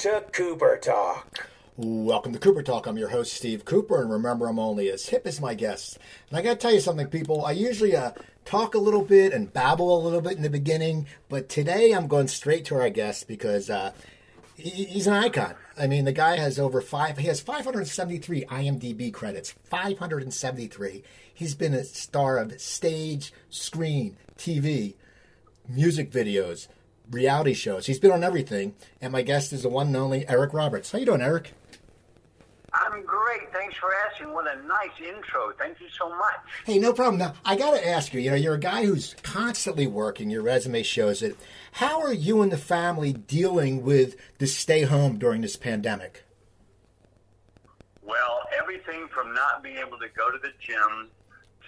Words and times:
To 0.00 0.24
Cooper 0.32 0.78
Talk. 0.78 1.46
Welcome 1.76 2.32
to 2.32 2.38
Cooper 2.38 2.62
Talk. 2.62 2.86
I'm 2.86 2.96
your 2.96 3.10
host, 3.10 3.34
Steve 3.34 3.66
Cooper, 3.66 4.00
and 4.00 4.10
remember, 4.10 4.46
I'm 4.46 4.58
only 4.58 4.88
as 4.88 5.10
hip 5.10 5.26
as 5.26 5.42
my 5.42 5.52
guests. 5.52 5.98
And 6.30 6.38
I 6.38 6.40
got 6.40 6.52
to 6.52 6.56
tell 6.56 6.72
you 6.72 6.80
something, 6.80 7.08
people. 7.08 7.44
I 7.44 7.52
usually 7.52 7.94
uh, 7.94 8.12
talk 8.46 8.74
a 8.74 8.78
little 8.78 9.04
bit 9.04 9.34
and 9.34 9.52
babble 9.52 9.94
a 9.94 10.00
little 10.02 10.22
bit 10.22 10.38
in 10.38 10.42
the 10.42 10.48
beginning, 10.48 11.06
but 11.28 11.50
today 11.50 11.92
I'm 11.92 12.06
going 12.06 12.28
straight 12.28 12.64
to 12.66 12.76
our 12.76 12.88
guest 12.88 13.28
because 13.28 13.68
uh, 13.68 13.92
he, 14.56 14.86
he's 14.86 15.06
an 15.06 15.12
icon. 15.12 15.54
I 15.78 15.86
mean, 15.86 16.06
the 16.06 16.12
guy 16.12 16.38
has 16.38 16.58
over 16.58 16.80
five. 16.80 17.18
He 17.18 17.26
has 17.26 17.42
573 17.42 18.46
IMDb 18.46 19.12
credits. 19.12 19.54
573. 19.64 21.02
He's 21.34 21.54
been 21.54 21.74
a 21.74 21.84
star 21.84 22.38
of 22.38 22.58
stage, 22.58 23.34
screen, 23.50 24.16
TV, 24.38 24.94
music 25.68 26.10
videos, 26.10 26.68
reality 27.10 27.54
shows. 27.54 27.86
He's 27.86 27.98
been 27.98 28.12
on 28.12 28.24
everything. 28.24 28.74
And 29.00 29.12
my 29.12 29.22
guest 29.22 29.52
is 29.52 29.62
the 29.62 29.68
one 29.68 29.88
and 29.88 29.96
only 29.96 30.28
Eric 30.28 30.54
Roberts. 30.54 30.92
How 30.92 30.98
you 30.98 31.06
doing, 31.06 31.22
Eric? 31.22 31.52
I'm 32.72 33.04
great. 33.04 33.52
Thanks 33.52 33.76
for 33.78 33.90
asking. 34.06 34.32
What 34.32 34.46
a 34.46 34.62
nice 34.62 34.90
intro. 35.00 35.52
Thank 35.58 35.80
you 35.80 35.88
so 35.98 36.08
much. 36.10 36.36
Hey, 36.64 36.78
no 36.78 36.92
problem. 36.92 37.18
Now, 37.18 37.34
I 37.44 37.56
got 37.56 37.72
to 37.72 37.86
ask 37.86 38.14
you, 38.14 38.20
you 38.20 38.30
know, 38.30 38.36
you're 38.36 38.54
a 38.54 38.60
guy 38.60 38.84
who's 38.84 39.14
constantly 39.22 39.86
working. 39.86 40.30
Your 40.30 40.42
resume 40.42 40.82
shows 40.82 41.22
it. 41.22 41.36
How 41.72 42.00
are 42.00 42.12
you 42.12 42.42
and 42.42 42.52
the 42.52 42.56
family 42.56 43.12
dealing 43.12 43.82
with 43.82 44.16
the 44.38 44.46
stay 44.46 44.82
home 44.82 45.18
during 45.18 45.40
this 45.40 45.56
pandemic? 45.56 46.24
Well, 48.02 48.40
everything 48.56 49.08
from 49.08 49.34
not 49.34 49.62
being 49.62 49.76
able 49.76 49.98
to 49.98 50.08
go 50.16 50.30
to 50.30 50.38
the 50.38 50.52
gym 50.60 51.10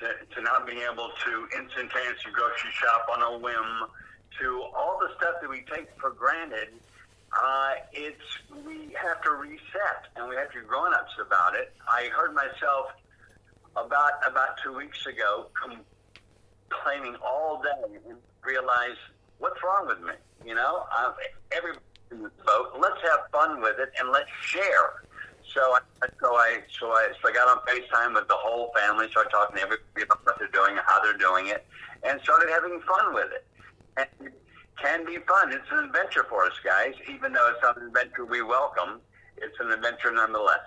to, 0.00 0.34
to 0.34 0.42
not 0.42 0.66
being 0.66 0.82
able 0.90 1.10
to 1.24 1.58
instantaneously 1.58 2.32
grocery 2.32 2.70
shop 2.72 3.06
on 3.12 3.22
a 3.22 3.38
whim 3.38 3.88
to 4.40 4.62
all 4.76 4.98
the 5.00 5.08
stuff 5.16 5.36
that 5.40 5.50
we 5.50 5.64
take 5.70 5.88
for 6.00 6.10
granted 6.10 6.68
uh, 7.40 7.70
it's 7.92 8.20
we 8.66 8.94
have 9.00 9.22
to 9.22 9.30
reset, 9.30 10.12
and 10.16 10.28
we 10.28 10.36
have 10.36 10.52
to 10.52 10.60
be 10.60 10.66
grown-ups 10.66 11.12
about 11.24 11.54
it. 11.54 11.72
I 11.88 12.10
heard 12.14 12.34
myself 12.34 12.92
about 13.76 14.12
about 14.26 14.58
two 14.62 14.76
weeks 14.76 15.06
ago 15.06 15.48
complaining 16.68 17.16
all 17.24 17.62
day 17.62 17.98
and 18.08 18.18
realize 18.44 18.96
what's 19.38 19.62
wrong 19.64 19.86
with 19.86 20.00
me. 20.00 20.12
You 20.44 20.54
know, 20.54 20.84
uh, 20.94 21.12
every 21.52 21.72
boat. 22.10 22.72
Let's 22.78 23.00
have 23.02 23.30
fun 23.32 23.62
with 23.62 23.78
it 23.78 23.92
and 23.98 24.10
let's 24.10 24.30
share. 24.42 25.02
So 25.54 25.60
I, 25.60 25.80
so 26.20 26.34
I, 26.34 26.60
so 26.78 26.90
I, 26.90 27.08
so 27.20 27.28
I 27.28 27.32
got 27.32 27.48
on 27.48 27.58
FaceTime 27.66 28.14
with 28.14 28.28
the 28.28 28.36
whole 28.36 28.72
family, 28.76 29.08
started 29.10 29.30
talking 29.30 29.56
to 29.56 29.62
everybody 29.62 30.02
about 30.02 30.24
what 30.24 30.38
they're 30.38 30.48
doing, 30.48 30.76
how 30.84 31.02
they're 31.02 31.16
doing 31.16 31.48
it, 31.48 31.66
and 32.04 32.20
started 32.22 32.48
having 32.50 32.80
fun 32.80 33.14
with 33.14 33.28
it. 33.32 33.44
And 33.96 34.06
can 34.82 35.04
be 35.06 35.18
fun. 35.28 35.52
It's 35.52 35.64
an 35.70 35.84
adventure 35.84 36.24
for 36.28 36.44
us, 36.44 36.54
guys. 36.64 36.94
Even 37.08 37.32
though 37.32 37.48
it's 37.50 37.62
not 37.62 37.76
an 37.76 37.86
adventure 37.86 38.24
we 38.24 38.42
welcome, 38.42 39.00
it's 39.36 39.54
an 39.60 39.70
adventure 39.70 40.10
nonetheless. 40.10 40.60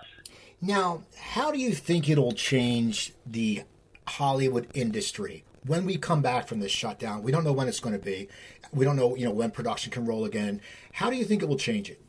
Now, 0.62 1.02
how 1.18 1.50
do 1.52 1.58
you 1.58 1.72
think 1.72 2.08
it'll 2.08 2.32
change 2.32 3.12
the 3.26 3.64
Hollywood 4.06 4.68
industry 4.74 5.44
when 5.66 5.84
we 5.84 5.98
come 5.98 6.22
back 6.22 6.48
from 6.48 6.60
this 6.60 6.72
shutdown? 6.72 7.22
We 7.22 7.30
don't 7.30 7.44
know 7.44 7.52
when 7.52 7.68
it's 7.68 7.80
going 7.80 7.98
to 7.98 8.02
be. 8.02 8.28
We 8.72 8.84
don't 8.84 8.96
know, 8.96 9.14
you 9.16 9.26
know, 9.26 9.32
when 9.32 9.50
production 9.50 9.92
can 9.92 10.06
roll 10.06 10.24
again. 10.24 10.60
How 10.92 11.10
do 11.10 11.16
you 11.16 11.24
think 11.24 11.42
it 11.42 11.48
will 11.48 11.58
change 11.58 11.90
it? 11.90 12.00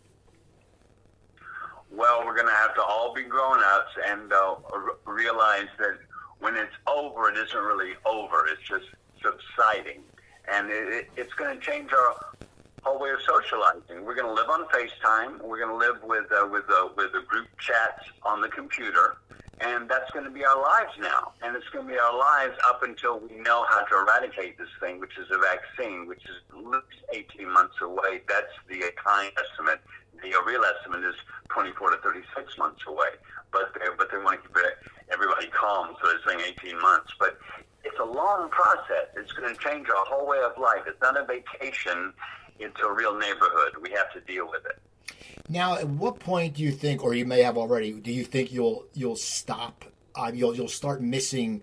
Well, 1.92 2.24
we're 2.26 2.36
going 2.36 2.48
to 2.48 2.54
have 2.54 2.76
to 2.76 2.84
all 2.84 3.14
be 3.14 3.24
grown-ups 3.24 3.92
and 4.08 4.32
uh, 4.32 4.56
realize 5.06 5.68
that 5.80 5.98
when 6.40 6.56
it's 6.56 6.74
over, 6.86 7.30
it 7.30 7.38
isn't 7.38 7.60
really 7.60 7.94
over. 8.06 8.48
It's 8.48 8.62
just 8.68 8.86
subsiding 9.22 10.04
and 10.52 10.70
it, 10.70 11.10
it's 11.16 11.34
going 11.34 11.58
to 11.58 11.66
change 11.66 11.92
our 11.92 12.16
whole 12.84 13.00
way 13.00 13.10
of 13.10 13.20
socializing. 13.22 14.06
We're 14.06 14.16
going 14.16 14.28
to 14.28 14.34
live 14.34 14.50
on 14.50 14.66
FaceTime. 14.68 15.42
We're 15.44 15.60
going 15.60 15.70
to 15.70 15.76
live 15.76 16.02
with 16.04 16.32
uh, 16.32 16.48
with 16.48 16.66
uh, 16.70 16.90
with 16.96 17.12
the 17.12 17.22
group 17.28 17.48
chats 17.60 18.08
on 18.24 18.42
the 18.42 18.48
computer, 18.48 19.18
and 19.60 19.90
that's 19.90 20.10
going 20.12 20.26
to 20.26 20.32
be 20.32 20.46
our 20.46 20.62
lives 20.62 20.94
now. 21.00 21.34
And 21.42 21.56
it's 21.56 21.68
going 21.70 21.86
to 21.88 21.92
be 21.92 22.00
our 22.00 22.18
lives 22.18 22.56
up 22.68 22.84
until 22.84 23.20
we 23.20 23.36
know 23.38 23.66
how 23.70 23.84
to 23.84 23.96
eradicate 23.98 24.58
this 24.58 24.70
thing, 24.80 25.00
which 25.00 25.18
is 25.18 25.28
a 25.32 25.38
vaccine, 25.38 26.08
which 26.08 26.24
is 26.24 26.38
least 26.56 27.30
18 27.40 27.52
months 27.52 27.76
away. 27.82 28.22
That's 28.28 28.54
the 28.70 28.84
kind 28.96 29.32
estimate. 29.36 29.82
The 30.22 30.34
real 30.46 30.64
estimate 30.64 31.04
is 31.04 31.16
24 31.50 31.92
to 31.92 31.98
36 31.98 32.58
months 32.58 32.82
away. 32.88 33.20
But 33.52 33.74
they, 33.76 33.86
but 33.98 34.12
they 34.12 34.18
want 34.18 34.42
to 34.42 34.48
keep 34.48 34.58
everybody 35.12 35.48
calm, 35.48 35.96
so 36.02 36.10
they're 36.10 36.20
saying 36.28 36.54
18 36.64 36.80
months. 36.82 37.12
But 37.20 37.38
it's 37.88 38.00
a 38.00 38.06
long 38.06 38.50
process. 38.50 39.08
It's 39.16 39.32
going 39.32 39.54
to 39.54 39.60
change 39.60 39.88
our 39.90 40.06
whole 40.06 40.28
way 40.28 40.40
of 40.40 40.58
life. 40.58 40.84
It's 40.88 41.02
not 41.02 41.20
a 41.20 41.26
vacation 41.26 42.14
into 42.60 42.86
a 42.86 42.94
real 42.94 43.18
neighborhood. 43.18 43.74
We 43.82 43.92
have 43.92 44.12
to 44.14 44.22
deal 44.22 44.50
with 44.50 44.66
it. 44.66 45.16
Now, 45.50 45.76
at 45.78 45.88
what 45.88 46.20
point 46.20 46.56
do 46.56 46.64
you 46.64 46.72
think, 46.72 47.04
or 47.04 47.14
you 47.14 47.26
may 47.26 47.42
have 47.42 47.58
already, 47.58 47.94
do 47.94 48.12
you 48.12 48.26
think 48.26 48.52
you'll 48.52 48.86
you'll 48.94 49.16
stop? 49.16 49.86
Uh, 50.16 50.32
you'll 50.34 50.56
you'll 50.56 50.68
start 50.68 51.02
missing, 51.02 51.62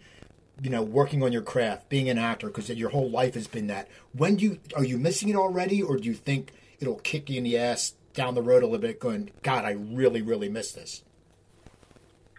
you 0.63 0.71
know, 0.71 0.83
working 0.83 1.23
on 1.23 1.33
your 1.33 1.43
craft, 1.43 1.89
being 1.89 2.09
an 2.09 2.17
actor, 2.17 2.47
because 2.47 2.71
your 2.71 2.91
whole 2.91 3.11
life 3.11 3.35
has 3.35 3.47
been 3.47 3.67
that. 3.67 3.89
When 4.13 4.37
do 4.37 4.45
you 4.45 4.61
are 4.77 4.85
you 4.85 4.97
missing 4.97 5.29
it 5.29 5.37
already, 5.37 5.83
or 5.83 5.99
do 5.99 6.05
you 6.05 6.15
think 6.15 6.53
it'll 6.81 7.01
kick 7.01 7.29
you 7.29 7.39
in 7.39 7.45
the 7.45 7.59
ass 7.59 7.95
down 8.15 8.35
the 8.35 8.43
road 8.43 8.63
a 8.63 8.67
little 8.67 8.79
bit, 8.79 9.01
going, 9.01 9.31
God, 9.43 9.65
I 9.65 9.73
really 9.73 10.23
really 10.23 10.49
miss 10.49 10.73
this? 10.73 11.03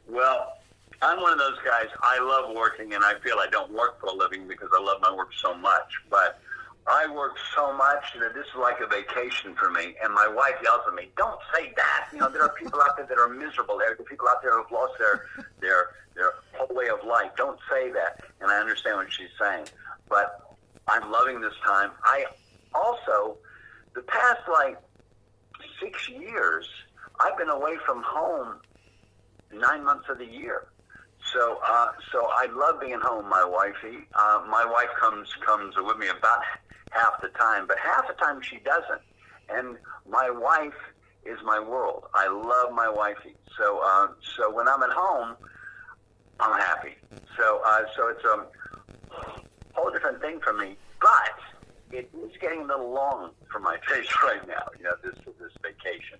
Well, 0.07 0.54
I'm 1.01 1.21
one 1.21 1.33
of 1.33 1.39
those 1.39 1.57
guys. 1.65 1.87
I 2.01 2.19
love 2.19 2.55
working, 2.55 2.93
and 2.93 3.03
I 3.03 3.13
feel 3.23 3.37
I 3.37 3.47
don't 3.51 3.71
work 3.71 3.99
for 3.99 4.07
a 4.07 4.13
living 4.13 4.47
because 4.47 4.69
I 4.77 4.81
love 4.81 5.01
my 5.01 5.13
work 5.13 5.29
so 5.41 5.53
much. 5.53 5.91
But 6.09 6.39
I 6.87 7.07
work 7.11 7.35
so 7.55 7.73
much 7.73 8.03
that 8.19 8.33
this 8.33 8.45
is 8.45 8.55
like 8.59 8.79
a 8.79 8.87
vacation 8.87 9.55
for 9.55 9.71
me. 9.71 9.95
And 10.03 10.13
my 10.13 10.27
wife 10.27 10.55
yells 10.63 10.81
at 10.87 10.93
me, 10.93 11.11
"Don't 11.17 11.39
say 11.53 11.73
that." 11.75 12.09
You 12.11 12.19
know, 12.19 12.29
there 12.29 12.43
are 12.43 12.53
people 12.53 12.81
out 12.81 12.95
there 12.97 13.05
that 13.05 13.17
are 13.17 13.27
miserable. 13.27 13.77
There 13.77 13.91
are 13.91 13.95
people 13.95 14.27
out 14.29 14.41
there 14.41 14.55
who've 14.57 14.71
lost 14.71 14.97
their 14.97 15.27
their 15.59 15.95
their 16.13 16.33
whole 16.53 16.75
way 16.75 16.89
of 16.89 17.03
life. 17.03 17.31
Don't 17.35 17.59
say 17.69 17.91
that. 17.91 18.23
And 18.39 18.49
I 18.51 18.57
understand 18.59 18.97
what 18.97 19.11
she's 19.11 19.29
saying, 19.39 19.67
but 20.07 20.57
I'm 20.87 21.11
loving 21.11 21.41
this 21.41 21.53
time. 21.65 21.91
I 22.03 22.25
also, 22.73 23.37
the 23.93 24.01
past 24.03 24.41
like 24.47 24.77
six 25.79 26.07
years, 26.09 26.67
I've 27.19 27.37
been 27.37 27.49
away 27.49 27.77
from 27.85 28.03
home 28.03 28.59
nine 29.51 29.83
months 29.83 30.07
of 30.09 30.19
the 30.19 30.25
year. 30.25 30.67
So, 31.35 31.59
uh, 31.67 31.87
so 32.13 32.29
I 32.31 32.47
love 32.55 32.79
being 32.79 32.99
home, 33.01 33.27
my 33.29 33.43
wifey. 33.43 34.07
Uh, 34.13 34.41
my 34.49 34.65
wife 34.65 34.87
comes 34.97 35.27
comes 35.45 35.75
with 35.75 35.97
me 35.97 36.07
about 36.07 36.39
half 36.91 37.21
the 37.21 37.27
time, 37.29 37.67
but 37.67 37.77
half 37.77 38.07
the 38.07 38.13
time 38.13 38.41
she 38.41 38.59
doesn't. 38.59 39.01
And 39.49 39.77
my 40.09 40.29
wife 40.29 40.73
is 41.25 41.37
my 41.43 41.59
world. 41.59 42.05
I 42.13 42.27
love 42.29 42.73
my 42.73 42.87
wifey. 42.87 43.35
So, 43.57 43.81
uh, 43.83 44.07
so 44.37 44.53
when 44.53 44.69
I'm 44.69 44.81
at 44.81 44.91
home, 44.91 45.35
I'm 46.39 46.57
happy. 46.57 46.95
So, 47.37 47.61
uh, 47.65 47.81
so 47.97 48.07
it's 48.07 48.23
a 48.23 48.45
whole 49.73 49.91
different 49.91 50.21
thing 50.21 50.39
for 50.39 50.53
me. 50.53 50.77
But 51.01 51.97
it 51.97 52.09
is 52.23 52.31
getting 52.39 52.61
a 52.61 52.65
little 52.65 52.93
long 52.93 53.31
for 53.51 53.59
my 53.59 53.77
face 53.89 54.07
right 54.23 54.47
now. 54.47 54.69
You 54.77 54.85
know, 54.85 54.93
this 55.03 55.15
this 55.39 55.51
vacation. 55.61 56.17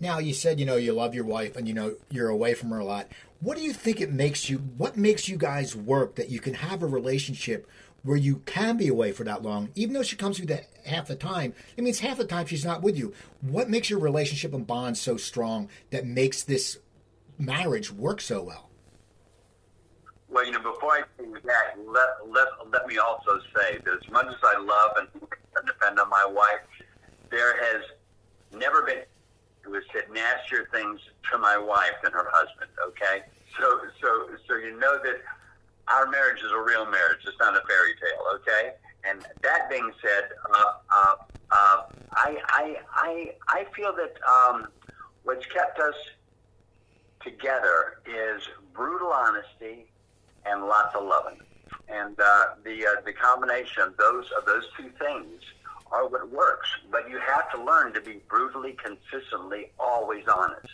Now 0.00 0.18
you 0.18 0.34
said 0.34 0.60
you 0.60 0.66
know 0.66 0.76
you 0.76 0.92
love 0.92 1.14
your 1.14 1.24
wife 1.24 1.56
and 1.56 1.66
you 1.66 1.74
know 1.74 1.94
you're 2.10 2.28
away 2.28 2.52
from 2.54 2.70
her 2.70 2.78
a 2.78 2.84
lot. 2.84 3.08
What 3.40 3.56
do 3.56 3.62
you 3.62 3.72
think 3.72 4.00
it 4.00 4.12
makes 4.12 4.50
you? 4.50 4.58
What 4.58 4.98
makes 4.98 5.28
you 5.28 5.38
guys 5.38 5.74
work 5.74 6.16
that 6.16 6.28
you 6.28 6.40
can 6.40 6.54
have 6.54 6.82
a 6.82 6.86
relationship 6.86 7.66
where 8.02 8.16
you 8.16 8.42
can 8.44 8.76
be 8.76 8.88
away 8.88 9.12
for 9.12 9.24
that 9.24 9.42
long, 9.42 9.70
even 9.74 9.94
though 9.94 10.02
she 10.02 10.16
comes 10.16 10.38
with 10.38 10.50
you 10.50 10.58
half 10.84 11.08
the 11.08 11.16
time? 11.16 11.54
It 11.76 11.82
means 11.82 12.00
half 12.00 12.18
the 12.18 12.26
time 12.26 12.44
she's 12.44 12.66
not 12.66 12.82
with 12.82 12.98
you. 12.98 13.14
What 13.40 13.70
makes 13.70 13.88
your 13.88 13.98
relationship 13.98 14.52
and 14.52 14.66
bond 14.66 14.98
so 14.98 15.16
strong 15.16 15.70
that 15.88 16.04
makes 16.04 16.42
this 16.42 16.78
marriage 17.38 17.90
work 17.90 18.20
so 18.20 18.42
well? 18.42 18.68
Well, 20.28 20.44
you 20.44 20.52
know, 20.52 20.60
before 20.60 20.92
I 20.92 21.02
say 21.18 21.24
that, 21.24 21.78
let, 21.86 22.08
let, 22.30 22.48
let 22.70 22.86
me 22.86 22.98
also 22.98 23.40
say 23.56 23.78
that 23.84 23.94
as 23.94 24.12
much 24.12 24.26
as 24.26 24.34
I 24.44 24.60
love 24.60 24.90
and 24.98 25.66
depend 25.66 25.98
on 25.98 26.10
my 26.10 26.26
wife, 26.28 26.60
there 27.30 27.56
has 27.56 27.82
never 28.52 28.82
been 28.82 29.02
who 29.62 29.74
has 29.74 29.84
said 29.92 30.04
nastier 30.12 30.68
things 30.72 31.00
to 31.30 31.38
my 31.38 31.56
wife 31.58 31.94
than 32.02 32.12
her 32.12 32.28
husband. 32.32 32.70
Okay, 32.88 33.22
so 33.58 33.80
so 34.00 34.28
so 34.48 34.56
you 34.56 34.78
know 34.78 34.98
that 35.02 35.22
our 35.88 36.06
marriage 36.08 36.42
is 36.42 36.52
a 36.52 36.60
real 36.60 36.84
marriage. 36.84 37.20
It's 37.26 37.38
not 37.38 37.56
a 37.56 37.62
fairy 37.66 37.94
tale. 37.94 38.24
Okay, 38.36 38.74
and 39.04 39.26
that 39.42 39.68
being 39.70 39.90
said, 40.02 40.30
uh, 40.54 40.64
uh, 40.94 41.14
uh, 41.50 41.82
I 42.12 42.38
I 42.48 42.76
I 42.92 43.34
I 43.48 43.66
feel 43.74 43.94
that 43.96 44.16
um, 44.28 44.68
what's 45.24 45.46
kept 45.46 45.78
us 45.78 45.94
together 47.22 48.00
is 48.06 48.42
brutal 48.72 49.12
honesty 49.12 49.86
and 50.46 50.64
lots 50.64 50.94
of 50.94 51.04
loving, 51.04 51.40
and 51.88 52.18
uh, 52.18 52.44
the 52.64 52.86
uh, 52.86 53.00
the 53.04 53.12
combination 53.12 53.82
of 53.82 53.96
those 53.96 54.26
of 54.36 54.46
those 54.46 54.64
two 54.76 54.90
things 54.98 55.42
are 55.92 56.08
what 56.08 56.30
works. 56.30 56.68
But 56.90 57.08
you 57.10 57.18
have 57.18 57.50
to 57.52 57.62
learn 57.62 57.92
to 57.94 58.00
be 58.00 58.20
brutally, 58.28 58.76
consistently, 58.82 59.72
always 59.78 60.24
honest. 60.28 60.68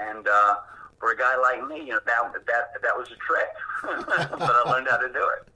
And 0.00 0.26
uh, 0.26 0.56
for 0.98 1.12
a 1.12 1.16
guy 1.16 1.36
like 1.36 1.66
me, 1.68 1.86
you 1.86 1.92
know, 1.92 2.00
that 2.06 2.32
that 2.46 2.82
that 2.82 2.96
was 2.96 3.08
a 3.10 3.16
trick, 3.16 3.48
but 4.38 4.42
I 4.42 4.70
learned 4.70 4.88
how 4.88 4.98
to 4.98 5.08
do 5.08 5.28
it. 5.38 5.48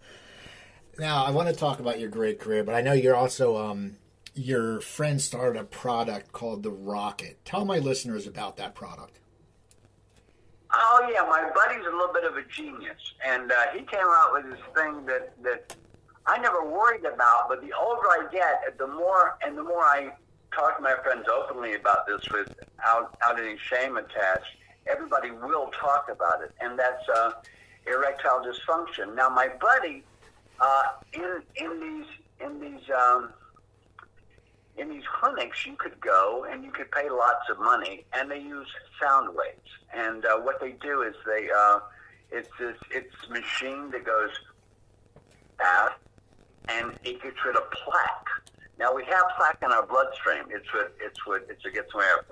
Now 0.99 1.25
I 1.25 1.31
want 1.31 1.49
to 1.49 1.55
talk 1.55 1.81
about 1.81 1.99
your 1.99 2.11
great 2.11 2.39
career, 2.39 2.65
but 2.65 2.75
I 2.75 2.81
know 2.81 2.93
you're 2.93 3.17
also 3.17 3.57
um, 3.57 3.97
your 4.35 4.81
friend 4.81 5.21
started 5.21 5.59
a 5.59 5.65
product 5.65 6.33
called 6.33 6.63
the 6.63 6.71
Rocket. 6.71 7.45
Tell 7.45 7.65
my 7.65 7.79
listeners 7.79 8.27
about 8.27 8.57
that 8.57 8.75
product. 8.75 9.21
Oh 10.73 11.09
yeah, 11.13 11.23
my 11.23 11.51
buddy's 11.55 11.87
a 11.87 11.91
little 11.91 12.13
bit 12.13 12.25
of 12.25 12.37
a 12.37 12.43
genius, 12.43 13.15
and 13.25 13.53
uh, 13.53 13.67
he 13.73 13.81
came 13.81 14.01
out 14.03 14.33
with 14.33 14.51
this 14.51 14.61
thing 14.75 15.07
that 15.07 15.33
that 15.43 15.77
I 16.27 16.39
never 16.39 16.65
worried 16.65 17.05
about. 17.05 17.49
But 17.49 17.61
the 17.61 17.73
older 17.73 18.09
I 18.09 18.27
get, 18.33 18.77
the 18.79 18.87
more 18.87 19.39
and 19.45 19.57
the 19.57 19.63
more 19.63 19.83
I 19.83 20.13
talk 20.55 20.77
to 20.77 20.83
my 20.83 20.95
friends 21.03 21.27
openly 21.33 21.75
about 21.75 22.07
this 22.07 22.23
without 22.31 23.17
out 23.27 23.39
any 23.39 23.57
shame 23.59 23.97
attached. 23.97 24.57
Everybody 24.87 25.31
will 25.31 25.71
talk 25.81 26.09
about 26.11 26.43
it, 26.43 26.53
and 26.61 26.79
that's 26.79 27.09
uh, 27.09 27.33
erectile 27.87 28.45
dysfunction. 28.45 29.15
Now, 29.15 29.29
my 29.29 29.49
buddy, 29.61 30.05
uh, 30.61 30.83
in 31.13 31.43
in 31.57 31.81
these 31.81 32.07
in 32.41 32.61
these 32.61 32.91
um, 32.91 33.33
in 34.77 34.91
these 34.91 35.05
clinics, 35.21 35.65
you 35.67 35.77
could 35.77 36.01
go 36.01 36.47
and 36.51 36.65
you 36.65 36.71
could 36.71 36.91
pay 36.91 37.09
lots 37.09 37.49
of 37.51 37.59
money, 37.59 38.05
and 38.13 38.31
they 38.31 38.41
use 38.41 38.69
sound 39.01 39.35
waves. 39.35 39.71
And 39.95 40.25
uh, 40.25 40.39
what 40.39 40.61
they 40.61 40.73
do 40.73 41.03
is 41.03 41.15
they 41.27 41.49
uh, 41.57 41.81
it's 42.31 42.49
this 42.59 42.77
it's 42.91 43.29
machine 43.31 43.91
that 43.93 44.05
goes 44.05 44.31
fast, 45.59 45.95
and 46.69 46.93
it 47.05 47.23
gets 47.23 47.37
rid 47.45 47.57
of 47.57 47.71
plaque. 47.71 48.27
Now 48.79 48.95
we 48.95 49.05
have 49.05 49.25
plaque 49.37 49.59
in 49.63 49.71
our 49.71 49.87
bloodstream. 49.87 50.45
It's 50.51 50.67
what 50.73 50.95
it's 51.01 51.27
what 51.27 51.47
it's, 51.49 51.65
it 51.65 51.75
gets 51.75 51.95
away 51.95 52.07
of 52.19 52.25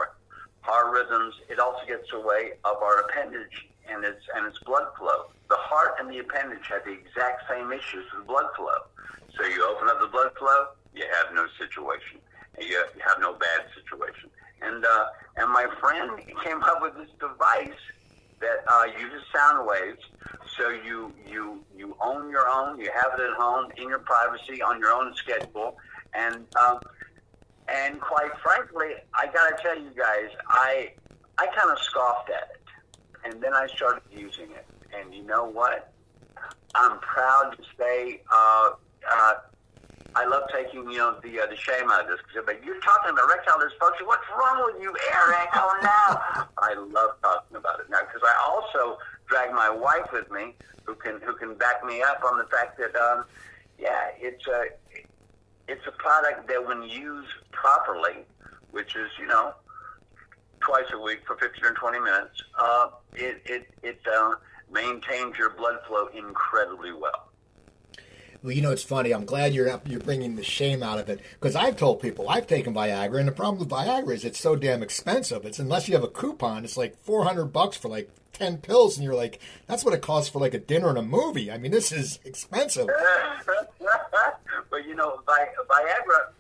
heart 0.63 0.93
rhythms. 0.93 1.35
It 1.49 1.59
also 1.59 1.87
gets 1.87 2.13
away 2.13 2.53
of 2.65 2.77
our 2.83 3.01
appendage 3.01 3.69
and 3.89 4.05
its 4.05 4.23
and 4.35 4.47
its 4.47 4.59
blood 4.61 4.89
flow. 4.99 5.31
The 5.49 5.59
heart 5.59 5.95
and 6.01 6.11
the 6.11 6.19
appendage 6.19 6.67
have 6.69 6.85
the 6.85 6.93
exact 6.93 7.49
same 7.49 7.73
issues 7.73 8.07
with 8.17 8.27
blood 8.27 8.47
flow. 8.57 8.87
So 9.37 9.47
you 9.47 9.65
open 9.67 9.89
up 9.89 10.01
the 10.01 10.09
blood 10.09 10.33
flow, 10.39 10.69
you 10.95 11.05
have 11.23 11.35
no 11.35 11.47
situation 11.59 12.21
and 12.59 12.69
you, 12.69 12.77
have 13.07 13.19
no 13.21 13.33
bad 13.33 13.67
situation. 13.75 14.31
And 14.61 14.85
uh, 14.85 15.07
and 15.37 15.51
my 15.51 15.67
friend 15.81 16.21
came 16.45 16.63
up 16.63 16.83
with 16.83 16.95
this 16.95 17.11
device 17.19 17.81
that 18.41 18.65
uh, 18.69 18.85
uses 18.99 19.23
sound 19.35 19.67
waves. 19.67 20.03
So 20.59 20.69
you 20.71 21.13
you 21.27 21.65
you 21.77 21.97
own 22.01 22.31
your 22.31 22.49
own. 22.49 22.79
You 22.79 22.91
have 22.95 23.19
it 23.19 23.23
at 23.23 23.37
home 23.37 23.71
in 23.77 23.89
your 23.89 24.01
privacy 24.01 24.63
on 24.63 24.79
your 24.79 24.93
own 24.93 25.15
schedule. 25.17 25.77
And 26.15 26.47
um, 26.57 26.81
and 27.69 28.01
quite 28.01 28.31
frankly, 28.43 28.91
I 29.15 29.27
gotta 29.27 29.57
tell 29.63 29.79
you 29.79 29.91
guys, 29.97 30.31
I 30.49 30.93
I 31.39 31.47
kind 31.47 31.71
of 31.71 31.79
scoffed 31.79 32.31
at 32.31 32.51
it, 32.55 32.63
and 33.25 33.43
then 33.43 33.55
I 33.55 33.67
started 33.67 34.03
using 34.11 34.51
it. 34.51 34.67
And 34.95 35.15
you 35.15 35.23
know 35.23 35.45
what? 35.45 35.93
I'm 36.75 36.99
proud 37.01 37.57
to 37.57 37.63
say 37.79 38.21
uh, 38.33 38.71
uh, 39.11 39.35
I 40.15 40.27
love 40.27 40.43
taking 40.53 40.91
you 40.91 40.99
know 40.99 41.17
the 41.23 41.41
uh, 41.41 41.47
the 41.47 41.57
shame 41.57 41.91
out 41.91 42.03
of 42.03 42.09
this 42.09 42.19
because 42.27 42.45
but 42.45 42.65
you're 42.65 42.81
talking 42.81 43.11
about 43.11 43.25
erectile 43.25 43.59
dysfunction. 43.59 44.07
What's 44.07 44.29
wrong 44.37 44.63
with 44.67 44.83
you, 44.83 44.95
Eric? 45.13 45.49
Oh 45.55 45.73
no! 45.83 46.45
I 46.59 46.75
love 46.75 47.17
talking 47.23 47.57
about 47.57 47.81
it 47.81 47.87
now 47.91 48.01
because 48.01 48.23
I 48.23 48.35
also 48.51 48.99
drag 49.29 49.53
my 49.53 49.71
wife 49.71 50.13
with 50.13 50.31
me, 50.31 50.55
who 50.85 50.95
can 50.95 51.21
who 51.25 51.35
can 51.35 51.55
back 51.55 51.85
me 51.85 52.03
up 52.03 52.23
on 52.25 52.39
the 52.39 52.45
fact 52.45 52.79
that 52.79 52.95
um, 52.97 53.25
yeah, 53.79 54.11
it's 54.19 54.47
a 54.47 54.67
it's 55.73 55.87
a 55.87 55.93
product 55.93 56.49
that 56.49 56.67
when 56.67 56.83
used 56.83 57.33
properly, 57.51 58.25
which 58.71 58.95
is 58.95 59.11
you 59.19 59.27
know 59.27 59.55
twice 60.61 60.85
a 60.93 61.01
week 61.01 61.21
for 61.27 61.37
15 61.37 61.65
or 61.65 61.73
20 61.73 61.99
minutes, 62.01 62.43
uh, 62.61 62.89
it 63.15 63.43
it 63.47 63.69
it 63.83 64.01
uh, 64.07 64.35
maintains 64.71 65.37
your 65.39 65.51
blood 65.51 65.79
flow 65.89 66.09
incredibly 66.15 66.93
well. 66.93 67.29
Well, 68.43 68.53
you 68.53 68.61
know, 68.61 68.73
it's 68.73 68.83
funny. 68.83 69.13
I'm 69.15 69.25
glad 69.25 69.55
you're 69.55 69.81
you're 69.87 70.01
bringing 70.01 70.37
the 70.37 70.43
shame 70.43 70.83
out 70.83 70.99
of 70.99 71.09
it 71.09 71.21
because 71.35 71.57
I've 71.57 71.77
told 71.77 72.03
people 72.03 72.29
I've 72.29 72.47
taken 72.47 72.75
Viagra, 72.75 73.19
and 73.19 73.29
the 73.29 73.33
problem 73.33 73.59
with 73.59 73.71
Viagra 73.71 74.15
is 74.15 74.25
it's 74.25 74.41
so 74.41 74.57
damn 74.57 74.83
expensive. 74.83 75.47
It's 75.47 75.59
unless 75.59 75.89
you 75.89 75.95
have 75.95 76.05
a 76.05 76.09
coupon, 76.09 76.65
it's 76.65 76.77
like 76.77 76.97
400 76.99 77.47
bucks 77.47 77.77
for 77.77 77.89
like 77.89 78.11
10 78.35 78.59
pills, 78.59 78.97
and 78.97 79.05
you're 79.05 79.15
like, 79.15 79.41
that's 79.67 79.85
what 79.85 79.95
it 79.95 80.03
costs 80.03 80.29
for 80.29 80.41
like 80.41 80.55
a 80.55 80.59
dinner 80.59 80.89
and 80.89 80.99
a 80.99 81.03
movie. 81.03 81.51
I 81.51 81.59
mean, 81.59 81.71
this 81.71 81.93
is 81.93 82.19
expensive. 82.25 82.89
well, 84.73 84.83
you 84.83 84.95
know, 84.95 85.21
Viagra 85.29 86.33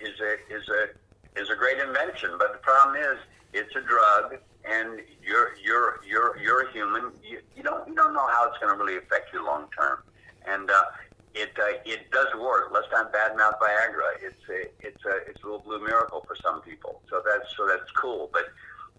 is 0.00 0.14
a 0.20 0.54
is 0.54 0.68
a 0.68 1.40
is 1.40 1.50
a 1.50 1.56
great 1.56 1.78
invention, 1.78 2.30
but 2.38 2.52
the 2.52 2.58
problem 2.58 2.96
is 2.96 3.18
it's 3.52 3.74
a 3.74 3.80
drug, 3.80 4.38
and 4.64 5.00
you're 5.20 5.50
you're 5.62 6.00
you're 6.08 6.38
you're 6.40 6.68
a 6.68 6.72
human. 6.72 7.10
You, 7.24 7.40
you 7.56 7.62
don't 7.64 7.86
you 7.88 7.94
don't 7.94 8.14
know 8.14 8.26
how 8.28 8.48
it's 8.48 8.58
going 8.58 8.72
to 8.72 8.82
really 8.82 8.98
affect 8.98 9.32
you 9.32 9.44
long 9.44 9.66
term, 9.76 9.98
and 10.46 10.70
uh, 10.70 10.84
it 11.34 11.50
uh, 11.58 11.78
it 11.84 12.10
does 12.12 12.28
work. 12.40 12.70
Let's 12.72 12.86
not 12.92 13.12
badmouth 13.12 13.58
Viagra. 13.58 14.22
It's 14.22 14.48
a 14.48 14.86
it's 14.86 15.04
a 15.04 15.28
it's 15.28 15.42
a 15.42 15.46
little 15.46 15.58
blue 15.58 15.84
miracle 15.84 16.24
for 16.26 16.36
some 16.36 16.62
people. 16.62 17.02
So 17.10 17.20
that's 17.26 17.54
so 17.56 17.66
that's 17.66 17.90
cool. 17.96 18.30
But 18.32 18.44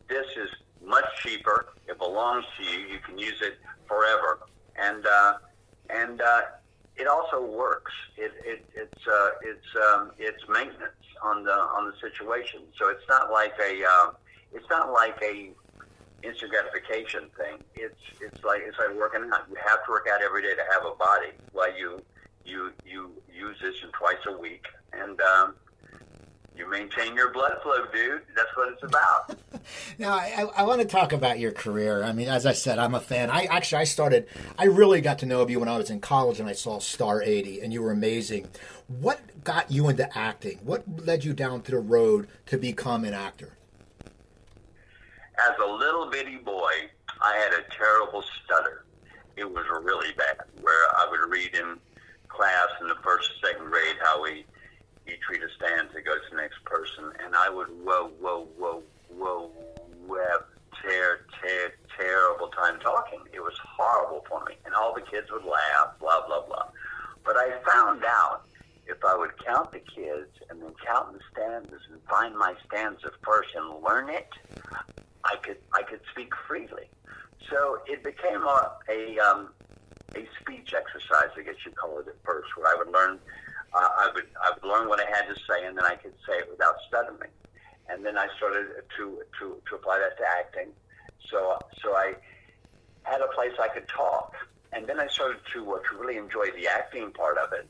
this 0.09 0.27
is 0.35 0.49
much 0.85 1.05
cheaper. 1.23 1.67
It 1.87 1.97
belongs 1.97 2.43
to 2.57 2.63
you. 2.65 2.79
You 2.79 2.99
can 2.99 3.17
use 3.17 3.41
it 3.41 3.59
forever, 3.87 4.39
and 4.75 5.05
uh, 5.05 5.33
and 5.89 6.19
uh, 6.19 6.41
it 6.95 7.07
also 7.07 7.45
works. 7.45 7.91
It, 8.17 8.31
it 8.45 8.65
it's 8.75 9.07
uh, 9.07 9.29
it's 9.41 9.69
um, 9.89 10.11
it's 10.17 10.43
maintenance 10.47 11.03
on 11.23 11.43
the 11.43 11.53
on 11.53 11.87
the 11.87 11.93
situation. 11.99 12.61
So 12.79 12.89
it's 12.89 13.07
not 13.09 13.31
like 13.31 13.53
a 13.59 13.83
uh, 13.83 14.11
it's 14.53 14.69
not 14.69 14.91
like 14.91 15.17
a 15.23 15.51
instant 16.23 16.51
gratification 16.51 17.29
thing. 17.37 17.59
It's 17.75 17.99
it's 18.21 18.43
like 18.43 18.61
it's 18.65 18.77
like 18.77 18.95
working 18.97 19.29
out. 19.33 19.45
You 19.49 19.57
have 19.65 19.85
to 19.85 19.91
work 19.91 20.07
out 20.11 20.21
every 20.21 20.41
day 20.41 20.55
to 20.55 20.65
have 20.71 20.83
a 20.85 20.95
body. 20.95 21.33
While 21.51 21.75
you 21.77 22.03
you 22.45 22.71
you 22.85 23.11
use 23.33 23.57
this 23.61 23.75
twice 23.97 24.21
a 24.27 24.37
week, 24.37 24.65
and 24.91 25.19
um, 25.21 25.55
you 26.55 26.69
maintain 26.69 27.15
your 27.15 27.31
blood 27.31 27.59
flow, 27.63 27.85
dude. 27.93 28.21
That's 28.35 28.55
what 28.55 28.71
it's 28.73 28.83
about. 28.83 29.37
now, 29.97 30.13
I, 30.13 30.47
I, 30.55 30.63
want 30.63 30.81
to 30.81 30.87
talk 30.87 31.11
about 31.11 31.39
your 31.39 31.51
career. 31.51 32.03
I 32.03 32.13
mean, 32.13 32.27
as 32.27 32.45
I 32.45 32.53
said, 32.53 32.77
I'm 32.77 32.93
a 32.93 32.99
fan. 32.99 33.29
I 33.29 33.45
actually 33.45 33.81
I 33.81 33.83
started. 33.85 34.27
I 34.57 34.65
really 34.65 35.01
got 35.01 35.19
to 35.19 35.25
know 35.25 35.41
of 35.41 35.49
you 35.49 35.59
when 35.59 35.69
I 35.69 35.77
was 35.77 35.89
in 35.89 35.99
college, 35.99 36.39
and 36.39 36.47
I 36.47 36.53
saw 36.53 36.79
Star 36.79 37.21
80, 37.21 37.61
and 37.61 37.73
you 37.73 37.81
were 37.81 37.91
amazing. 37.91 38.47
What 38.87 39.19
got 39.43 39.71
you 39.71 39.89
into 39.89 40.15
acting? 40.17 40.59
What 40.63 40.83
led 41.05 41.23
you 41.23 41.33
down 41.33 41.61
to 41.63 41.71
the 41.71 41.79
road 41.79 42.27
to 42.47 42.57
become 42.57 43.03
an 43.03 43.13
actor? 43.13 43.53
As 45.39 45.53
a 45.63 45.67
little 45.67 46.09
bitty 46.11 46.37
boy, 46.37 46.71
I 47.21 47.35
had 47.37 47.53
a 47.53 47.63
terrible 47.75 48.23
stutter. 48.43 48.85
It 49.35 49.49
was 49.49 49.65
really 49.83 50.13
bad, 50.15 50.37
where 50.61 50.85
I 50.97 51.07
would 51.09 51.31
read 51.31 51.55
in 51.55 51.77
class 52.27 52.67
in 52.81 52.87
the 52.87 52.95
first 53.03 53.29
or 53.29 53.47
second 53.47 53.69
grade 53.69 53.95
how 54.03 54.21
we 54.21 54.45
each 55.07 55.19
read 55.29 55.41
a 55.43 55.49
stanza 55.55 56.01
goes 56.01 56.23
to 56.29 56.35
the 56.35 56.41
next 56.41 56.63
person, 56.65 57.11
and 57.23 57.35
I 57.35 57.49
would 57.49 57.67
whoa, 57.83 58.11
whoa, 58.19 58.47
whoa, 58.57 58.83
whoa, 59.09 59.51
web, 60.07 60.45
tear, 60.81 61.25
tear, 61.41 61.73
terrible 61.97 62.47
time 62.47 62.79
talking. 62.79 63.19
It 63.33 63.41
was 63.41 63.55
horrible 63.59 64.25
for 64.27 64.43
me, 64.45 64.55
and 64.65 64.73
all 64.73 64.93
the 64.93 65.01
kids 65.01 65.31
would 65.31 65.45
laugh, 65.45 65.99
blah, 65.99 66.25
blah, 66.27 66.45
blah. 66.45 66.69
But 67.25 67.37
I 67.37 67.51
found 67.67 68.03
out 68.05 68.43
if 68.87 68.97
I 69.05 69.15
would 69.15 69.31
count 69.43 69.71
the 69.71 69.79
kids 69.79 70.31
and 70.49 70.61
then 70.61 70.73
count 70.85 71.13
the 71.13 71.19
stanzas 71.31 71.81
and 71.91 72.01
find 72.09 72.35
my 72.37 72.53
stanza 72.67 73.11
first 73.23 73.49
and 73.55 73.83
learn 73.83 74.09
it, 74.09 74.29
I 75.23 75.35
could 75.41 75.57
I 75.73 75.83
could 75.83 76.01
speak 76.11 76.33
freely. 76.47 76.89
So 77.49 77.79
it 77.87 78.03
became 78.03 78.43
a, 78.43 78.71
a 78.89 79.19
um, 79.19 79.49
a 80.15 80.27
speech 80.39 80.73
exercise, 80.73 81.29
I 81.37 81.43
guess 82.03 82.13
it 82.13 82.19
first, 82.23 82.47
where 82.57 82.67
I 82.67 82.75
would 82.77 82.91
learn, 82.91 83.19
uh, 83.73 83.77
I 83.77 84.11
would 84.13 84.25
I 84.41 84.51
would 84.53 84.67
learn 84.67 84.87
what 84.87 84.99
I 84.99 85.05
had 85.05 85.27
to 85.27 85.35
say, 85.47 85.65
and 85.65 85.77
then 85.77 85.85
I 85.85 85.95
could 85.95 86.13
say 86.27 86.37
it 86.37 86.47
without 86.49 86.75
stuttering. 86.87 87.31
And 87.89 88.05
then 88.05 88.17
I 88.17 88.27
started 88.37 88.67
to 88.97 89.21
to 89.39 89.61
to 89.69 89.75
apply 89.75 89.99
that 89.99 90.17
to 90.17 90.23
acting. 90.39 90.71
So 91.29 91.57
so 91.81 91.95
I 91.95 92.13
had 93.03 93.21
a 93.21 93.27
place 93.35 93.51
I 93.59 93.67
could 93.67 93.87
talk, 93.87 94.33
and 94.71 94.87
then 94.87 94.99
I 94.99 95.07
started 95.07 95.37
to 95.53 95.73
uh, 95.73 95.79
to 95.79 95.97
really 95.97 96.17
enjoy 96.17 96.45
the 96.55 96.67
acting 96.67 97.11
part 97.11 97.37
of 97.37 97.51
it. 97.53 97.67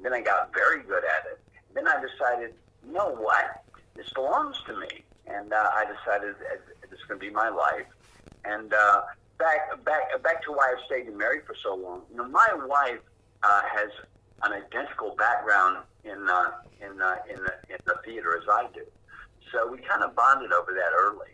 Then 0.00 0.12
I 0.12 0.20
got 0.20 0.54
very 0.54 0.82
good 0.82 1.04
at 1.04 1.26
it. 1.32 1.40
Then 1.74 1.88
I 1.88 2.00
decided, 2.00 2.54
you 2.86 2.92
know 2.92 3.10
what, 3.10 3.64
this 3.96 4.08
belongs 4.10 4.56
to 4.66 4.78
me, 4.78 5.02
and 5.26 5.52
uh, 5.52 5.56
I 5.56 5.84
decided 5.84 6.36
this 6.38 7.00
is 7.00 7.04
going 7.06 7.20
to 7.20 7.26
be 7.26 7.32
my 7.32 7.48
life. 7.48 7.86
And 8.44 8.72
uh, 8.72 9.02
back 9.38 9.84
back 9.84 10.22
back 10.22 10.42
to 10.44 10.52
why 10.52 10.74
I've 10.76 10.84
stayed 10.86 11.12
married 11.16 11.42
for 11.46 11.54
so 11.62 11.74
long. 11.74 12.02
You 12.10 12.18
know, 12.18 12.28
my 12.28 12.48
wife 12.66 13.00
uh, 13.42 13.62
has 13.64 13.90
an 14.42 14.52
identical 14.52 15.14
background 15.16 15.84
in 16.04 16.28
uh, 16.28 16.50
in 16.80 17.00
uh, 17.00 17.16
in, 17.30 17.36
the, 17.36 17.54
in 17.70 17.78
the 17.86 17.96
theater 18.04 18.36
as 18.36 18.48
I 18.50 18.66
do, 18.74 18.84
so 19.52 19.70
we 19.70 19.78
kind 19.78 20.02
of 20.02 20.14
bonded 20.14 20.52
over 20.52 20.72
that 20.72 20.92
early, 20.96 21.32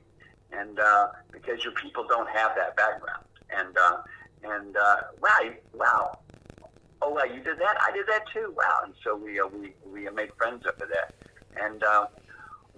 and 0.52 0.78
uh, 0.78 1.08
because 1.32 1.64
your 1.64 1.74
people 1.74 2.06
don't 2.06 2.28
have 2.30 2.52
that 2.56 2.76
background, 2.76 3.24
and 3.50 3.76
uh, 3.76 3.96
and 4.44 4.76
uh, 4.76 4.96
wow, 5.20 5.50
wow, 5.74 6.18
oh 7.02 7.10
wow, 7.10 7.24
you 7.24 7.42
did 7.42 7.58
that, 7.58 7.76
I 7.86 7.92
did 7.92 8.06
that 8.08 8.24
too, 8.32 8.54
wow, 8.56 8.80
and 8.84 8.94
so 9.02 9.16
we 9.16 9.40
uh, 9.40 9.46
we 9.46 9.74
we 9.90 10.08
made 10.10 10.32
friends 10.36 10.64
over 10.66 10.88
that, 10.92 11.14
and. 11.62 11.82
Uh, 11.82 12.06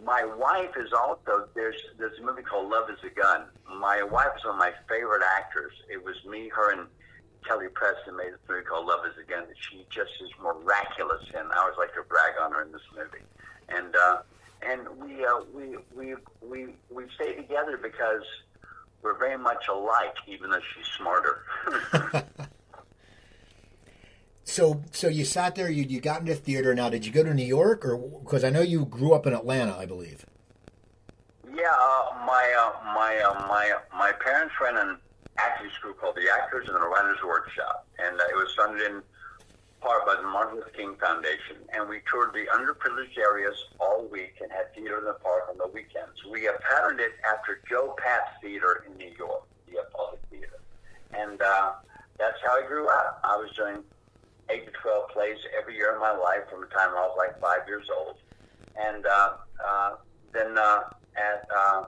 my 0.05 0.25
wife 0.25 0.77
is 0.77 0.93
also 0.93 1.49
there's 1.55 1.81
there's 1.99 2.19
a 2.19 2.23
movie 2.23 2.43
called 2.43 2.69
Love 2.69 2.91
Is 2.91 2.99
a 3.05 3.21
Gun. 3.21 3.45
My 3.81 4.03
wife 4.03 4.33
is 4.37 4.45
one 4.45 4.55
of 4.55 4.59
my 4.59 4.73
favorite 4.89 5.23
actors. 5.37 5.73
It 5.91 6.03
was 6.05 6.17
me, 6.29 6.49
her, 6.55 6.73
and 6.73 6.87
Kelly 7.47 7.69
Preston 7.73 8.17
made 8.17 8.29
a 8.29 8.53
movie 8.53 8.65
called 8.65 8.87
Love 8.87 9.07
Is 9.07 9.15
a 9.23 9.29
Gun 9.29 9.45
that 9.49 9.57
she 9.59 9.87
just 9.91 10.11
is 10.21 10.31
miraculous 10.43 11.25
in. 11.33 11.51
I 11.53 11.59
always 11.59 11.79
like 11.79 11.95
to 11.95 12.03
brag 12.09 12.35
on 12.41 12.53
her 12.53 12.63
in 12.63 12.73
this 12.73 12.83
movie, 12.95 13.25
and 13.69 13.95
uh, 13.97 14.19
and 14.63 14.81
we 15.01 15.25
uh, 15.25 15.41
we 15.55 15.77
we 15.95 16.15
we 16.43 16.75
we 16.91 17.05
stay 17.15 17.35
together 17.35 17.79
because 17.83 18.23
we're 19.03 19.19
very 19.19 19.39
much 19.39 19.69
alike, 19.69 20.17
even 20.27 20.51
though 20.51 20.61
she's 20.75 20.87
smarter. 20.97 21.43
so 24.47 24.81
so 24.93 25.09
you 25.09 25.25
sat 25.25 25.57
there, 25.57 25.69
you 25.69 25.83
you 25.83 26.01
got 26.01 26.21
into 26.21 26.35
theater. 26.35 26.75
Now, 26.75 26.89
did 26.89 27.05
you 27.05 27.13
go 27.13 27.25
to 27.25 27.35
New 27.35 27.45
York, 27.45 27.85
or 27.85 27.99
because 27.99 28.45
I 28.45 28.51
know 28.51 28.63
you 28.63 28.87
grew 28.87 29.13
up 29.13 29.27
in 29.27 29.35
Atlanta, 29.35 29.77
I 29.77 29.87
believe. 29.87 30.25
Yeah, 31.45 31.75
uh, 31.75 32.15
my 32.25 32.55
uh, 32.57 32.95
my 32.95 33.19
uh, 33.19 33.47
my 33.49 33.75
my 33.93 34.13
parents 34.13 34.55
ran 34.63 34.77
an 34.77 34.99
acting 35.37 35.69
school 35.79 35.95
called 35.95 36.15
the 36.15 36.31
Actors 36.33 36.69
and 36.69 36.77
the 36.77 36.87
Writers 36.87 37.19
Workshop, 37.27 37.87
and 37.99 38.19
uh, 38.19 38.25
it 38.31 38.37
was 38.37 38.55
funded 38.57 38.83
in 38.83 39.03
part 39.81 40.07
by 40.07 40.15
the 40.15 40.23
Martin 40.23 40.57
Luther 40.57 40.71
King 40.71 40.95
Foundation. 41.01 41.57
And 41.75 41.89
we 41.89 42.01
toured 42.09 42.33
the 42.33 42.47
underprivileged 42.55 43.19
areas 43.19 43.57
all 43.81 44.07
week 44.07 44.35
and 44.41 44.51
had 44.53 44.73
theater 44.75 44.99
in 44.99 45.05
the 45.05 45.15
park 45.15 45.49
on 45.51 45.59
the 45.59 45.69
weekends. 45.75 46.25
We 46.31 46.49
patterned 46.71 47.01
it 47.01 47.13
after 47.29 47.61
Joe 47.69 47.97
Papp's 47.99 48.41
Theater 48.41 48.85
in 48.87 48.97
New 48.97 49.13
York, 49.19 49.43
the 49.67 49.85
Public 49.93 50.21
Theater, 50.31 50.61
and 51.13 51.43
uh, 51.43 51.73
that's 52.17 52.39
how 52.47 52.63
I 52.63 52.67
grew 52.67 52.89
up. 52.89 53.21
I 53.25 53.37
was 53.37 53.51
doing 53.57 53.83
eight 54.51 54.67
to 54.67 54.73
twelve 54.83 55.09
plays 55.11 55.39
every 55.59 55.77
year 55.77 55.95
of 55.95 56.01
my 56.01 56.13
life 56.13 56.49
from 56.51 56.61
the 56.61 56.67
time 56.69 56.91
I 56.91 57.07
was 57.07 57.15
like 57.17 57.41
five 57.41 57.67
years 57.67 57.87
old, 57.97 58.17
and 58.77 59.07
uh, 59.07 59.33
uh, 59.65 59.97
then 60.33 60.57
uh, 60.59 60.83
at 61.17 61.49
uh, 61.55 61.85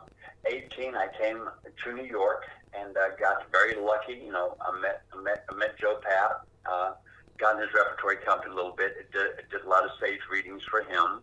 18 0.47 0.95
I 0.95 1.09
came 1.21 1.49
to 1.85 1.93
New 1.93 2.05
York 2.05 2.45
and 2.79 2.97
uh, 2.97 3.11
got 3.21 3.51
very 3.53 3.75
lucky. 3.81 4.21
You 4.25 4.33
know, 4.33 4.57
I 4.61 4.79
met 4.81 5.03
I 5.13 5.23
met, 5.23 5.45
I 5.51 5.55
met 5.55 5.79
Joe 5.79 6.01
Papp, 6.01 6.41
uh, 6.71 6.93
got 7.39 7.57
in 7.57 7.63
his 7.63 7.71
repertory 7.75 8.17
company 8.25 8.53
a 8.53 8.57
little 8.57 8.77
bit. 8.77 8.97
It 8.99 9.13
did, 9.13 9.39
it 9.39 9.51
did 9.51 9.63
a 9.63 9.69
lot 9.69 9.85
of 9.85 9.91
stage 9.99 10.21
readings 10.31 10.63
for 10.71 10.81
him. 10.81 11.21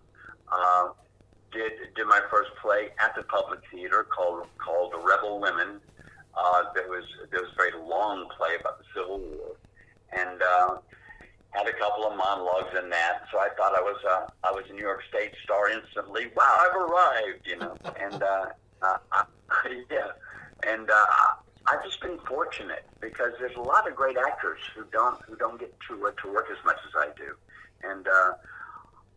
Uh, 0.52 0.90
did 1.52 1.72
did 1.96 2.08
my 2.08 2.22
first 2.30 2.52
play 2.62 2.90
at 3.04 3.16
the 3.16 3.24
Public 3.24 3.60
Theater 3.72 4.04
called 4.04 4.48
called 4.58 4.94
The 4.94 5.00
Rebel 5.00 5.40
Women. 5.40 5.80
Uh, 6.36 6.64
there 6.74 6.90
was 6.90 7.06
there 7.32 7.42
was 7.42 7.52
a 7.52 7.56
very 7.56 7.74
long 7.88 8.28
play 8.38 8.56
about 8.60 8.80
the 8.80 8.86
Civil 8.94 9.20
War, 9.20 9.56
and 10.12 10.42
uh, 10.42 10.78
had 11.56 11.68
a 11.68 11.74
couple 11.74 12.06
of 12.06 12.18
monologues 12.18 12.76
in 12.78 12.90
that. 12.90 13.24
So 13.32 13.40
I 13.40 13.50
thought 13.56 13.74
I 13.76 13.82
was 13.82 13.98
uh, 14.08 14.28
I 14.44 14.52
was 14.52 14.66
a 14.70 14.74
New 14.74 14.82
York 14.82 15.02
State 15.10 15.32
star 15.44 15.70
instantly. 15.70 16.28
Wow, 16.36 16.58
I've 16.62 16.76
arrived, 16.76 17.48
you 17.48 17.58
know. 17.58 17.76
and 18.00 18.22
uh, 18.22 18.46
uh, 18.82 18.98
yeah, 19.90 20.12
and 20.68 20.90
uh, 20.90 21.06
I've 21.68 21.84
just 21.84 22.02
been 22.02 22.20
fortunate 22.28 22.86
because 23.00 23.34
there's 23.40 23.56
a 23.56 23.62
lot 23.62 23.88
of 23.88 23.96
great 23.96 24.18
actors 24.18 24.60
who 24.76 24.84
don't 24.92 25.22
who 25.24 25.36
don't 25.36 25.60
get 25.60 25.74
to 25.88 26.08
uh, 26.08 26.12
to 26.22 26.34
work 26.34 26.48
as 26.52 26.64
much 26.66 26.78
as 26.88 26.94
I 26.98 27.08
do, 27.18 27.36
and 27.84 28.08
uh, 28.08 28.34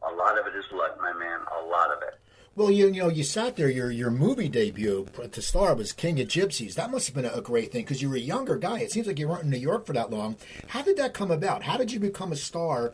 a 0.09 0.13
lot 0.15 0.39
of 0.39 0.47
it 0.47 0.57
is 0.57 0.65
luck, 0.73 0.97
my 1.01 1.13
man. 1.13 1.41
A 1.61 1.67
lot 1.67 1.91
of 1.91 2.03
it. 2.03 2.19
Well, 2.59 2.73
you, 2.73 2.89
you 2.89 3.03
know, 3.03 3.09
you 3.09 3.23
sat 3.23 3.55
there. 3.55 3.71
Your 3.71 3.93
your 3.93 4.11
movie 4.11 4.49
debut 4.49 5.07
to 5.31 5.41
star 5.41 5.77
was 5.77 5.93
King 5.93 6.19
of 6.19 6.27
Gypsies. 6.27 6.75
That 6.75 6.91
must 6.91 7.07
have 7.07 7.15
been 7.15 7.25
a, 7.25 7.41
great 7.41 7.71
thing 7.71 7.85
because 7.85 8.03
you 8.03 8.11
were 8.11 8.17
a 8.17 8.19
younger 8.19 8.57
guy. 8.57 8.81
It 8.81 8.91
seems 8.91 9.07
like 9.07 9.21
you 9.21 9.29
weren't 9.29 9.45
in 9.45 9.51
New 9.51 9.59
York 9.59 9.87
for 9.87 9.93
that 9.93 10.11
long. 10.11 10.35
How 10.67 10.83
did 10.83 10.97
that 10.97 11.15
come 11.15 11.31
about? 11.31 11.63
How 11.63 11.77
did 11.77 11.93
you 11.93 12.01
become 12.01 12.33
a 12.33 12.37
star 12.37 12.91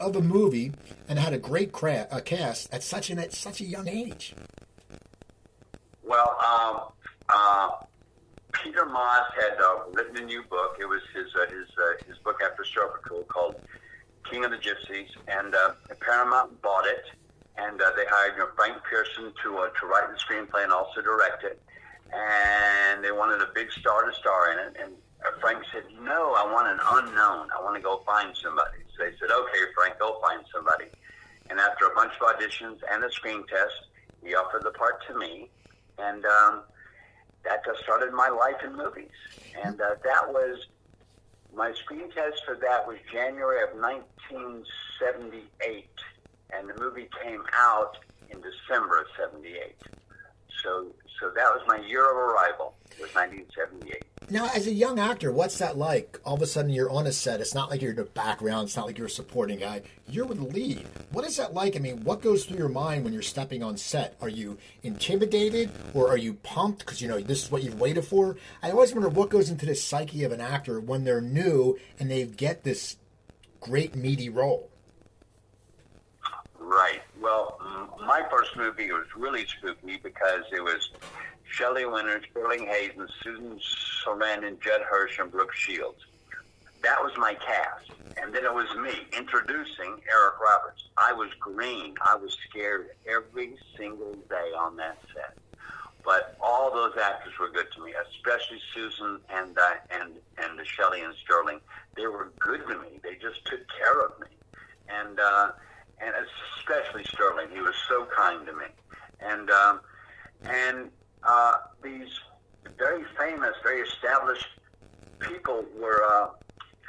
of 0.00 0.16
a 0.16 0.22
movie 0.22 0.72
and 1.06 1.18
had 1.18 1.34
a 1.34 1.38
great 1.38 1.70
cra- 1.70 2.08
a 2.10 2.22
cast 2.22 2.72
at 2.72 2.82
such 2.82 3.10
an 3.10 3.18
at 3.18 3.34
such 3.34 3.60
a 3.60 3.64
young 3.66 3.88
age? 3.88 4.34
Well, 6.02 6.38
um, 6.40 6.80
uh, 7.28 7.84
Peter 8.52 8.86
Maas 8.86 9.30
had 9.38 9.60
uh, 9.62 9.80
written 9.92 10.16
a 10.16 10.24
new 10.24 10.42
book. 10.44 10.78
It 10.80 10.86
was 10.86 11.02
his 11.14 11.26
uh, 11.34 11.44
his 11.50 11.68
uh, 11.76 12.06
his 12.06 12.16
book 12.24 12.40
after 12.42 12.64
Serpico 12.64 13.28
called 13.28 13.56
King 14.30 14.46
of 14.46 14.50
the 14.50 14.56
Gypsies, 14.56 15.10
and 15.26 15.54
uh, 15.54 15.72
Paramount 16.00 16.62
bought 16.62 16.86
it, 16.86 17.04
and 17.58 17.82
uh, 17.82 17.90
they 17.96 18.04
hired 18.08 18.34
you 18.34 18.40
know, 18.40 18.48
Frank 18.54 18.76
Pierson 18.88 19.32
to 19.42 19.58
uh, 19.58 19.68
to 19.80 19.86
write 19.86 20.08
the 20.10 20.16
screenplay 20.18 20.62
and 20.64 20.72
also 20.72 21.02
direct 21.02 21.44
it, 21.44 21.60
and 22.12 23.04
they 23.04 23.12
wanted 23.12 23.42
a 23.42 23.48
big 23.54 23.70
star 23.72 24.04
to 24.04 24.12
star 24.14 24.52
in 24.52 24.58
it, 24.58 24.76
and 24.82 24.92
uh, 25.26 25.30
Frank 25.40 25.64
said, 25.72 25.84
"No, 26.00 26.34
I 26.34 26.44
want 26.50 26.68
an 26.68 26.78
unknown. 26.80 27.48
I 27.56 27.62
want 27.62 27.76
to 27.76 27.82
go 27.82 28.02
find 28.06 28.34
somebody." 28.42 28.78
So 28.96 29.04
they 29.04 29.12
said, 29.18 29.30
"Okay, 29.30 29.60
Frank, 29.74 29.98
go 29.98 30.18
find 30.22 30.42
somebody." 30.54 30.86
And 31.50 31.58
after 31.58 31.86
a 31.86 31.94
bunch 31.94 32.12
of 32.20 32.28
auditions 32.28 32.78
and 32.92 33.02
a 33.04 33.10
screen 33.10 33.44
test, 33.48 33.88
he 34.22 34.34
offered 34.34 34.64
the 34.64 34.70
part 34.70 35.04
to 35.08 35.18
me, 35.18 35.50
and 35.98 36.24
um, 36.24 36.62
that 37.44 37.64
just 37.64 37.82
started 37.82 38.12
my 38.12 38.28
life 38.28 38.62
in 38.64 38.76
movies. 38.76 39.10
And 39.64 39.80
uh, 39.80 39.96
that 40.04 40.28
was 40.28 40.66
my 41.54 41.72
screen 41.72 42.10
test 42.10 42.44
for 42.44 42.54
that 42.56 42.86
was 42.86 42.98
January 43.10 43.62
of 43.62 43.70
1978, 43.70 45.88
and 46.52 46.68
the 46.68 46.80
movie 46.80 47.08
came 47.22 47.42
out 47.54 47.96
in 48.30 48.40
December 48.40 49.00
of 49.00 49.06
'78. 49.16 49.74
So, 50.62 50.86
so 51.20 51.30
that 51.34 51.50
was 51.54 51.62
my 51.66 51.78
year 51.86 52.10
of 52.10 52.16
arrival. 52.16 52.74
It 52.90 53.02
Was 53.02 53.14
1978. 53.14 54.04
Now, 54.30 54.50
as 54.54 54.66
a 54.66 54.72
young 54.72 54.98
actor, 54.98 55.32
what's 55.32 55.56
that 55.58 55.78
like? 55.78 56.20
All 56.22 56.34
of 56.34 56.42
a 56.42 56.46
sudden, 56.46 56.70
you're 56.70 56.90
on 56.90 57.06
a 57.06 57.12
set. 57.12 57.40
It's 57.40 57.54
not 57.54 57.70
like 57.70 57.80
you're 57.80 57.92
in 57.92 57.96
the 57.96 58.04
background. 58.04 58.66
It's 58.66 58.76
not 58.76 58.86
like 58.86 58.98
you're 58.98 59.06
a 59.06 59.10
supporting 59.10 59.60
guy. 59.60 59.82
You're 60.06 60.26
with 60.26 60.38
the 60.38 60.44
lead. 60.44 60.84
What 61.12 61.24
is 61.24 61.36
that 61.38 61.54
like? 61.54 61.76
I 61.76 61.78
mean, 61.78 62.04
what 62.04 62.20
goes 62.20 62.44
through 62.44 62.58
your 62.58 62.68
mind 62.68 63.04
when 63.04 63.14
you're 63.14 63.22
stepping 63.22 63.62
on 63.62 63.78
set? 63.78 64.16
Are 64.20 64.28
you 64.28 64.58
intimidated 64.82 65.70
or 65.94 66.10
are 66.10 66.18
you 66.18 66.34
pumped 66.34 66.80
because 66.80 67.00
you 67.00 67.08
know 67.08 67.20
this 67.20 67.44
is 67.44 67.50
what 67.50 67.62
you've 67.62 67.80
waited 67.80 68.04
for? 68.04 68.36
I 68.62 68.70
always 68.70 68.92
wonder 68.92 69.08
what 69.08 69.30
goes 69.30 69.48
into 69.48 69.64
the 69.64 69.74
psyche 69.74 70.24
of 70.24 70.32
an 70.32 70.42
actor 70.42 70.78
when 70.78 71.04
they're 71.04 71.22
new 71.22 71.78
and 71.98 72.10
they 72.10 72.24
get 72.26 72.64
this 72.64 72.96
great 73.60 73.94
meaty 73.94 74.28
role. 74.28 74.68
Right. 76.68 77.00
Well, 77.18 77.56
my 77.98 78.22
first 78.30 78.54
movie 78.54 78.92
was 78.92 79.06
really 79.16 79.46
spooky 79.46 79.96
because 80.02 80.42
it 80.52 80.62
was 80.62 80.90
Shelley 81.50 81.86
Winters, 81.86 82.24
Sterling 82.30 82.66
Hayden, 82.66 83.08
Susan 83.22 83.58
Sarandon, 84.04 84.60
Judd 84.60 84.82
Hirsch, 84.82 85.18
and 85.18 85.32
Brooke 85.32 85.54
Shields. 85.54 86.04
That 86.82 87.02
was 87.02 87.12
my 87.16 87.32
cast. 87.34 87.88
And 88.22 88.34
then 88.34 88.44
it 88.44 88.52
was 88.52 88.68
me 88.76 88.92
introducing 89.16 89.96
Eric 90.12 90.40
Roberts. 90.44 90.84
I 90.98 91.14
was 91.14 91.30
green. 91.40 91.94
I 92.06 92.16
was 92.16 92.36
scared 92.50 92.88
every 93.08 93.54
single 93.78 94.12
day 94.28 94.50
on 94.58 94.76
that 94.76 94.98
set. 95.14 95.36
But 96.04 96.36
all 96.44 96.70
those 96.70 96.98
actors 97.02 97.32
were 97.40 97.48
good 97.48 97.68
to 97.76 97.84
me, 97.84 97.94
especially 98.12 98.60
Susan 98.74 99.20
and 99.30 99.56
uh, 99.56 99.70
and 99.90 100.12
and 100.36 100.66
Shelley 100.66 101.00
and 101.00 101.14
Sterling. 101.24 101.60
They 101.96 102.06
were 102.06 102.30
good 102.38 102.60
to 102.68 102.78
me. 102.78 103.00
They 103.02 103.14
just 103.14 103.44
took 103.46 103.60
care 103.78 104.00
of 104.02 104.20
me, 104.20 104.26
and 104.88 105.18
uh, 105.18 105.50
and 106.00 106.14
especially 106.58 107.04
Sterling. 107.04 107.48
He 107.52 107.60
was 107.60 107.74
so 107.88 108.06
kind 108.16 108.46
to 108.46 108.52
me, 108.52 108.66
and 109.20 109.50
um, 109.50 109.80
and 110.44 110.90
uh, 111.22 111.54
these 111.82 112.08
very 112.78 113.04
famous, 113.18 113.54
very 113.62 113.80
established 113.80 114.46
people 115.20 115.64
were 115.80 116.02
uh, 116.04 116.28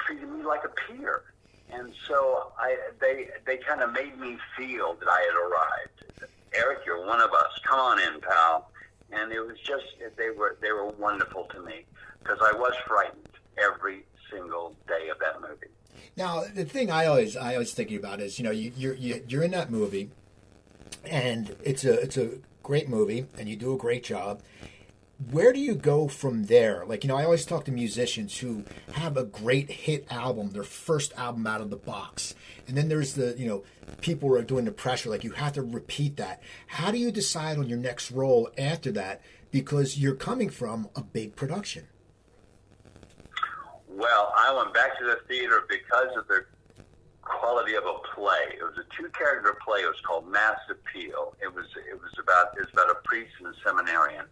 treating 0.04 0.38
me 0.38 0.44
like 0.44 0.62
a 0.64 0.92
peer, 0.92 1.22
and 1.72 1.92
so 2.08 2.52
I 2.58 2.76
they 3.00 3.28
they 3.46 3.56
kind 3.58 3.82
of 3.82 3.92
made 3.92 4.18
me 4.18 4.38
feel 4.56 4.94
that 4.94 5.08
I 5.08 5.20
had 5.20 5.36
arrived. 5.36 6.30
Eric, 6.54 6.80
you're 6.84 7.06
one 7.06 7.20
of 7.20 7.30
us. 7.30 7.60
Come 7.64 7.78
on 7.78 8.00
in, 8.00 8.20
pal. 8.20 8.70
And 9.12 9.32
it 9.32 9.40
was 9.40 9.58
just 9.58 9.84
they 10.16 10.30
were 10.30 10.56
they 10.62 10.72
were 10.72 10.90
wonderful 10.90 11.44
to 11.54 11.60
me 11.62 11.84
because 12.22 12.38
I 12.42 12.52
was 12.52 12.74
frightened 12.86 13.26
every 13.58 14.04
single 14.30 14.74
day 14.86 15.08
of 15.08 15.18
that 15.18 15.40
movie. 15.40 15.66
Now, 16.16 16.44
the 16.44 16.64
thing 16.64 16.90
I 16.90 17.06
always 17.06 17.36
I 17.36 17.54
always 17.54 17.72
thinking 17.72 17.96
about 17.96 18.20
is 18.20 18.38
you 18.38 18.44
know 18.44 18.50
you, 18.50 18.72
you're 18.76 18.94
you, 18.94 19.24
you're 19.28 19.42
in 19.42 19.52
that 19.52 19.70
movie, 19.70 20.10
and 21.04 21.56
it's 21.62 21.84
a 21.84 22.00
it's 22.00 22.16
a 22.16 22.38
great 22.62 22.88
movie, 22.88 23.26
and 23.38 23.48
you 23.48 23.56
do 23.56 23.72
a 23.72 23.78
great 23.78 24.04
job. 24.04 24.42
Where 25.30 25.52
do 25.52 25.60
you 25.60 25.74
go 25.74 26.08
from 26.08 26.44
there? 26.44 26.84
Like 26.86 27.04
you 27.04 27.08
know, 27.08 27.16
I 27.16 27.24
always 27.24 27.44
talk 27.44 27.64
to 27.66 27.72
musicians 27.72 28.38
who 28.38 28.64
have 28.92 29.16
a 29.16 29.24
great 29.24 29.70
hit 29.70 30.06
album, 30.10 30.50
their 30.50 30.62
first 30.62 31.12
album 31.14 31.46
out 31.46 31.60
of 31.60 31.70
the 31.70 31.76
box, 31.76 32.34
and 32.66 32.76
then 32.76 32.88
there's 32.88 33.14
the 33.14 33.34
you 33.38 33.46
know 33.46 33.62
people 34.00 34.28
who 34.28 34.34
are 34.34 34.42
doing 34.42 34.64
the 34.64 34.72
pressure. 34.72 35.10
Like 35.10 35.24
you 35.24 35.32
have 35.32 35.52
to 35.54 35.62
repeat 35.62 36.16
that. 36.16 36.42
How 36.66 36.90
do 36.90 36.98
you 36.98 37.10
decide 37.12 37.58
on 37.58 37.68
your 37.68 37.78
next 37.78 38.10
role 38.10 38.50
after 38.58 38.90
that? 38.92 39.20
Because 39.50 39.98
you're 39.98 40.14
coming 40.14 40.48
from 40.48 40.88
a 40.94 41.02
big 41.02 41.36
production. 41.36 41.88
Well, 44.00 44.32
I 44.34 44.50
went 44.56 44.72
back 44.72 44.98
to 44.98 45.04
the 45.04 45.20
theater 45.28 45.60
because 45.68 46.16
of 46.16 46.26
the 46.26 46.46
quality 47.20 47.74
of 47.74 47.84
a 47.84 47.98
play. 48.14 48.56
It 48.56 48.64
was 48.64 48.72
a 48.80 48.88
two-character 48.96 49.58
play. 49.62 49.80
It 49.80 49.92
was 49.92 50.00
called 50.00 50.26
Mass 50.26 50.56
Appeal. 50.70 51.36
It 51.42 51.54
was 51.54 51.66
it 51.76 52.00
was 52.00 52.16
about 52.18 52.56
it 52.56 52.60
was 52.60 52.72
about 52.72 52.88
a 52.88 52.96
priest 53.04 53.32
and 53.44 53.52
a 53.52 53.56
seminarian, 53.62 54.24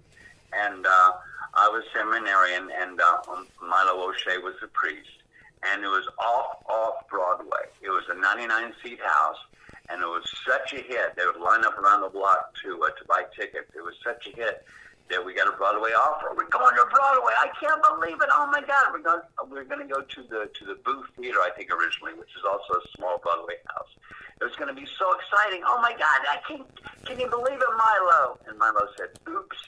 and 0.56 0.87
uh, 0.87 1.12
I 1.52 1.68
was 1.68 1.84
seminarian, 1.92 2.72
and 2.80 2.98
uh, 2.98 3.44
Milo 3.60 4.08
O'Shea 4.08 4.38
was 4.38 4.54
the 4.62 4.68
priest, 4.68 5.20
and 5.68 5.84
it 5.84 5.88
was 5.88 6.08
off 6.16 6.64
off 6.64 7.06
Broadway. 7.10 7.68
It 7.82 7.90
was 7.90 8.04
a 8.08 8.16
99-seat 8.16 9.00
house, 9.04 9.42
and 9.90 10.00
it 10.00 10.06
was 10.06 10.25
such 10.48 10.72
a 10.72 10.80
hit. 10.80 11.12
They 11.14 11.26
would 11.26 11.44
line 11.44 11.66
up 11.66 11.76
around 11.76 12.00
the 12.00 12.08
block 12.08 12.56
to 12.64 12.72
uh, 12.72 12.88
to 12.88 13.04
buy 13.04 13.25
tickets. 13.37 13.68
It 13.76 13.84
was 13.84 14.00
such 14.02 14.32
a 14.32 14.34
hit 14.34 14.64
that 15.11 15.25
we 15.25 15.35
got 15.35 15.49
a 15.49 15.57
Broadway 15.57 15.91
offer. 15.97 16.33
We're 16.37 16.49
going 16.49 16.77
to 16.77 16.85
Broadway. 16.87 17.33
I 17.41 17.49
can't 17.61 17.81
believe 17.83 18.21
it. 18.21 18.29
Oh 18.33 18.49
my 18.53 18.61
God. 18.61 18.93
We're 18.93 19.03
going 19.03 19.25
we're 19.49 19.65
going 19.65 19.87
to 19.87 19.91
go 19.91 20.00
to 20.00 20.21
the 20.29 20.50
to 20.53 20.62
the 20.65 20.77
Booth 20.85 21.09
Theater, 21.17 21.38
I 21.41 21.50
think 21.57 21.73
originally, 21.73 22.15
which 22.15 22.33
is 22.37 22.45
also 22.45 22.81
a 22.81 22.85
small 22.97 23.19
Broadway 23.19 23.57
house. 23.73 23.93
It 24.41 24.45
was 24.45 24.55
going 24.57 24.69
to 24.73 24.79
be 24.79 24.87
so 24.87 25.07
exciting. 25.19 25.65
Oh 25.67 25.81
my 25.81 25.93
God. 25.93 26.21
I 26.29 26.38
can 26.47 26.65
can 27.05 27.19
you 27.19 27.29
believe 27.29 27.59
it, 27.59 27.75
Milo? 27.77 28.38
And 28.47 28.59
Milo 28.59 28.85
said, 28.97 29.17
"Oops, 29.29 29.59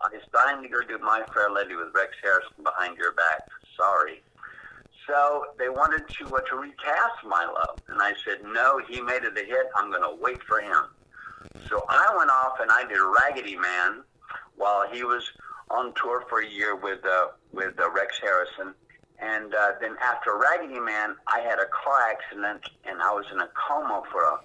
uh, 0.00 0.14
it's 0.14 0.26
time 0.30 0.62
to 0.62 0.68
go 0.68 0.80
do 0.86 0.98
My 0.98 1.22
Fair 1.34 1.50
Lady 1.50 1.74
with 1.74 1.94
Rex 1.94 2.14
Harrison 2.22 2.62
behind 2.62 2.96
your 2.96 3.12
back. 3.12 3.46
Sorry." 3.76 4.22
So 5.06 5.52
they 5.58 5.68
wanted 5.68 6.08
to 6.08 6.24
uh, 6.34 6.40
to 6.40 6.56
recast 6.56 7.20
Milo, 7.26 7.76
and 7.88 8.00
I 8.00 8.14
said, 8.24 8.46
"No, 8.46 8.80
he 8.88 9.02
made 9.02 9.24
it 9.24 9.36
a 9.36 9.44
hit. 9.44 9.66
I'm 9.76 9.90
going 9.90 10.06
to 10.06 10.16
wait 10.22 10.42
for 10.44 10.60
him." 10.60 10.88
So 11.68 11.84
I 11.88 12.14
went 12.16 12.30
off 12.30 12.58
and 12.60 12.70
I 12.70 12.84
did 12.88 12.98
Raggedy 12.98 13.56
Man 13.56 14.02
while 14.56 14.88
he 14.90 15.04
was 15.04 15.30
on 15.70 15.92
tour 15.94 16.24
for 16.28 16.40
a 16.40 16.48
year 16.48 16.76
with 16.76 17.04
uh, 17.04 17.28
with 17.52 17.78
uh, 17.80 17.90
Rex 17.90 18.18
Harrison. 18.20 18.74
And 19.20 19.54
uh, 19.54 19.72
then 19.80 19.96
after 20.02 20.36
Raggedy 20.36 20.80
Man, 20.80 21.16
I 21.32 21.40
had 21.40 21.58
a 21.58 21.66
car 21.66 22.10
accident 22.10 22.68
and 22.84 23.00
I 23.00 23.12
was 23.12 23.24
in 23.32 23.40
a 23.40 23.48
coma 23.54 24.02
for 24.10 24.22
a 24.22 24.40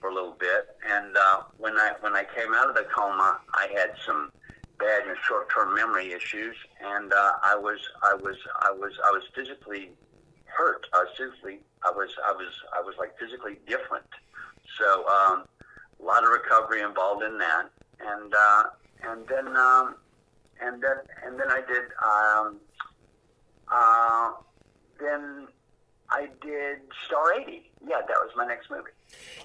for 0.00 0.10
a 0.10 0.14
little 0.14 0.36
bit. 0.38 0.76
And 0.90 1.16
uh, 1.16 1.42
when 1.58 1.74
I 1.74 1.92
when 2.00 2.14
I 2.14 2.24
came 2.24 2.54
out 2.54 2.68
of 2.68 2.74
the 2.74 2.86
coma, 2.94 3.38
I 3.54 3.68
had 3.74 3.92
some 4.04 4.32
bad 4.78 5.06
and 5.06 5.16
short 5.26 5.48
term 5.50 5.74
memory 5.74 6.12
issues, 6.12 6.56
and 6.82 7.12
uh, 7.12 7.32
I 7.42 7.56
was 7.56 7.78
I 8.02 8.14
was 8.14 8.36
I 8.60 8.70
was 8.70 8.92
I 9.06 9.10
was 9.10 9.22
physically 9.34 9.90
hurt. 10.46 10.86
I 10.92 11.04
was 11.04 11.08
physically 11.16 11.60
I 11.84 11.90
was 11.90 12.10
I 12.26 12.32
was 12.32 12.52
I 12.76 12.80
was 12.80 12.94
like 12.98 13.18
physically 13.18 13.58
different. 13.66 14.06
So 14.78 15.06
um, 15.06 15.44
a 16.00 16.04
lot 16.04 16.24
of 16.24 16.30
recovery 16.30 16.82
involved 16.82 17.22
in 17.22 17.38
that, 17.38 17.70
and 18.00 18.34
uh, 18.34 18.64
and 19.06 19.26
then 19.28 19.56
um, 19.56 19.96
and 20.60 20.82
then 20.82 20.96
and 21.24 21.38
then 21.38 21.50
I 21.50 21.62
did 21.66 21.84
um, 22.04 22.60
uh, 23.70 24.32
then 25.00 25.48
I 26.10 26.28
did 26.42 26.78
Star 27.06 27.40
80. 27.40 27.70
Yeah, 27.86 28.00
that 28.00 28.16
was 28.22 28.30
my 28.36 28.46
next 28.46 28.70
movie. 28.70 28.90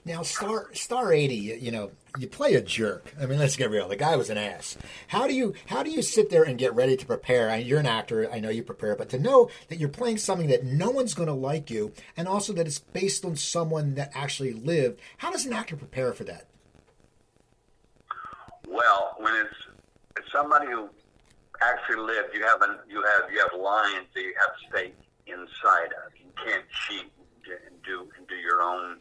Now, 0.05 0.23
Star 0.23 0.73
Star 0.73 1.11
eighty, 1.11 1.35
you, 1.35 1.55
you 1.55 1.71
know, 1.71 1.91
you 2.17 2.27
play 2.27 2.53
a 2.53 2.61
jerk. 2.61 3.13
I 3.21 3.25
mean, 3.25 3.37
let's 3.37 3.57
get 3.57 3.69
real. 3.69 3.87
The 3.87 3.97
guy 3.97 4.15
was 4.15 4.29
an 4.29 4.37
ass. 4.37 4.77
How 5.07 5.27
do 5.27 5.33
you 5.33 5.53
how 5.67 5.83
do 5.83 5.91
you 5.91 6.01
sit 6.01 6.29
there 6.29 6.43
and 6.43 6.57
get 6.57 6.73
ready 6.73 6.95
to 6.95 7.05
prepare? 7.05 7.49
I, 7.49 7.57
you're 7.57 7.79
an 7.79 7.85
actor. 7.85 8.31
I 8.31 8.39
know 8.39 8.49
you 8.49 8.63
prepare, 8.63 8.95
but 8.95 9.09
to 9.09 9.19
know 9.19 9.49
that 9.67 9.77
you're 9.77 9.89
playing 9.89 10.17
something 10.17 10.47
that 10.47 10.63
no 10.63 10.89
one's 10.89 11.13
going 11.13 11.27
to 11.27 11.33
like 11.33 11.69
you, 11.69 11.91
and 12.15 12.27
also 12.27 12.53
that 12.53 12.65
it's 12.65 12.79
based 12.79 13.25
on 13.25 13.35
someone 13.35 13.95
that 13.95 14.11
actually 14.13 14.53
lived. 14.53 15.01
How 15.17 15.31
does 15.31 15.45
an 15.45 15.53
actor 15.53 15.75
prepare 15.75 16.13
for 16.13 16.23
that? 16.23 16.45
Well, 18.69 19.15
when 19.17 19.33
it's, 19.35 19.55
it's 20.17 20.31
somebody 20.31 20.67
who 20.67 20.89
actually 21.61 21.97
lived, 22.05 22.29
you 22.33 22.45
have 22.45 22.61
an, 22.61 22.77
you 22.87 23.03
have 23.03 23.31
you 23.31 23.39
have 23.39 23.59
lines 23.59 24.07
that 24.13 24.21
you 24.21 24.33
have 24.39 24.53
stake 24.69 24.95
inside 25.25 25.91
of. 26.05 26.13
You 26.19 26.31
can't 26.45 26.63
cheat 26.85 27.11
and 27.67 27.81
do 27.83 28.07
and 28.17 28.27
do 28.27 28.35
your 28.35 28.61
own 28.61 28.97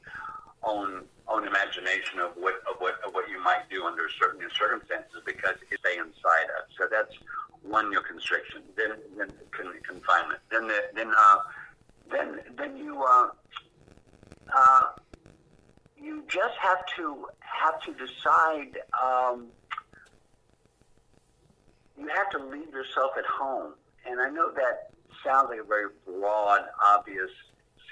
own 0.65 1.05
own 1.29 1.47
imagination 1.47 2.19
of 2.21 2.33
what 2.37 2.55
of 2.69 2.81
what 2.81 2.95
of 3.07 3.13
what 3.15 3.29
you 3.29 3.43
might 3.43 3.69
do 3.71 3.85
under 3.85 4.09
certain 4.21 4.41
circumstances 4.59 5.21
because 5.27 5.55
it's 5.71 5.81
stay 5.83 5.99
inside 5.99 6.49
of. 6.59 6.65
So 6.79 6.89
that's 6.91 7.13
one 7.63 7.93
your 7.93 8.03
constriction. 8.03 8.63
Then 8.77 8.97
then 9.17 9.33
con- 9.53 9.75
confinement. 9.87 10.41
Then 10.51 10.67
the, 10.69 10.81
then 10.95 11.13
uh, 11.17 11.39
then 12.11 12.41
then 12.57 12.77
you 12.77 13.03
uh, 13.03 13.29
uh, 14.57 14.83
you 15.97 16.25
just 16.29 16.57
have 16.61 16.79
to 16.97 17.27
have 17.41 17.81
to 17.83 17.93
decide. 17.93 18.81
Um, 18.97 19.49
you 21.99 22.09
have 22.09 22.31
to 22.31 22.39
leave 22.39 22.71
yourself 22.71 23.13
at 23.19 23.27
home, 23.27 23.75
and 24.07 24.21
I 24.21 24.31
know 24.31 24.51
that 24.53 24.91
sounds 25.25 25.49
like 25.51 25.61
a 25.61 25.65
very 25.65 25.91
broad, 26.07 26.61
obvious, 26.87 27.31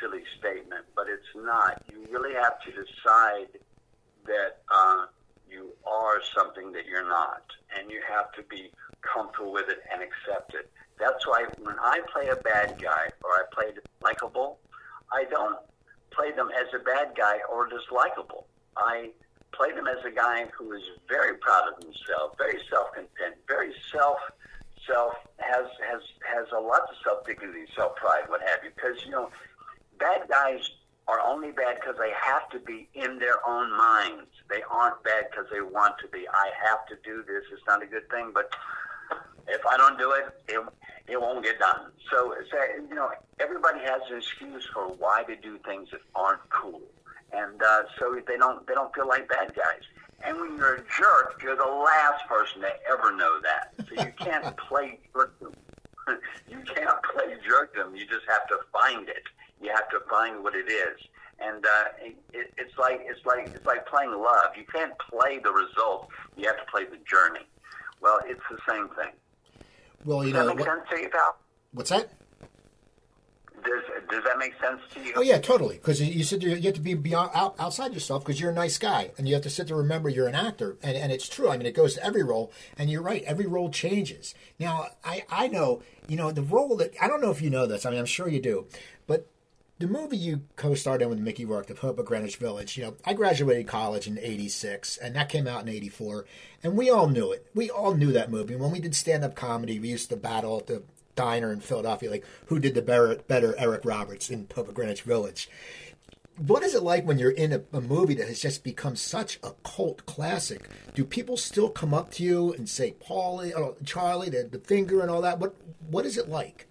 silly 0.00 0.22
statement, 0.38 0.84
but 0.94 1.06
it's 1.08 1.26
not. 1.34 1.82
You 1.90 2.06
really 2.10 2.34
have 2.34 2.60
to 2.62 2.70
decide 2.70 3.58
that 4.26 4.62
uh, 4.70 5.06
you 5.50 5.72
are 5.86 6.20
something 6.36 6.72
that 6.72 6.86
you're 6.86 7.08
not, 7.08 7.42
and 7.76 7.90
you 7.90 8.00
have 8.08 8.32
to 8.32 8.42
be 8.48 8.70
comfortable 9.02 9.52
with 9.52 9.68
it 9.68 9.78
and 9.92 10.02
accept 10.02 10.54
it. 10.54 10.70
That's 10.98 11.26
why 11.26 11.46
when 11.62 11.76
I 11.80 12.00
play 12.12 12.28
a 12.28 12.36
bad 12.36 12.80
guy 12.80 13.08
or 13.22 13.30
I 13.30 13.42
play 13.52 13.72
likable, 14.02 14.58
I 15.12 15.24
don't 15.24 15.58
play 16.10 16.32
them 16.32 16.48
as 16.58 16.66
a 16.74 16.82
bad 16.82 17.14
guy 17.16 17.38
or 17.52 17.68
dislikable. 17.68 18.44
I 18.76 19.10
play 19.52 19.72
them 19.72 19.86
as 19.86 20.04
a 20.04 20.10
guy 20.10 20.46
who 20.56 20.72
is 20.72 20.82
very 21.08 21.36
proud 21.38 21.72
of 21.72 21.82
himself, 21.82 22.36
very 22.38 22.58
self-content, 22.70 23.36
very 23.48 23.72
self 23.92 24.18
self 24.86 25.14
has 25.38 25.66
has 25.82 26.00
has 26.24 26.46
a 26.56 26.60
lot 26.60 26.82
of 26.82 26.94
self 27.02 27.26
dignity, 27.26 27.66
self 27.74 27.96
pride, 27.96 28.24
what 28.28 28.40
have 28.40 28.60
you. 28.64 28.70
Because 28.74 29.04
you 29.04 29.10
know, 29.10 29.30
bad 29.98 30.28
guys 30.28 30.60
are 31.08 31.20
only 31.20 31.52
bad 31.52 31.76
because 31.76 31.96
they 31.98 32.12
have 32.20 32.48
to 32.50 32.58
be 32.58 32.88
in 32.94 33.18
their 33.18 33.46
own 33.48 33.70
minds. 33.76 34.30
They 34.50 34.62
aren't 34.70 35.02
bad 35.04 35.26
because 35.30 35.46
they 35.52 35.60
want 35.60 35.98
to 36.00 36.08
be. 36.08 36.26
I 36.28 36.50
have 36.68 36.86
to 36.86 36.96
do 37.04 37.22
this. 37.26 37.44
It's 37.52 37.62
not 37.66 37.82
a 37.82 37.86
good 37.86 38.08
thing, 38.10 38.32
but 38.34 38.52
if 39.48 39.64
I 39.66 39.76
don't 39.76 39.98
do 39.98 40.12
it, 40.12 40.24
it 40.48 40.60
it 41.08 41.20
won't 41.20 41.44
get 41.44 41.58
done. 41.58 41.92
So, 42.10 42.34
so 42.50 42.58
you 42.88 42.94
know, 42.94 43.10
everybody 43.38 43.80
has 43.80 44.02
an 44.10 44.18
excuse 44.18 44.68
for 44.72 44.88
why 44.88 45.24
they 45.26 45.36
do 45.36 45.58
things 45.64 45.88
that 45.92 46.00
aren't 46.14 46.48
cool 46.50 46.82
and 47.36 47.62
uh, 47.62 47.82
so 47.98 48.18
they 48.26 48.36
don't 48.36 48.66
they 48.66 48.74
don't 48.74 48.94
feel 48.94 49.06
like 49.08 49.28
bad 49.28 49.54
guys. 49.54 49.82
And 50.24 50.40
when 50.40 50.56
you're 50.56 50.76
a 50.76 50.78
jerk, 50.98 51.40
you're 51.42 51.56
the 51.56 51.64
last 51.64 52.26
person 52.26 52.62
to 52.62 52.70
ever 52.90 53.14
know 53.14 53.38
that. 53.42 53.74
So 53.86 54.02
you 54.02 54.12
can't 54.18 54.56
play 54.68 54.98
jerkdom. 55.14 55.52
you 56.48 56.58
can't 56.74 56.96
play 57.14 57.34
jerkdom. 57.46 57.94
You 57.96 58.06
just 58.06 58.24
have 58.28 58.46
to 58.48 58.58
find 58.72 59.08
it. 59.08 59.24
You 59.60 59.70
have 59.74 59.88
to 59.90 60.00
find 60.08 60.42
what 60.42 60.54
it 60.54 60.70
is. 60.70 60.96
And 61.38 61.64
uh, 61.66 61.84
it, 62.00 62.16
it's 62.56 62.78
like 62.78 63.00
it's 63.04 63.24
like 63.26 63.48
it's 63.54 63.66
like 63.66 63.86
playing 63.86 64.12
love. 64.12 64.56
You 64.56 64.64
can't 64.72 64.94
play 64.98 65.38
the 65.38 65.52
result. 65.52 66.08
You 66.36 66.46
have 66.46 66.56
to 66.56 66.64
play 66.70 66.84
the 66.84 66.96
journey. 67.08 67.46
Well, 68.00 68.20
it's 68.24 68.40
the 68.50 68.58
same 68.68 68.88
thing. 68.90 69.12
Well, 70.04 70.24
you 70.24 70.32
Does 70.32 70.40
know 70.42 70.48
that 70.48 70.56
make 70.56 70.66
what- 70.66 70.76
sense 70.78 70.88
to 70.90 71.00
you, 71.02 71.08
pal? 71.10 71.36
what's 71.72 71.90
that? 71.90 72.08
Does 73.66 73.82
Does 74.08 74.24
that 74.24 74.38
make 74.38 74.54
sense 74.60 74.80
to 74.94 75.00
you? 75.02 75.12
Oh 75.16 75.22
yeah, 75.22 75.38
totally. 75.38 75.76
Because 75.76 76.00
you 76.00 76.22
said 76.22 76.42
you 76.42 76.50
have 76.50 76.74
to 76.74 76.80
be 76.80 76.94
beyond 76.94 77.30
out, 77.34 77.56
outside 77.58 77.92
yourself 77.92 78.24
because 78.24 78.40
you're 78.40 78.50
a 78.50 78.54
nice 78.54 78.78
guy, 78.78 79.10
and 79.18 79.26
you 79.26 79.34
have 79.34 79.42
to 79.42 79.50
sit 79.50 79.66
there 79.66 79.76
and 79.76 79.82
remember 79.82 80.08
you're 80.08 80.28
an 80.28 80.34
actor, 80.34 80.76
and 80.82 80.96
and 80.96 81.10
it's 81.10 81.28
true. 81.28 81.50
I 81.50 81.56
mean, 81.56 81.66
it 81.66 81.74
goes 81.74 81.94
to 81.94 82.04
every 82.04 82.22
role, 82.22 82.52
and 82.78 82.90
you're 82.90 83.02
right. 83.02 83.22
Every 83.24 83.46
role 83.46 83.70
changes. 83.70 84.34
Now, 84.58 84.86
I 85.04 85.24
I 85.28 85.48
know 85.48 85.82
you 86.06 86.16
know 86.16 86.30
the 86.30 86.42
role 86.42 86.76
that 86.76 86.94
I 87.00 87.08
don't 87.08 87.20
know 87.20 87.30
if 87.30 87.42
you 87.42 87.50
know 87.50 87.66
this. 87.66 87.84
I 87.84 87.90
mean, 87.90 87.98
I'm 87.98 88.06
sure 88.06 88.28
you 88.28 88.40
do, 88.40 88.66
but. 89.06 89.26
The 89.78 89.86
movie 89.86 90.16
you 90.16 90.40
co-starred 90.56 91.02
in 91.02 91.10
with 91.10 91.18
Mickey 91.18 91.44
Rourke, 91.44 91.66
The 91.66 91.74
Pope 91.74 91.98
of 91.98 92.06
Greenwich 92.06 92.36
Village, 92.36 92.78
you 92.78 92.84
know, 92.84 92.94
I 93.04 93.12
graduated 93.12 93.66
college 93.66 94.06
in 94.06 94.18
86, 94.18 94.96
and 94.96 95.14
that 95.14 95.28
came 95.28 95.46
out 95.46 95.60
in 95.60 95.68
84, 95.68 96.24
and 96.62 96.78
we 96.78 96.88
all 96.88 97.08
knew 97.08 97.30
it. 97.30 97.46
We 97.54 97.68
all 97.68 97.94
knew 97.94 98.10
that 98.12 98.30
movie. 98.30 98.56
When 98.56 98.70
we 98.70 98.80
did 98.80 98.94
stand-up 98.94 99.34
comedy, 99.34 99.78
we 99.78 99.88
used 99.88 100.08
to 100.08 100.16
battle 100.16 100.56
at 100.56 100.66
the 100.66 100.82
diner 101.16 101.52
in 101.52 101.60
Philadelphia, 101.60 102.10
like 102.10 102.24
who 102.46 102.58
did 102.60 102.74
the 102.74 102.82
better, 102.82 103.16
better 103.26 103.54
Eric 103.58 103.84
Roberts 103.84 104.30
in 104.30 104.46
Pope 104.46 104.68
of 104.68 104.74
Greenwich 104.74 105.02
Village. 105.02 105.50
What 106.38 106.62
is 106.62 106.74
it 106.74 106.82
like 106.82 107.06
when 107.06 107.18
you're 107.18 107.30
in 107.30 107.52
a, 107.52 107.62
a 107.72 107.80
movie 107.80 108.14
that 108.14 108.28
has 108.28 108.40
just 108.40 108.62
become 108.62 108.94
such 108.94 109.38
a 109.42 109.52
cult 109.64 110.04
classic? 110.04 110.68
Do 110.94 111.02
people 111.04 111.38
still 111.38 111.70
come 111.70 111.94
up 111.94 112.10
to 112.12 112.22
you 112.22 112.52
and 112.52 112.68
say, 112.68 112.94
"Paulie, 113.02 113.56
uh, 113.56 113.72
Charlie, 113.84 114.28
the, 114.28 114.44
the 114.44 114.58
finger, 114.58 115.00
and 115.00 115.10
all 115.10 115.22
that"? 115.22 115.38
What 115.38 115.56
What 115.88 116.04
is 116.04 116.18
it 116.18 116.28
like? 116.28 116.66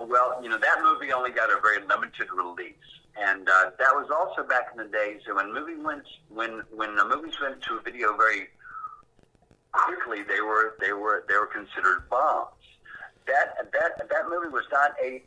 Well, 0.00 0.40
you 0.42 0.48
know, 0.48 0.58
that 0.58 0.76
movie 0.82 1.12
only 1.12 1.32
got 1.32 1.50
a 1.50 1.60
very 1.60 1.84
limited 1.86 2.28
release. 2.32 2.74
And 3.16 3.48
uh, 3.48 3.70
that 3.78 3.94
was 3.94 4.08
also 4.10 4.48
back 4.48 4.68
in 4.72 4.78
the 4.78 4.88
days 4.88 5.20
when 5.30 5.52
movie 5.52 5.76
went 5.76 6.04
when 6.28 6.62
when 6.70 6.94
the 6.94 7.04
movies 7.04 7.34
went 7.40 7.60
to 7.62 7.80
video 7.80 8.16
very 8.16 8.48
quickly, 9.72 10.22
they 10.22 10.40
were 10.40 10.76
they 10.80 10.92
were 10.92 11.24
they 11.28 11.36
were 11.36 11.46
considered 11.46 12.08
bombs. 12.10 12.54
That 13.26 13.70
that 13.72 14.08
that 14.08 14.28
movie 14.28 14.48
was 14.48 14.64
not 14.72 14.92
a 15.02 15.22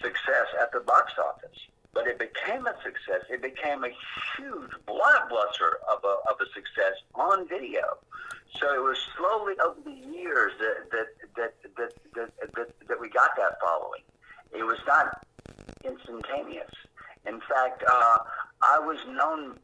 success 0.00 0.48
at 0.60 0.72
the 0.72 0.80
box 0.80 1.12
office, 1.18 1.58
but 1.94 2.06
it 2.06 2.18
became 2.18 2.66
a 2.66 2.74
success. 2.82 3.24
It 3.30 3.42
became 3.42 3.84
a 3.84 3.90
huge 4.36 4.70
blockbuster 4.86 5.80
of 5.90 6.04
a 6.04 6.16
of 6.30 6.36
a 6.40 6.46
success 6.54 6.94
on 7.14 7.48
video. 7.48 7.98
So 8.60 8.72
it 8.74 8.82
was 8.82 8.98
slowly 9.16 9.54
over 9.64 9.80
the 9.84 10.16
years 10.16 10.52
that 10.58 10.90
that 10.90 11.06
that 11.36 11.54
that 11.76 11.92
that, 12.14 12.54
that, 12.54 12.88
that 12.88 13.00
we 13.00 13.08
got 13.08 13.30
that 13.36 13.58
following. 13.60 14.02
It 14.52 14.62
was 14.62 14.78
not 14.86 15.26
instantaneous. 15.84 16.70
In 17.26 17.40
fact, 17.40 17.82
uh, 17.88 18.18
I 18.62 18.78
was 18.78 18.98
known 19.08 19.58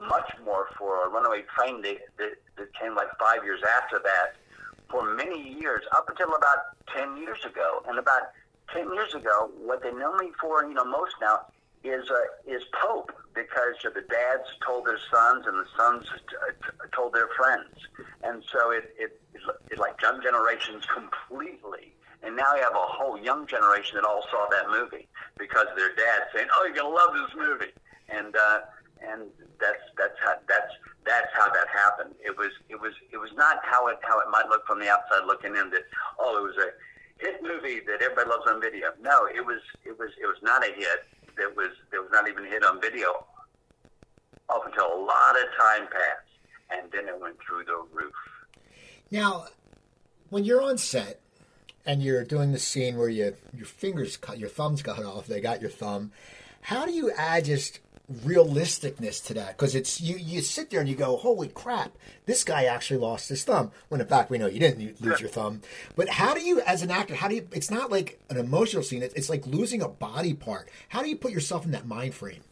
much 0.00 0.30
more 0.44 0.68
for 0.78 1.06
a 1.06 1.08
runaway 1.08 1.42
train 1.56 1.82
that, 1.82 1.98
that, 2.18 2.32
that 2.56 2.74
came 2.74 2.94
like 2.94 3.08
five 3.18 3.44
years 3.44 3.60
after 3.78 3.98
that 3.98 4.36
for 4.90 5.14
many 5.14 5.58
years, 5.58 5.82
up 5.96 6.08
until 6.08 6.34
about 6.34 6.58
10 6.96 7.16
years 7.16 7.44
ago. 7.44 7.82
And 7.88 7.98
about 7.98 8.30
10 8.72 8.92
years 8.92 9.14
ago, 9.14 9.50
what 9.58 9.82
they 9.82 9.92
know 9.92 10.16
me 10.16 10.30
for, 10.40 10.64
you 10.64 10.74
know, 10.74 10.84
most 10.84 11.14
now, 11.20 11.40
is 11.84 12.10
uh, 12.10 12.50
is 12.50 12.62
Pope 12.82 13.12
because 13.34 13.74
the 13.82 14.00
dads 14.00 14.48
told 14.66 14.86
their 14.86 14.98
sons 15.12 15.46
and 15.46 15.56
the 15.58 15.66
sons 15.76 16.04
t- 16.28 16.36
t- 16.62 16.88
told 16.94 17.12
their 17.14 17.28
friends, 17.36 17.70
and 18.24 18.42
so 18.50 18.70
it 18.70 18.94
it, 18.98 19.20
it, 19.34 19.40
it 19.70 19.78
like 19.78 20.00
young 20.02 20.20
generations 20.22 20.84
completely. 20.94 21.92
And 22.22 22.34
now 22.34 22.54
you 22.54 22.62
have 22.62 22.74
a 22.74 22.86
whole 22.86 23.18
young 23.18 23.46
generation 23.46 23.96
that 23.96 24.04
all 24.04 24.24
saw 24.30 24.46
that 24.50 24.68
movie 24.70 25.08
because 25.38 25.66
their 25.76 25.94
dad 25.94 26.28
saying, 26.34 26.48
"Oh, 26.54 26.64
you're 26.64 26.74
gonna 26.74 26.94
love 26.94 27.14
this 27.14 27.34
movie," 27.36 27.72
and 28.08 28.34
uh, 28.34 28.60
and 29.02 29.22
that's 29.60 29.82
that's 29.96 30.18
how 30.24 30.34
that's 30.48 30.72
that's 31.04 31.28
how 31.34 31.48
that 31.50 31.68
happened. 31.68 32.14
It 32.24 32.36
was 32.36 32.50
it 32.68 32.80
was 32.80 32.92
it 33.12 33.18
was 33.18 33.30
not 33.36 33.58
how 33.62 33.88
it 33.88 33.98
how 34.02 34.20
it 34.20 34.28
might 34.30 34.48
look 34.48 34.66
from 34.66 34.80
the 34.80 34.88
outside 34.88 35.26
looking 35.26 35.56
in 35.56 35.70
that 35.70 35.84
oh 36.18 36.38
it 36.38 36.42
was 36.42 36.56
a 36.56 36.70
hit 37.22 37.42
movie 37.42 37.80
that 37.86 38.02
everybody 38.02 38.28
loves 38.28 38.44
on 38.48 38.60
video. 38.60 38.88
No, 39.00 39.26
it 39.26 39.44
was 39.44 39.60
it 39.84 39.98
was 39.98 40.10
it 40.20 40.26
was 40.26 40.38
not 40.42 40.66
a 40.66 40.72
hit. 40.72 41.04
That 41.36 41.54
was 41.56 41.70
that 41.92 42.00
was 42.00 42.10
not 42.12 42.28
even 42.28 42.44
hit 42.44 42.64
on 42.64 42.80
video 42.80 43.24
up 44.48 44.64
until 44.66 44.86
a 44.86 45.00
lot 45.00 45.36
of 45.36 45.46
time 45.58 45.88
passed, 45.88 46.32
and 46.70 46.90
then 46.92 47.08
it 47.08 47.20
went 47.20 47.36
through 47.46 47.64
the 47.64 47.84
roof. 47.92 48.14
Now, 49.10 49.46
when 50.30 50.44
you're 50.44 50.62
on 50.62 50.78
set 50.78 51.20
and 51.86 52.02
you're 52.02 52.24
doing 52.24 52.52
the 52.52 52.58
scene 52.58 52.98
where 52.98 53.08
you 53.08 53.34
your 53.54 53.66
fingers 53.66 54.16
cut, 54.16 54.38
your 54.38 54.48
thumbs 54.48 54.82
cut 54.82 55.04
off, 55.04 55.26
they 55.26 55.40
got 55.40 55.60
your 55.60 55.70
thumb. 55.70 56.12
How 56.62 56.84
do 56.84 56.92
you 56.92 57.12
add 57.12 57.44
just 57.44 57.78
realisticness 58.12 59.24
to 59.26 59.34
that? 59.34 59.56
Because 59.56 59.74
it's 59.74 60.00
you 60.00 60.16
you 60.16 60.40
sit 60.42 60.70
there 60.70 60.80
and 60.80 60.88
you 60.88 60.96
go 60.96 61.16
holy 61.16 61.48
crap 61.48 61.96
this 62.26 62.42
guy 62.42 62.64
actually 62.64 62.98
lost 62.98 63.28
his 63.28 63.44
thumb. 63.44 63.70
When 63.88 64.00
in 64.00 64.06
fact 64.06 64.30
we 64.30 64.38
know 64.38 64.48
you 64.48 64.58
didn't 64.58 65.00
lose 65.00 65.20
your 65.20 65.30
thumb. 65.30 65.62
But 65.94 66.08
how 66.08 66.34
do 66.34 66.40
you 66.40 66.60
as 66.62 66.82
an 66.82 66.90
actor 66.90 67.14
how 67.14 67.28
do 67.28 67.36
you 67.36 67.48
it's 67.52 67.70
not 67.70 67.90
like 67.90 68.20
an 68.30 68.36
emotional 68.36 68.82
scene 68.82 69.02
it's, 69.02 69.14
it's 69.14 69.30
like 69.30 69.46
losing 69.46 69.80
a 69.80 69.88
body 69.88 70.34
part. 70.34 70.68
How 70.88 71.02
do 71.02 71.08
you 71.08 71.16
put 71.16 71.30
yourself 71.30 71.64
in 71.64 71.70
that 71.70 71.86
mind 71.86 72.14
frame? 72.14 72.42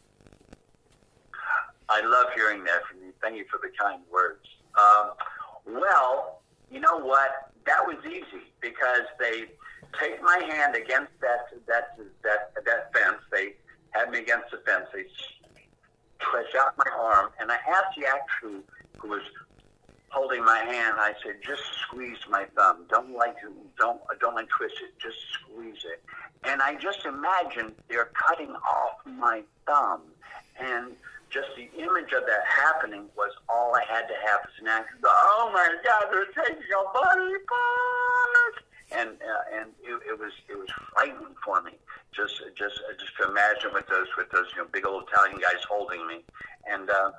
I 1.89 2.01
love 2.01 2.27
hearing 2.35 2.65
that 2.65 2.87
from 2.89 3.01
you. 3.01 3.13
Thank 3.21 3.37
you 3.37 3.45
for 3.51 3.59
the 3.63 3.71
kind 3.79 4.01
words. 4.13 4.47
Um, 4.77 5.11
well 5.83 6.41
you 6.71 6.81
know 6.81 6.99
what 6.99 7.54
that 7.67 7.87
was 7.87 7.97
easy 8.07 8.45
because 8.61 9.07
they 9.19 9.45
take 10.01 10.23
my 10.23 10.39
hand 10.51 10.75
against 10.75 11.13
that 11.21 11.49
that 11.67 11.97
that 12.23 12.53
that 12.65 12.93
fence 12.93 13.23
they 13.31 13.55
had 13.91 14.11
me 14.11 14.19
against 14.19 14.51
the 14.51 14.59
fence. 14.59 14.87
They 14.93 15.05
stretched 16.21 16.57
out 16.57 16.77
my 16.77 16.91
arm, 16.99 17.31
and 17.41 17.51
I 17.51 17.57
asked 17.69 17.97
the 17.97 18.07
actor 18.07 18.63
who 18.99 19.09
was 19.09 19.23
holding 20.11 20.45
my 20.45 20.59
hand. 20.59 20.97
I 20.99 21.15
said, 21.23 21.37
"Just 21.43 21.63
squeeze 21.83 22.19
my 22.29 22.47
thumb. 22.57 22.87
Don't 22.89 23.13
like 23.13 23.37
don't 23.79 24.01
don't 24.21 24.35
like 24.35 24.49
twist 24.49 24.77
it. 24.83 24.99
Just 24.99 25.19
squeeze 25.33 25.85
it." 25.85 26.03
And 26.45 26.61
I 26.61 26.75
just 26.75 27.05
imagined 27.07 27.75
they're 27.89 28.11
cutting 28.29 28.55
off 28.55 29.05
my 29.07 29.43
thumb, 29.67 30.03
and 30.59 30.97
just 31.35 31.51
the 31.59 31.67
image 31.83 32.15
of 32.15 32.23
that 32.31 32.47
happening 32.47 33.11
was 33.17 33.33
all 33.51 33.75
I 33.75 33.83
had 33.91 34.07
to 34.07 34.15
have 34.23 34.41
as 34.47 34.55
an 34.63 34.69
actor. 34.69 34.95
Oh 35.05 35.51
my 35.53 35.67
God, 35.85 36.07
they're 36.11 36.31
taking 36.31 36.63
a 36.63 36.85
body 36.95 37.35
part 37.51 38.65
and 38.93 39.11
uh, 39.11 39.59
and 39.59 39.71
it, 39.83 40.01
it 40.09 40.19
was 40.19 40.33
it 40.49 40.59
was 40.59 40.69
frightening 40.93 41.35
for 41.45 41.63
me 41.63 41.73
just 42.15 42.43
just 42.57 42.81
just 42.99 43.17
to 43.21 43.29
imagine 43.29 43.71
with 43.73 43.87
those 43.89 44.07
with 44.17 44.31
those 44.31 44.47
you 44.55 44.63
know 44.63 44.69
big 44.73 44.87
old 44.87 45.05
Italian 45.11 45.37
guys 45.39 45.63
holding 45.69 46.07
me, 46.07 46.25
and 46.71 46.91
uh, 46.91 47.11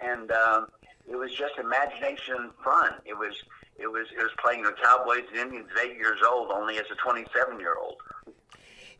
and 0.00 0.30
um, 0.32 0.66
it 1.08 1.16
was 1.16 1.32
just 1.32 1.58
imagination 1.58 2.50
fun. 2.64 2.92
It 3.04 3.16
was 3.16 3.34
it 3.78 3.86
was 3.86 4.06
it 4.16 4.22
was 4.22 4.32
playing 4.42 4.62
the 4.62 4.74
Cowboys 4.82 5.24
and 5.30 5.40
Indians 5.40 5.68
eight 5.82 5.96
years 5.96 6.20
old, 6.26 6.50
only 6.50 6.78
as 6.78 6.86
a 6.90 6.96
twenty 6.96 7.26
seven 7.36 7.60
year 7.60 7.76
old. 7.80 7.96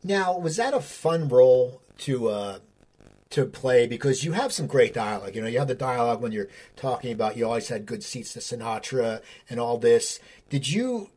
Now, 0.05 0.39
was 0.39 0.57
that 0.57 0.75
a 0.75 0.81
fun 0.81 1.29
role 1.29 1.83
to 1.99 2.29
uh, 2.29 2.59
to 3.31 3.45
play 3.45 3.87
because 3.87 4.25
you 4.25 4.33
have 4.33 4.53
some 4.53 4.67
great 4.67 4.95
dialogue. 4.95 5.35
You 5.35 5.43
know, 5.43 5.49
you 5.49 5.59
have 5.59 5.69
the 5.69 5.75
dialogue 5.75 6.23
when 6.23 6.33
you're 6.33 6.49
talking 6.77 7.13
about 7.13 7.37
you 7.37 7.47
always 7.47 7.69
had 7.69 7.87
good 7.87 8.03
seats 8.03 8.33
to 8.33 8.39
Sinatra 8.39 9.21
and 9.51 9.61
all 9.61 9.79
this. 9.79 10.19
Did 10.49 10.69
you 10.69 11.11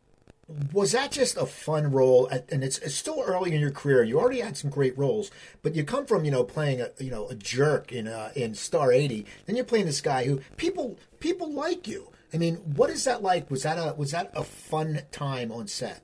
was 0.74 0.91
that 0.91 1.12
just 1.12 1.38
a 1.38 1.45
fun 1.45 1.91
role? 1.91 2.28
And 2.28 2.63
it's, 2.63 2.78
it's, 2.80 2.95
still 2.95 3.24
early 3.26 3.54
in 3.54 3.62
your 3.62 3.71
career. 3.71 4.04
You 4.04 4.19
already 4.19 4.41
had 4.41 4.58
some 4.58 4.69
great 4.69 4.97
roles, 4.97 5.32
but 5.62 5.76
you 5.76 5.84
come 5.84 6.06
from 6.06 6.26
you 6.26 6.32
know 6.32 6.43
playing 6.43 6.82
a 6.82 6.89
you 7.00 7.12
know 7.12 7.28
a 7.30 7.36
jerk 7.36 7.91
in 7.91 8.08
uh, 8.08 8.32
in 8.36 8.54
Star 8.56 8.91
eighty. 8.91 9.26
Then 9.45 9.56
you're 9.56 9.65
playing 9.65 9.86
this 9.86 10.02
guy 10.02 10.26
who 10.26 10.41
people 10.58 10.97
people 11.19 11.52
like 11.52 11.88
you. 11.88 12.12
I 12.34 12.38
mean, 12.38 12.56
what 12.56 12.89
is 12.89 13.04
that 13.06 13.21
like? 13.21 13.50
Was 13.50 13.63
that 13.63 13.78
a 13.78 13.93
was 13.93 14.12
that 14.12 14.32
a 14.36 14.43
fun 14.43 15.02
time 15.12 15.52
on 15.52 15.67
set? 15.67 16.02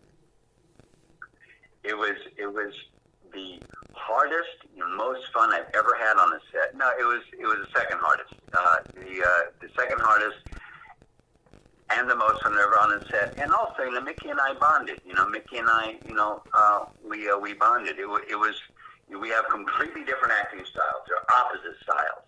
It 1.84 1.98
was 1.98 2.17
it 2.38 2.48
was 2.48 2.74
the 3.34 3.60
hardest, 3.97 4.57
most 4.95 5.31
fun 5.33 5.53
I've 5.53 5.69
ever 5.73 5.97
had 5.99 6.17
on 6.17 6.33
a 6.33 6.39
set. 6.51 6.75
No, 6.75 6.89
it 6.99 7.03
was 7.03 7.21
it 7.38 7.45
was 7.45 7.57
the 7.65 7.79
second 7.79 7.99
hardest. 7.99 8.33
Uh, 8.53 8.77
the 8.93 9.23
uh, 9.23 9.51
the 9.62 9.69
second 9.77 9.99
hardest 9.99 10.38
and 11.89 12.10
the 12.10 12.15
most 12.15 12.43
fun 12.43 12.53
ever 12.53 12.77
on 12.79 12.99
the 12.99 13.05
set. 13.10 13.38
And 13.39 13.51
also, 13.51 13.83
you 13.83 13.91
know, 13.91 14.01
Mickey 14.01 14.29
and 14.29 14.39
I 14.39 14.53
bonded. 14.53 15.01
You 15.05 15.13
know, 15.13 15.27
Mickey 15.27 15.57
and 15.57 15.69
I, 15.69 15.95
you 16.07 16.13
know, 16.13 16.41
uh, 16.53 16.86
we 17.07 17.29
uh, 17.29 17.38
we 17.38 17.53
bonded. 17.53 17.97
It, 17.97 18.07
it 18.29 18.36
was 18.36 18.55
we 19.10 19.29
have 19.29 19.45
completely 19.49 20.03
different 20.03 20.33
acting 20.39 20.65
styles. 20.65 21.03
They're 21.07 21.23
opposite 21.39 21.77
styles. 21.83 22.25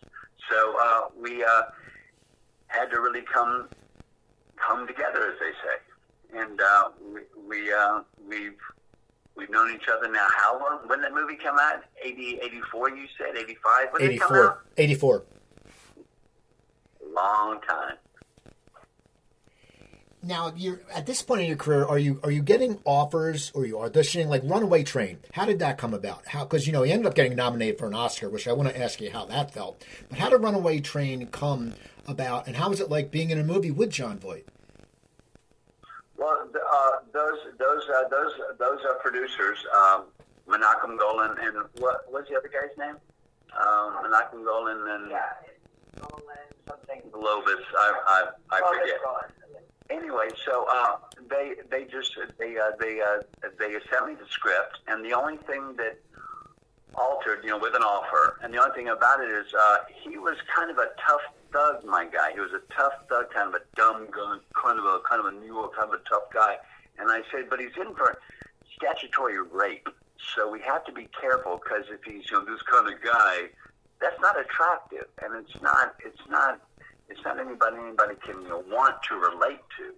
So 0.49 0.75
uh, 0.81 1.01
we 1.19 1.43
uh, 1.43 1.61
had 2.67 2.89
to 2.91 3.01
really 3.01 3.21
come 3.21 3.69
come 4.55 4.87
together, 4.87 5.33
as 5.33 5.39
they 5.39 5.51
say. 5.63 6.41
And 6.41 6.61
uh, 6.61 6.89
we 7.13 7.21
we 7.47 7.73
uh, 7.73 8.01
we've 8.27 8.57
we've 9.39 9.49
known 9.49 9.73
each 9.73 9.87
other 9.91 10.11
now. 10.11 10.27
How 10.35 10.59
long? 10.59 10.79
When 10.87 11.01
that 11.01 11.13
movie 11.13 11.35
come 11.35 11.57
out? 11.57 11.83
80, 12.03 12.39
84, 12.43 12.89
You 12.91 13.05
said 13.17 13.37
eighty 13.37 13.55
five. 13.63 13.87
When 13.91 14.01
84. 14.03 14.11
It 14.13 14.19
come 14.19 14.37
out? 14.47 14.59
Eighty 14.77 14.95
four. 14.95 15.23
Long 17.15 17.59
time 17.61 17.95
now 20.21 20.51
you're 20.57 20.81
at 20.93 21.05
this 21.05 21.21
point 21.21 21.41
in 21.41 21.47
your 21.47 21.55
career 21.55 21.85
are 21.85 21.97
you 21.97 22.19
are 22.23 22.31
you 22.31 22.41
getting 22.41 22.77
offers 22.83 23.51
or 23.55 23.65
you 23.65 23.75
auditioning 23.75 24.27
like 24.27 24.41
runaway 24.43 24.83
train 24.83 25.17
how 25.31 25.45
did 25.45 25.59
that 25.59 25.77
come 25.77 25.93
about 25.93 26.27
how 26.27 26.43
because 26.43 26.67
you 26.67 26.73
know 26.73 26.83
you 26.83 26.91
ended 26.91 27.07
up 27.07 27.15
getting 27.15 27.35
nominated 27.35 27.77
for 27.79 27.87
an 27.87 27.93
oscar 27.93 28.29
which 28.29 28.45
i 28.45 28.51
want 28.51 28.67
to 28.67 28.77
ask 28.77 28.99
you 28.99 29.09
how 29.11 29.23
that 29.23 29.53
felt 29.53 29.83
but 30.09 30.19
how 30.19 30.29
did 30.29 30.41
runaway 30.41 30.77
train 30.79 31.25
come 31.27 31.73
about 32.05 32.47
and 32.47 32.57
how 32.57 32.69
was 32.69 32.81
it 32.81 32.89
like 32.89 33.11
being 33.11 33.29
in 33.29 33.39
a 33.39 33.43
movie 33.43 33.71
with 33.71 33.91
Jon 33.91 34.17
Voight 34.19 34.45
well 36.19 36.47
uh, 36.53 36.91
those 37.13 37.39
those 37.57 37.83
uh, 37.89 38.07
those 38.09 38.33
those 38.59 38.79
are 38.85 38.95
producers 38.95 39.57
um, 39.75 40.05
menachem 40.47 40.97
golan 40.97 41.37
and 41.41 41.55
what 41.79 42.11
was 42.11 42.25
the 42.29 42.37
other 42.37 42.49
guy's 42.49 42.75
name? 42.77 42.97
Um, 43.55 44.03
menachem 44.03 44.43
golan 44.43 44.85
and 44.87 45.11
yeah, 45.11 45.33
something. 46.67 47.01
Globus. 47.11 47.63
I 47.77 47.93
i, 48.07 48.25
I 48.51 48.61
forget. 48.67 48.99
Anyway, 49.89 50.29
so 50.45 50.67
uh, 50.71 50.97
they 51.29 51.55
they 51.71 51.85
just 51.85 52.15
they 52.37 52.57
uh, 52.57 52.71
they 52.79 53.01
uh, 53.01 53.21
they 53.57 53.71
sent 53.91 54.07
me 54.07 54.13
the 54.13 54.27
script, 54.29 54.79
and 54.87 55.03
the 55.03 55.13
only 55.13 55.37
thing 55.37 55.75
that 55.77 55.99
altered, 56.95 57.43
you 57.43 57.49
know, 57.49 57.57
with 57.57 57.75
an 57.75 57.83
offer, 57.83 58.39
and 58.43 58.53
the 58.53 58.61
only 58.61 58.75
thing 58.75 58.89
about 58.89 59.21
it 59.21 59.29
is 59.29 59.53
uh, 59.53 59.77
he 60.03 60.17
was 60.17 60.37
kind 60.55 60.71
of 60.71 60.77
a 60.77 60.89
tough 61.05 61.21
thug, 61.51 61.85
my 61.85 62.05
guy. 62.05 62.31
He 62.33 62.39
was 62.39 62.51
a 62.51 62.61
tough 62.73 62.93
thug, 63.09 63.31
kind 63.33 63.53
of 63.53 63.55
a 63.55 63.63
dumb 63.75 64.07
gun, 64.11 64.39
kind 64.53 64.79
of 64.79 64.85
a 64.85 64.99
kind 65.07 65.19
of 65.19 65.33
a 65.33 65.37
New 65.39 65.47
York, 65.47 65.75
kind 65.75 65.93
of 65.93 65.99
a 65.99 66.09
tough 66.09 66.31
guy. 66.33 66.57
And 66.97 67.09
I 67.09 67.21
said, 67.31 67.49
but 67.49 67.59
he's 67.59 67.75
in 67.79 67.95
for 67.95 68.19
statutory 68.75 69.39
rape, 69.41 69.87
so 70.35 70.49
we 70.49 70.59
have 70.61 70.83
to 70.85 70.91
be 70.91 71.07
careful 71.19 71.59
because 71.63 71.85
if 71.89 72.03
he's 72.03 72.29
you 72.29 72.37
know 72.37 72.45
this 72.45 72.61
kind 72.63 72.91
of 72.91 73.01
guy, 73.01 73.49
that's 74.01 74.19
not 74.21 74.39
attractive, 74.39 75.07
and 75.23 75.35
it's 75.35 75.61
not 75.61 75.95
it's 76.05 76.27
not 76.29 76.61
it's 77.09 77.23
not 77.23 77.39
anybody 77.39 77.77
anybody 77.77 78.15
can 78.25 78.41
you 78.41 78.49
know, 78.49 78.63
want 78.69 78.95
to 79.09 79.15
relate 79.15 79.61
to. 79.77 79.93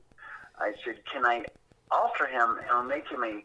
I 0.59 0.73
said, 0.85 0.99
can 1.11 1.25
I 1.25 1.43
alter 1.91 2.27
him 2.27 2.57
and 2.71 2.87
make 2.87 3.07
him 3.09 3.23
a 3.23 3.43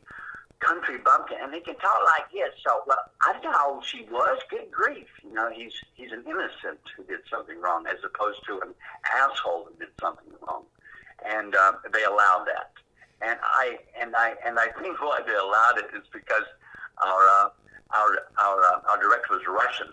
country 0.60 0.98
bumpkin? 0.98 1.38
And 1.40 1.54
he 1.54 1.60
can 1.60 1.76
talk 1.76 1.98
like 2.16 2.30
this. 2.32 2.52
So, 2.66 2.82
well, 2.86 2.98
I 3.26 3.32
don't 3.32 3.44
know 3.44 3.52
how 3.52 3.74
old 3.74 3.84
she 3.84 4.06
was. 4.10 4.40
Good 4.50 4.70
grief. 4.70 5.08
You 5.22 5.32
know, 5.32 5.50
he's 5.50 5.72
he's 5.94 6.12
an 6.12 6.24
innocent 6.26 6.80
who 6.96 7.04
did 7.04 7.20
something 7.30 7.60
wrong 7.60 7.86
as 7.86 7.98
opposed 8.04 8.40
to 8.46 8.60
an 8.60 8.74
asshole 9.14 9.68
who 9.68 9.78
did 9.78 9.94
something 10.00 10.32
wrong. 10.46 10.64
And 11.24 11.54
uh, 11.54 11.72
they 11.92 12.04
allowed 12.04 12.46
that. 12.46 12.72
And 13.22 13.38
I 13.42 13.78
and 13.98 14.14
I 14.14 14.34
and 14.44 14.58
I 14.58 14.68
think 14.80 15.00
why 15.00 15.20
they 15.26 15.34
allowed 15.34 15.78
it 15.78 15.96
is 15.96 16.04
because 16.12 16.44
our 17.02 17.22
uh, 17.40 17.48
our 17.90 18.18
our 18.38 18.60
uh, 18.62 18.90
our 18.90 18.98
director 19.00 19.34
was 19.34 19.42
Russian, 19.46 19.92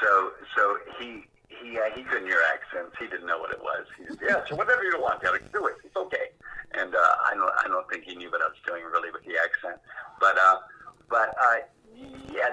so 0.00 0.32
so 0.56 0.78
he 0.98 1.26
he 1.48 1.78
uh, 1.78 1.90
he 1.94 2.02
couldn't 2.02 2.26
hear 2.26 2.40
accents. 2.52 2.96
He 2.98 3.06
didn't 3.06 3.26
know 3.26 3.38
what 3.38 3.52
it 3.52 3.62
was. 3.62 3.86
He 3.98 4.06
said, 4.06 4.18
"Yeah, 4.22 4.44
so 4.48 4.56
whatever 4.56 4.82
you 4.84 5.00
want, 5.00 5.22
gotta 5.22 5.40
do 5.52 5.66
it. 5.66 5.76
It's 5.84 5.96
okay." 5.96 6.34
And 6.72 6.94
uh, 6.94 6.98
I 6.98 7.34
don't 7.34 7.52
I 7.64 7.68
don't 7.68 7.88
think 7.90 8.04
he 8.04 8.14
knew 8.14 8.30
what 8.30 8.42
I 8.42 8.48
was 8.48 8.60
doing 8.66 8.82
really 8.84 9.10
with 9.10 9.24
the 9.24 9.38
accent. 9.38 9.80
But 10.20 10.36
uh, 10.38 10.58
but 11.08 11.34
uh, 11.38 11.56
yeah, 12.32 12.50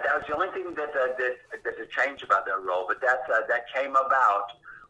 that 0.63 0.75
was 0.75 0.75
the 0.75 0.75
only 0.75 0.75
thing 0.75 0.75
that 0.75 0.95
uh, 0.95 1.07
that 1.17 1.63
that 1.63 1.81
a 1.81 1.87
change 1.87 2.23
about 2.23 2.45
that 2.45 2.61
role. 2.61 2.85
But 2.87 3.01
that 3.01 3.23
uh, 3.29 3.45
that 3.47 3.65
came 3.73 3.91
about 3.91 4.47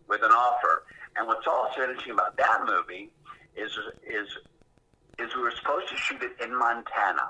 with 0.07 0.23
an 0.23 0.31
offer. 0.31 0.83
And 1.15 1.27
what's 1.27 1.47
also 1.47 1.81
interesting 1.81 2.13
about 2.13 2.37
that 2.37 2.65
movie 2.65 3.11
is 3.55 3.71
is 4.05 4.27
is 5.19 5.35
we 5.35 5.41
were 5.41 5.51
supposed 5.51 5.89
to 5.89 5.97
shoot 5.97 6.21
it 6.23 6.33
in 6.43 6.57
Montana, 6.57 7.29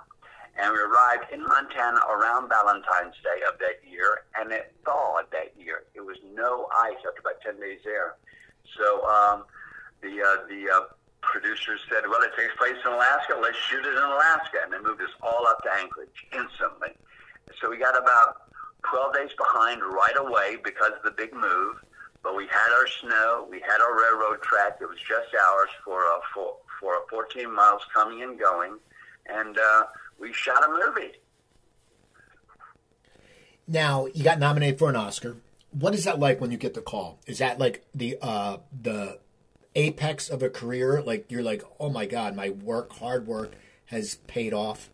And 0.57 0.71
we 0.71 0.79
arrived 0.79 1.31
in 1.33 1.43
Montana 1.43 1.99
around 2.09 2.47
Valentine's 2.47 3.15
Day 3.23 3.43
of 3.51 3.59
that 3.59 3.83
year, 3.83 4.23
and 4.39 4.51
it 4.51 4.73
thawed 4.85 5.25
that 5.31 5.51
year. 5.59 5.83
It 5.93 6.01
was 6.01 6.17
no 6.33 6.67
ice 6.71 6.95
after 7.05 7.19
about 7.19 7.41
10 7.43 7.59
days 7.59 7.79
there. 7.83 8.15
So 8.77 9.03
um, 9.03 9.43
the 10.01 10.21
uh, 10.23 10.47
the 10.47 10.71
uh, 10.71 10.79
producers 11.21 11.81
said, 11.89 12.03
well, 12.07 12.21
it 12.21 12.31
takes 12.37 12.55
place 12.55 12.79
in 12.85 12.91
Alaska. 12.91 13.35
Let's 13.41 13.57
shoot 13.57 13.85
it 13.85 13.95
in 13.95 14.03
Alaska. 14.03 14.63
And 14.63 14.71
they 14.71 14.79
moved 14.79 15.01
us 15.01 15.11
all 15.21 15.47
up 15.47 15.61
to 15.63 15.71
Anchorage 15.79 16.19
instantly. 16.31 16.95
So 17.61 17.69
we 17.69 17.77
got 17.77 17.97
about 17.97 18.51
12 18.89 19.13
days 19.13 19.29
behind 19.37 19.81
right 19.81 20.17
away 20.17 20.57
because 20.63 20.91
of 20.97 21.03
the 21.03 21.11
big 21.11 21.33
move. 21.33 21.75
But 22.21 22.35
we 22.35 22.47
had 22.47 22.71
our 22.71 22.87
snow. 22.87 23.47
We 23.49 23.59
had 23.59 23.81
our 23.81 23.97
railroad 23.97 24.41
track. 24.41 24.77
It 24.79 24.85
was 24.85 24.99
just 24.99 25.35
ours 25.35 25.69
for, 25.83 26.05
uh, 26.05 26.19
for, 26.33 26.55
for 26.79 26.93
14 27.09 27.53
miles 27.53 27.81
coming 27.93 28.23
and 28.23 28.39
going. 28.39 28.77
And 29.25 29.57
uh, 29.57 29.83
we 30.19 30.31
shot 30.31 30.63
a 30.63 30.69
movie. 30.69 31.13
Now, 33.67 34.07
you 34.13 34.23
got 34.23 34.39
nominated 34.39 34.79
for 34.79 34.89
an 34.89 34.95
Oscar. 34.95 35.37
What 35.71 35.95
is 35.95 36.03
that 36.03 36.19
like 36.19 36.39
when 36.39 36.51
you 36.51 36.57
get 36.57 36.73
the 36.73 36.81
call? 36.81 37.19
Is 37.25 37.39
that 37.39 37.59
like 37.59 37.85
the 37.95 38.17
uh, 38.21 38.57
the 38.79 39.19
apex 39.75 40.29
of 40.29 40.43
a 40.43 40.49
career? 40.49 41.01
Like 41.01 41.31
you're 41.31 41.43
like, 41.43 41.63
oh 41.79 41.89
my 41.89 42.05
god, 42.05 42.35
my 42.35 42.49
work, 42.49 42.93
hard 42.93 43.25
work, 43.25 43.53
has 43.85 44.15
paid 44.27 44.53
off. 44.53 44.89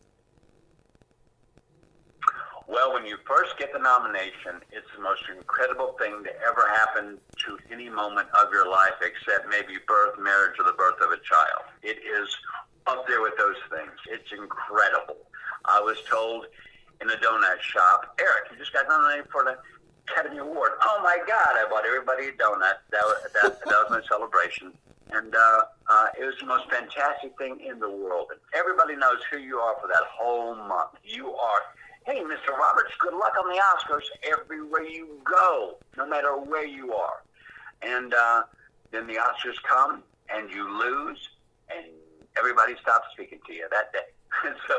Well, 2.69 2.93
when 2.93 3.03
you 3.03 3.17
first 3.25 3.57
get 3.57 3.73
the 3.73 3.79
nomination, 3.79 4.61
it's 4.71 4.85
the 4.95 5.01
most 5.01 5.25
incredible 5.35 5.97
thing 5.97 6.21
to 6.23 6.29
ever 6.45 6.69
happen 6.69 7.17
to 7.17 7.57
any 7.73 7.89
moment 7.89 8.29
of 8.39 8.53
your 8.53 8.69
life, 8.69 8.93
except 9.01 9.49
maybe 9.49 9.81
birth, 9.87 10.19
marriage, 10.21 10.53
or 10.59 10.65
the 10.65 10.77
birth 10.77 11.01
of 11.01 11.09
a 11.09 11.17
child. 11.17 11.65
It 11.81 11.97
is 11.97 12.29
up 12.85 13.07
there 13.07 13.25
with 13.25 13.33
those 13.41 13.57
things. 13.73 13.97
It's 14.05 14.29
incredible. 14.31 15.17
I 15.65 15.81
was 15.81 15.97
told 16.07 16.45
in 17.01 17.09
a 17.09 17.17
donut 17.17 17.59
shop, 17.59 18.13
Eric, 18.21 18.53
you 18.53 18.57
just 18.61 18.71
got 18.71 18.87
nominated 18.87 19.31
for 19.31 19.43
the 19.43 19.57
Academy 20.05 20.37
Award. 20.37 20.77
Oh 20.85 21.01
my 21.01 21.17
God! 21.25 21.57
I 21.57 21.65
bought 21.71 21.87
everybody 21.87 22.27
a 22.27 22.33
donut. 22.37 22.85
That 22.93 23.01
was, 23.01 23.17
that, 23.33 23.65
that 23.65 23.77
was 23.81 23.87
my 23.89 24.01
celebration, 24.07 24.73
and 25.09 25.33
uh, 25.33 25.61
uh, 25.89 26.07
it 26.21 26.23
was 26.23 26.35
the 26.39 26.45
most 26.45 26.69
fantastic 26.69 27.35
thing 27.39 27.65
in 27.65 27.79
the 27.79 27.89
world. 27.89 28.27
And 28.29 28.39
everybody 28.53 28.95
knows 28.95 29.25
who 29.31 29.37
you 29.39 29.57
are 29.57 29.73
for 29.81 29.87
that 29.87 30.05
whole 30.05 30.53
month. 30.53 31.01
You 31.03 31.33
are. 31.33 31.61
Hey, 32.05 32.21
Mr. 32.21 32.57
Roberts, 32.57 32.93
good 32.99 33.13
luck 33.13 33.33
on 33.37 33.49
the 33.49 33.61
Oscars 33.61 34.03
everywhere 34.23 34.83
you 34.83 35.19
go, 35.23 35.77
no 35.97 36.07
matter 36.07 36.37
where 36.37 36.65
you 36.65 36.93
are. 36.93 37.23
And 37.81 38.13
uh, 38.13 38.43
then 38.91 39.05
the 39.05 39.15
Oscars 39.15 39.61
come, 39.67 40.03
and 40.29 40.49
you 40.49 40.67
lose, 40.79 41.29
and 41.69 41.85
everybody 42.37 42.73
stops 42.81 43.07
speaking 43.13 43.39
to 43.45 43.53
you 43.53 43.67
that 43.71 43.93
day. 43.93 43.99
so, 44.67 44.75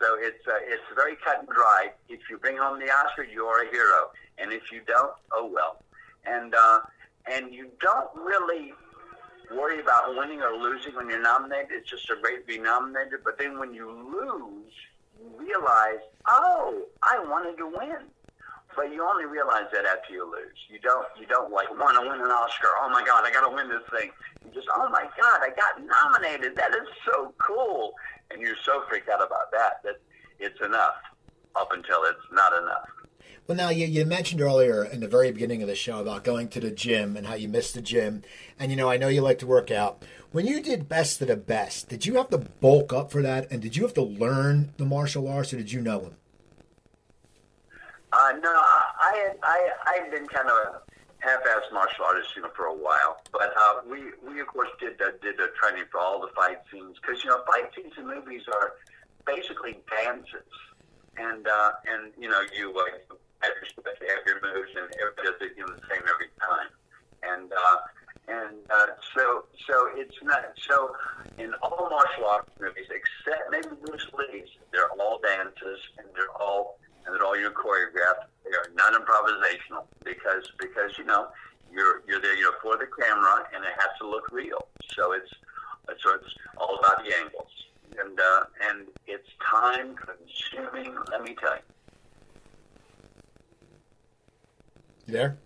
so 0.00 0.16
it's 0.18 0.46
uh, 0.46 0.52
it's 0.62 0.82
very 0.94 1.16
cut 1.24 1.38
and 1.40 1.48
dry. 1.48 1.90
If 2.08 2.20
you 2.28 2.38
bring 2.38 2.56
home 2.56 2.78
the 2.78 2.90
Oscar, 2.90 3.24
you're 3.24 3.62
a 3.62 3.70
hero, 3.70 4.10
and 4.38 4.52
if 4.52 4.72
you 4.72 4.80
don't, 4.86 5.12
oh 5.32 5.50
well. 5.52 5.82
And 6.26 6.54
uh, 6.54 6.80
and 7.30 7.52
you 7.52 7.68
don't 7.80 8.10
really 8.16 8.72
worry 9.54 9.80
about 9.80 10.16
winning 10.16 10.42
or 10.42 10.56
losing 10.56 10.94
when 10.96 11.08
you're 11.08 11.22
nominated. 11.22 11.68
It's 11.70 11.90
just 11.90 12.10
a 12.10 12.16
great 12.20 12.46
to 12.46 12.46
be 12.46 12.58
nominated. 12.58 13.20
But 13.24 13.38
then 13.38 13.58
when 13.58 13.72
you 13.74 13.90
lose, 13.90 14.72
realize, 15.36 16.02
oh, 16.28 16.82
I 17.02 17.18
wanted 17.18 17.56
to 17.58 17.66
win. 17.66 18.08
But 18.76 18.92
you 18.92 19.06
only 19.06 19.24
realize 19.24 19.70
that 19.72 19.84
after 19.84 20.12
you 20.12 20.24
lose. 20.24 20.58
You 20.68 20.80
don't 20.80 21.06
you 21.18 21.26
don't 21.26 21.52
like 21.52 21.70
want 21.78 21.94
to 21.94 22.02
win 22.02 22.20
an 22.20 22.26
Oscar. 22.26 22.66
Oh 22.80 22.88
my 22.90 23.04
God, 23.04 23.24
I 23.24 23.30
got 23.30 23.48
to 23.48 23.54
win 23.54 23.68
this 23.68 23.86
thing. 23.96 24.10
You 24.44 24.50
just 24.52 24.66
oh 24.74 24.88
my 24.88 25.06
God, 25.20 25.38
I 25.42 25.50
got 25.54 25.80
nominated. 25.80 26.56
That 26.56 26.72
is 26.72 26.88
so 27.06 27.32
cool. 27.38 27.94
And 28.32 28.42
you're 28.42 28.56
so 28.64 28.82
freaked 28.88 29.08
out 29.08 29.24
about 29.24 29.52
that 29.52 29.82
that 29.84 30.00
it's 30.40 30.60
enough 30.60 30.96
up 31.54 31.70
until 31.72 32.02
it's 32.02 32.26
not 32.32 32.52
enough. 32.60 32.88
Well, 33.46 33.58
now 33.58 33.68
you, 33.68 33.86
you 33.86 34.06
mentioned 34.06 34.40
earlier 34.40 34.84
in 34.84 35.00
the 35.00 35.08
very 35.08 35.30
beginning 35.30 35.60
of 35.60 35.68
the 35.68 35.74
show 35.74 36.00
about 36.00 36.24
going 36.24 36.48
to 36.48 36.60
the 36.60 36.70
gym 36.70 37.14
and 37.14 37.26
how 37.26 37.34
you 37.34 37.46
missed 37.46 37.74
the 37.74 37.82
gym. 37.82 38.22
And, 38.58 38.70
you 38.70 38.76
know, 38.76 38.90
I 38.90 38.96
know 38.96 39.08
you 39.08 39.20
like 39.20 39.38
to 39.40 39.46
work 39.46 39.70
out. 39.70 40.02
When 40.34 40.48
you 40.48 40.60
did 40.60 40.88
best 40.88 41.22
of 41.22 41.28
the 41.28 41.36
best, 41.36 41.88
did 41.88 42.06
you 42.06 42.16
have 42.16 42.28
to 42.30 42.38
bulk 42.38 42.92
up 42.92 43.12
for 43.12 43.22
that? 43.22 43.48
And 43.52 43.62
did 43.62 43.76
you 43.76 43.84
have 43.84 43.94
to 43.94 44.02
learn 44.02 44.74
the 44.78 44.84
martial 44.84 45.28
arts 45.28 45.54
or 45.54 45.58
did 45.58 45.70
you 45.70 45.80
know 45.80 46.00
them? 46.00 46.16
Uh, 48.12 48.32
no, 48.42 48.50
I 48.50 49.14
had 49.14 49.38
I 49.44 49.70
I 49.86 50.02
had 50.02 50.10
been 50.10 50.26
kind 50.26 50.48
of 50.48 50.56
a 50.56 50.82
half-assed 51.20 51.72
martial 51.72 52.04
artist, 52.04 52.34
you 52.34 52.42
know, 52.42 52.50
for 52.56 52.64
a 52.64 52.74
while. 52.74 53.22
But 53.30 53.54
uh, 53.56 53.82
we 53.88 54.10
we 54.26 54.40
of 54.40 54.48
course 54.48 54.70
did 54.80 55.00
uh, 55.00 55.12
did 55.22 55.38
a 55.38 55.54
training 55.54 55.84
for 55.92 56.00
all 56.00 56.20
the 56.20 56.34
fight 56.34 56.58
scenes 56.68 56.96
because 57.00 57.22
you 57.22 57.30
know 57.30 57.44
fight 57.46 57.70
scenes 57.72 57.92
in 57.96 58.04
movies 58.04 58.42
are 58.48 58.72
basically 59.24 59.78
dances, 59.88 60.50
and 61.16 61.46
uh, 61.46 61.70
and 61.86 62.12
you 62.18 62.28
know 62.28 62.42
you 62.58 62.74
uh, 62.76 63.14
have 63.38 63.52
your 64.26 64.40
moves 64.42 64.70
and 64.74 64.90
everybody 64.98 65.28
does 65.30 65.40
it 65.42 65.56
you 65.56 65.64
know 65.64 65.72
the 65.74 65.86
same 65.88 66.02
every 66.02 66.30
time, 66.42 66.70
and. 67.22 67.52
Uh, 67.52 67.76
and 68.28 68.56
uh, 68.72 68.86
so, 69.16 69.44
so 69.68 69.88
it's 69.94 70.16
not 70.22 70.44
so. 70.68 70.94
In 71.38 71.52
all 71.62 71.88
martial 71.90 72.24
arts 72.26 72.50
movies, 72.60 72.86
except 72.88 73.50
maybe 73.50 73.68
Bruce 73.84 74.06
Lee's, 74.16 74.48
they're 74.72 74.90
all 74.98 75.20
dances 75.22 75.80
and 75.98 76.06
they're 76.14 76.30
all 76.40 76.78
and 77.04 77.14
they're 77.14 77.24
all 77.24 77.38
you 77.38 77.50
choreographed. 77.50 78.26
They 78.44 78.56
are 78.56 78.70
not 78.74 78.94
improvisational 78.94 79.84
because 80.04 80.50
because 80.58 80.96
you 80.96 81.04
know 81.04 81.28
you're 81.72 82.02
you're 82.08 82.20
there 82.20 82.36
you 82.36 82.44
know 82.44 82.52
for 82.62 82.76
the 82.76 82.86
camera 82.86 83.44
and 83.54 83.64
it 83.64 83.72
has 83.76 83.90
to 84.00 84.08
look 84.08 84.30
real. 84.32 84.68
So 84.94 85.12
it's 85.12 85.30
so 86.02 86.14
it's 86.14 86.34
all 86.56 86.78
about 86.78 87.04
the 87.04 87.14
angles 87.16 87.50
and 87.98 88.18
uh, 88.18 88.44
and 88.68 88.86
it's 89.06 89.28
time 89.50 89.94
consuming. 89.94 90.96
Let 91.10 91.22
me 91.22 91.36
tell 91.40 91.54
you. 91.54 91.62
You 95.06 95.12
there? 95.12 95.36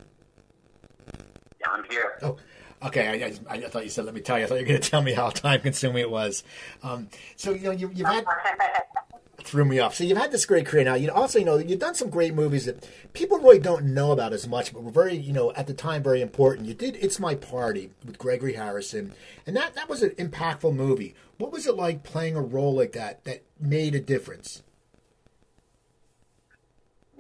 Yeah, 1.61 1.67
I'm 1.71 1.85
here. 1.91 2.19
Oh, 2.23 2.37
okay. 2.83 3.09
I, 3.25 3.53
I, 3.53 3.57
I, 3.57 3.69
thought 3.69 3.85
you 3.85 3.91
said, 3.91 4.05
"Let 4.05 4.15
me 4.15 4.21
tell 4.21 4.39
you." 4.39 4.45
I 4.45 4.49
thought 4.49 4.57
you 4.57 4.63
were 4.63 4.69
going 4.69 4.81
to 4.81 4.91
tell 4.91 5.03
me 5.03 5.13
how 5.13 5.31
time 5.31 5.61
consuming 5.61 6.03
it 6.03 6.11
was. 6.11 6.45
Um, 6.83 7.09
so 7.37 7.53
you 7.53 7.65
know, 7.65 7.71
you, 7.71 7.91
you've 7.95 8.07
had 8.07 8.25
threw 9.49 9.65
me 9.65 9.79
off. 9.79 9.95
So 9.95 10.05
you've 10.05 10.19
had 10.19 10.31
this 10.31 10.45
great 10.47 10.67
career 10.67 10.85
now. 10.85 10.95
You 10.95 11.11
also, 11.11 11.39
you 11.39 11.45
know, 11.45 11.57
you've 11.57 11.79
done 11.79 11.95
some 11.95 12.11
great 12.11 12.35
movies 12.35 12.67
that 12.67 12.87
people 13.13 13.39
really 13.39 13.59
don't 13.59 13.87
know 13.87 14.13
about 14.13 14.33
as 14.33 14.47
much, 14.47 14.73
but 14.73 14.83
were 14.83 14.91
very, 14.91 15.17
you 15.17 15.33
know, 15.33 15.53
at 15.53 15.67
the 15.67 15.75
time 15.75 16.03
very 16.03 16.21
important. 16.21 16.67
You 16.67 16.75
did 16.75 16.97
"It's 16.97 17.19
My 17.19 17.35
Party" 17.35 17.91
with 18.05 18.19
Gregory 18.19 18.55
Harrison, 18.55 19.15
and 19.47 19.57
that 19.57 19.75
that 19.75 19.89
was 19.89 20.03
an 20.03 20.11
impactful 20.11 20.75
movie. 20.75 21.15
What 21.39 21.53
was 21.53 21.67
it 21.67 21.77
like 21.77 22.03
playing 22.03 22.37
a 22.37 22.43
role 22.43 22.75
like 22.75 22.93
that 22.93 23.25
that 23.25 23.43
made 23.61 23.95
a 23.95 24.01
difference? 24.01 24.63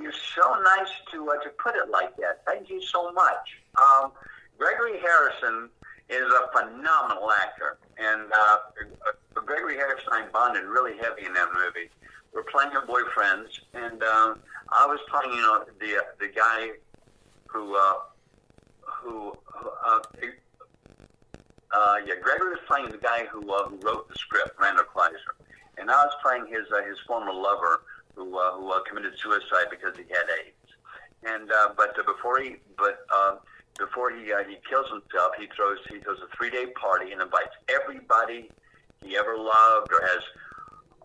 You're 0.00 0.12
so 0.12 0.54
nice 0.62 0.90
to 1.12 1.28
uh, 1.30 1.42
to 1.42 1.50
put 1.62 1.74
it 1.76 1.90
like 1.90 2.16
that. 2.16 2.42
Thank 2.44 2.68
you 2.68 2.82
so 2.82 3.10
much. 3.12 3.60
Um, 3.80 4.12
Gregory 4.58 4.98
Harrison 5.00 5.70
is 6.10 6.24
a 6.32 6.50
phenomenal 6.52 7.30
actor, 7.32 7.78
and 7.98 8.30
uh, 8.32 8.56
Gregory 9.34 9.76
Harrison 9.76 10.08
I 10.12 10.26
bonded 10.32 10.64
really 10.64 10.96
heavy 10.98 11.26
in 11.26 11.32
that 11.34 11.48
movie 11.54 11.90
we're 12.32 12.42
playing 12.44 12.70
boyfriends, 12.86 13.60
and 13.74 14.02
um, 14.02 14.40
I 14.68 14.86
was 14.86 15.00
playing, 15.10 15.32
you 15.32 15.42
know, 15.42 15.64
the 15.80 16.04
the 16.20 16.28
guy 16.28 16.70
who 17.46 17.76
uh, 17.76 17.94
who 18.82 19.32
uh, 19.84 20.00
uh, 21.72 21.94
yeah, 22.06 22.14
Gregory 22.22 22.50
was 22.50 22.60
playing 22.66 22.90
the 22.90 22.98
guy 22.98 23.26
who, 23.30 23.52
uh, 23.52 23.68
who 23.68 23.76
wrote 23.82 24.08
the 24.08 24.14
script, 24.14 24.52
Randall 24.60 24.84
Kleiser, 24.84 25.34
and 25.78 25.90
I 25.90 26.04
was 26.04 26.14
playing 26.22 26.46
his 26.46 26.70
uh, 26.72 26.82
his 26.84 26.98
former 27.06 27.32
lover 27.32 27.82
who 28.14 28.38
uh, 28.38 28.52
who 28.52 28.70
uh, 28.70 28.80
committed 28.80 29.18
suicide 29.18 29.66
because 29.70 29.96
he 29.96 30.04
had 30.04 30.24
AIDS. 30.40 30.54
And 31.24 31.50
uh, 31.50 31.70
but 31.76 31.98
uh, 31.98 32.02
before 32.04 32.40
he 32.40 32.56
but 32.76 33.00
uh, 33.14 33.36
before 33.78 34.10
he 34.10 34.32
uh, 34.32 34.44
he 34.48 34.56
kills 34.68 34.88
himself, 34.88 35.32
he 35.38 35.46
throws 35.54 35.78
he 35.88 35.98
throws 35.98 36.18
a 36.20 36.36
three 36.36 36.50
day 36.50 36.66
party 36.80 37.12
and 37.12 37.22
invites 37.22 37.54
everybody 37.68 38.50
he 39.02 39.16
ever 39.16 39.36
loved 39.36 39.92
or 39.92 40.00
has 40.06 40.22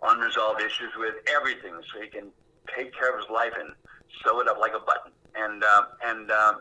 unresolved 0.01 0.61
issues 0.61 0.91
with 0.97 1.15
everything, 1.33 1.73
so 1.93 2.01
he 2.01 2.07
can 2.07 2.29
take 2.75 2.93
care 2.93 3.13
of 3.13 3.19
his 3.21 3.29
life 3.29 3.53
and 3.59 3.73
sew 4.23 4.41
it 4.41 4.47
up 4.47 4.59
like 4.59 4.73
a 4.75 4.79
button. 4.79 5.11
And 5.35 5.63
uh, 5.63 5.83
and 6.03 6.31
uh, 6.31 6.53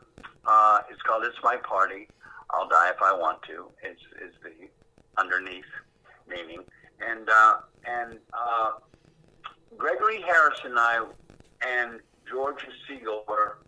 uh, 0.47 0.81
it's 0.91 1.03
called 1.03 1.25
"It's 1.25 1.39
My 1.43 1.57
Party." 1.57 2.09
I'll 2.51 2.69
die 2.69 2.91
if 2.91 3.03
I 3.03 3.13
want 3.13 3.43
to. 3.45 3.71
Is 3.83 3.99
is 4.21 4.35
the 4.43 4.69
underneath 5.19 5.65
meaning. 6.29 6.61
And 7.01 7.29
uh, 7.29 7.55
and 7.87 8.19
uh, 8.33 8.73
Gregory 9.77 10.23
Harris 10.23 10.61
and 10.65 10.79
I 10.79 11.05
and 11.67 12.01
George 12.31 12.67
Segal 12.89 13.27
were 13.29 13.59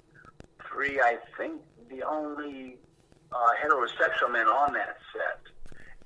three, 0.68 1.00
I 1.00 1.18
think, 1.37 1.61
the 1.94 2.07
only 2.07 2.76
uh, 3.33 3.50
heterosexual 3.62 4.33
men 4.33 4.46
on 4.46 4.72
that 4.74 4.96
set. 5.12 5.40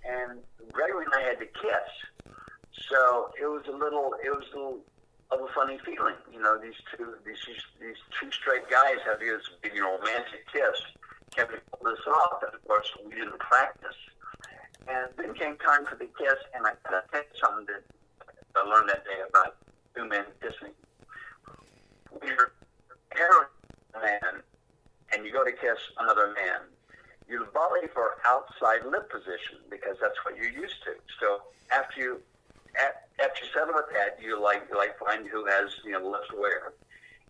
And 0.05 0.40
Gregory 0.72 1.05
and 1.05 1.14
I 1.14 1.29
had 1.29 1.38
to 1.38 1.46
kiss 1.46 1.90
so 2.90 3.31
it 3.40 3.46
was 3.46 3.62
a 3.68 3.77
little, 3.77 4.14
it 4.24 4.31
was 4.31 4.44
a 4.55 4.57
little 4.57 4.81
of 5.31 5.40
a 5.40 5.48
funny 5.55 5.79
feeling. 5.85 6.14
You 6.33 6.40
know, 6.40 6.59
these 6.59 6.79
two, 6.96 7.14
these 7.24 7.38
these 7.81 8.01
two 8.18 8.31
straight 8.31 8.68
guys 8.70 8.96
have 9.05 9.20
this 9.20 9.42
you 9.64 9.81
know 9.81 9.98
romantic 9.98 10.46
kiss. 10.53 10.79
Can 11.35 11.46
we 11.53 11.59
pull 11.72 11.90
this 11.90 12.01
off? 12.07 12.42
And 12.46 12.55
of 12.55 12.64
course, 12.66 12.88
we 13.05 13.14
didn't 13.14 13.38
practice. 13.38 13.96
And 14.88 15.11
then 15.18 15.35
came 15.35 15.59
time 15.59 15.85
for 15.85 15.96
the 15.96 16.09
kiss, 16.16 16.40
and 16.55 16.64
I 16.66 16.72
got 16.88 17.05
to 17.12 17.24
something 17.44 17.66
that 17.66 17.85
I 18.57 18.64
learned 18.64 18.88
that 18.88 19.05
day 19.05 19.20
about 19.29 19.57
two 19.94 20.09
men 20.09 20.24
kissing. 20.40 20.72
You're 22.24 22.53
a 23.94 24.01
man 24.01 24.42
and 25.12 25.25
you 25.25 25.33
go 25.33 25.44
to 25.44 25.53
kiss 25.53 25.79
another 25.99 26.35
man, 26.35 26.68
you 27.29 27.47
volley 27.53 27.88
for 27.92 28.16
outside 28.27 28.85
lip 28.88 29.11
position 29.11 29.61
because 29.71 29.97
that's 30.01 30.16
what 30.25 30.37
you're 30.37 30.51
used 30.51 30.83
to. 30.85 30.97
So 31.21 31.42
after 31.73 32.01
you 32.01 32.21
after 33.21 33.44
you 33.44 33.51
settle 33.53 33.75
with 33.75 33.90
that, 33.92 34.23
you 34.23 34.40
like 34.40 34.62
you 34.71 34.77
like 34.77 34.99
find 34.99 35.27
who 35.27 35.44
has 35.47 35.71
you 35.85 35.92
know 35.92 36.09
less 36.09 36.29
wear, 36.37 36.73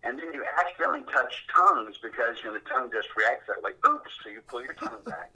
and 0.03 0.17
then 0.17 0.33
you 0.33 0.43
accidentally 0.59 1.03
touch 1.11 1.33
tongues 1.53 1.97
because 2.01 2.37
you 2.43 2.51
know 2.51 2.53
the 2.53 2.65
tongue 2.69 2.89
just 2.93 3.09
reacts 3.17 3.47
that 3.47 3.61
way. 3.61 3.71
Oops! 3.87 4.11
So 4.23 4.29
you 4.29 4.41
pull 4.47 4.63
your 4.63 4.73
tongue 4.73 5.03
back, 5.05 5.31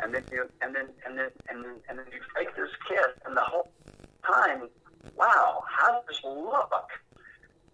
and 0.00 0.14
then 0.14 0.24
you 0.30 0.48
and 0.60 0.74
then 0.74 0.88
and 1.06 1.18
then 1.18 1.30
and 1.48 1.64
then 1.64 1.76
and 1.88 1.98
then 1.98 2.06
you 2.12 2.20
fake 2.36 2.54
this 2.56 2.70
kiss, 2.88 3.14
and 3.24 3.36
the 3.36 3.42
whole 3.42 3.68
time, 4.26 4.68
wow, 5.16 5.62
how 5.66 5.92
does 5.92 6.04
this 6.08 6.20
look? 6.24 6.90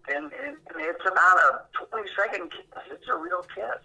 And, 0.07 0.25
and, 0.33 0.57
and 0.67 0.77
it's 0.79 1.05
about 1.07 1.37
a 1.37 1.61
20 1.89 2.09
second 2.15 2.51
kiss. 2.51 2.83
It's 2.91 3.07
a 3.07 3.15
real 3.15 3.41
kiss. 3.55 3.79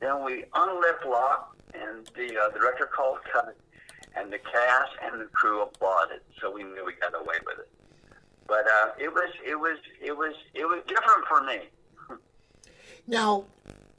Then 0.00 0.24
we 0.24 0.44
unlip 0.54 1.04
lock, 1.06 1.56
and 1.74 2.06
the 2.16 2.38
uh, 2.38 2.50
director 2.50 2.86
called 2.86 3.18
cut, 3.32 3.56
and 4.16 4.32
the 4.32 4.38
cast 4.38 4.92
and 5.02 5.20
the 5.20 5.26
crew 5.26 5.62
applauded. 5.62 6.20
So 6.40 6.50
we 6.50 6.62
knew 6.62 6.84
we 6.84 6.94
got 6.94 7.14
away 7.14 7.36
with 7.46 7.60
it. 7.60 7.68
But 8.46 8.66
uh, 8.66 8.90
it 8.98 9.12
was 9.12 9.30
it 9.46 9.56
was 9.56 9.78
it 10.02 10.12
was 10.16 10.34
it 10.54 10.64
was 10.64 10.82
different 10.86 11.26
for 11.28 11.42
me. 11.44 11.58
Now, 13.06 13.44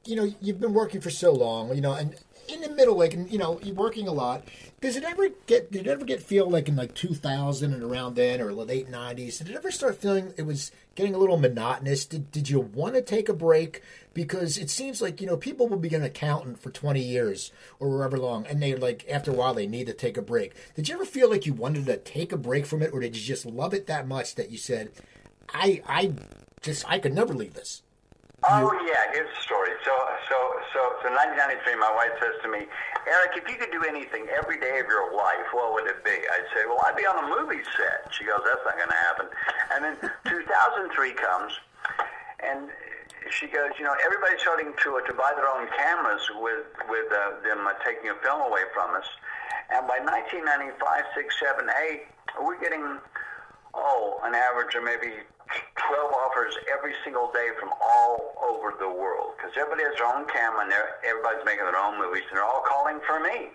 you 0.04 0.16
know, 0.16 0.28
you've 0.40 0.58
been 0.60 0.74
working 0.74 1.00
for 1.00 1.10
so 1.10 1.32
long, 1.32 1.72
you 1.76 1.80
know, 1.80 1.92
and 1.92 2.16
in 2.48 2.60
the 2.60 2.70
middle, 2.70 2.96
like, 2.96 3.14
and 3.14 3.30
you 3.30 3.38
know, 3.38 3.60
you're 3.62 3.74
working 3.74 4.08
a 4.08 4.12
lot. 4.12 4.44
Does 4.80 4.96
it 4.96 5.04
ever 5.04 5.28
get? 5.46 5.72
Did 5.72 5.86
it 5.86 5.90
ever 5.90 6.04
get 6.04 6.22
feel 6.22 6.48
like 6.48 6.68
in 6.68 6.76
like 6.76 6.94
2000 6.94 7.72
and 7.72 7.82
around 7.82 8.16
then, 8.16 8.40
or 8.40 8.52
late 8.52 8.90
90s? 8.90 9.38
Did 9.38 9.50
it 9.50 9.56
ever 9.56 9.70
start 9.70 10.00
feeling 10.00 10.32
it 10.36 10.42
was 10.42 10.70
getting 10.94 11.14
a 11.14 11.18
little 11.18 11.38
monotonous? 11.38 12.04
Did 12.04 12.30
Did 12.30 12.48
you 12.48 12.60
want 12.60 12.94
to 12.94 13.02
take 13.02 13.28
a 13.28 13.34
break? 13.34 13.82
Because 14.14 14.58
it 14.58 14.70
seems 14.70 15.02
like 15.02 15.20
you 15.20 15.26
know 15.26 15.36
people 15.36 15.68
will 15.68 15.78
be 15.78 15.94
an 15.94 16.02
accountant 16.02 16.60
for 16.60 16.70
20 16.70 17.00
years 17.00 17.52
or 17.78 17.88
wherever 17.88 18.18
long, 18.18 18.46
and 18.46 18.62
they 18.62 18.74
like 18.74 19.06
after 19.08 19.30
a 19.30 19.34
while 19.34 19.54
they 19.54 19.66
need 19.66 19.86
to 19.86 19.92
take 19.92 20.16
a 20.16 20.22
break. 20.22 20.54
Did 20.74 20.88
you 20.88 20.94
ever 20.94 21.04
feel 21.04 21.30
like 21.30 21.46
you 21.46 21.52
wanted 21.52 21.86
to 21.86 21.96
take 21.96 22.32
a 22.32 22.38
break 22.38 22.66
from 22.66 22.82
it, 22.82 22.92
or 22.92 23.00
did 23.00 23.16
you 23.16 23.22
just 23.22 23.46
love 23.46 23.74
it 23.74 23.86
that 23.86 24.06
much 24.06 24.34
that 24.34 24.50
you 24.50 24.58
said, 24.58 24.90
"I 25.52 25.82
I 25.86 26.12
just 26.60 26.88
I 26.88 26.98
could 26.98 27.14
never 27.14 27.34
leave 27.34 27.54
this." 27.54 27.82
Oh 28.44 28.68
yeah, 28.84 29.16
here's 29.16 29.32
the 29.32 29.42
story. 29.42 29.72
So 29.80 29.92
so 30.28 30.36
so 30.76 30.80
so 31.00 31.08
1993, 31.08 31.80
my 31.80 31.88
wife 31.96 32.12
says 32.20 32.36
to 32.44 32.48
me, 32.52 32.68
Eric, 33.08 33.32
if 33.40 33.48
you 33.48 33.56
could 33.56 33.72
do 33.72 33.82
anything 33.88 34.28
every 34.28 34.60
day 34.60 34.76
of 34.76 34.86
your 34.86 35.08
life, 35.16 35.48
what 35.56 35.72
would 35.72 35.88
it 35.88 36.04
be? 36.04 36.12
I'd 36.12 36.48
say, 36.52 36.68
well, 36.68 36.78
I'd 36.84 36.96
be 37.00 37.08
on 37.08 37.16
a 37.16 37.26
movie 37.32 37.64
set. 37.74 38.12
She 38.12 38.28
goes, 38.28 38.44
that's 38.44 38.60
not 38.68 38.76
going 38.76 38.92
to 38.92 39.02
happen. 39.08 39.26
And 39.72 39.80
then 39.82 39.94
2003 40.28 41.16
comes, 41.16 41.52
and 42.44 42.68
she 43.32 43.48
goes, 43.48 43.72
you 43.80 43.88
know, 43.88 43.96
everybody's 44.04 44.44
starting 44.44 44.76
to 44.84 44.90
to 45.00 45.12
buy 45.16 45.32
their 45.32 45.48
own 45.48 45.66
cameras 45.72 46.22
with 46.36 46.68
with 46.92 47.08
uh, 47.08 47.40
them 47.40 47.64
uh, 47.64 47.72
taking 47.80 48.12
a 48.12 48.16
film 48.20 48.44
away 48.44 48.68
from 48.76 48.92
us. 48.94 49.08
And 49.72 49.88
by 49.88 49.98
1995, 49.98 50.76
six, 51.16 51.34
seven, 51.40 51.72
eight, 51.88 52.06
we're 52.38 52.60
getting 52.60 53.00
oh, 53.74 54.20
an 54.24 54.34
average 54.36 54.76
of 54.76 54.84
maybe 54.84 55.24
12 55.48 56.12
offers 56.12 56.54
every 56.72 56.94
single 57.04 57.30
day 57.32 57.48
from 57.60 57.70
all 57.80 58.34
over 58.42 58.74
the 58.78 58.88
world 58.88 59.34
because 59.36 59.52
everybody 59.56 59.84
has 59.86 59.94
their 59.96 60.10
own 60.10 60.26
camera 60.26 60.66
and 60.66 60.72
everybody's 61.06 61.44
making 61.46 61.64
their 61.64 61.78
own 61.78 61.98
movies 61.98 62.26
and 62.28 62.36
they're 62.38 62.46
all 62.46 62.64
calling 62.66 62.98
for 63.06 63.20
me. 63.20 63.54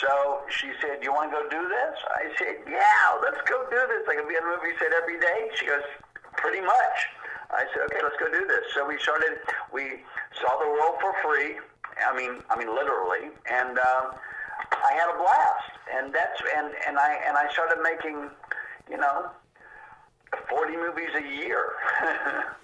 So 0.00 0.42
she 0.48 0.72
said, 0.80 1.04
"You 1.04 1.12
want 1.12 1.30
to 1.30 1.36
go 1.36 1.42
do 1.48 1.68
this?" 1.68 1.96
I 2.10 2.32
said, 2.38 2.64
"Yeah, 2.66 3.04
let's 3.22 3.40
go 3.46 3.62
do 3.70 3.80
this. 3.86 4.02
I 4.08 4.16
can 4.16 4.26
be 4.26 4.34
on 4.34 4.42
a 4.42 4.56
movie 4.56 4.74
set 4.78 4.92
every 4.92 5.20
day." 5.20 5.50
She 5.54 5.66
goes, 5.66 5.84
"Pretty 6.36 6.60
much." 6.60 6.96
I 7.50 7.68
said, 7.70 7.86
"Okay, 7.92 8.02
let's 8.02 8.16
go 8.16 8.26
do 8.32 8.46
this." 8.48 8.64
So 8.74 8.86
we 8.88 8.98
started. 8.98 9.38
We 9.70 10.02
saw 10.40 10.58
the 10.58 10.70
world 10.70 10.98
for 10.98 11.14
free. 11.22 11.60
I 12.02 12.16
mean, 12.16 12.42
I 12.50 12.56
mean 12.58 12.74
literally, 12.74 13.30
and 13.46 13.78
um, 13.78 14.16
I 14.72 14.92
had 14.94 15.14
a 15.14 15.18
blast. 15.18 15.72
And 15.94 16.12
that's 16.12 16.40
and 16.56 16.72
and 16.88 16.98
I 16.98 17.20
and 17.26 17.36
I 17.36 17.50
started 17.52 17.82
making, 17.82 18.30
you 18.90 18.96
know, 18.96 19.30
40 20.48 20.76
movies 20.76 21.10
a 21.16 21.44
year. 21.44 21.64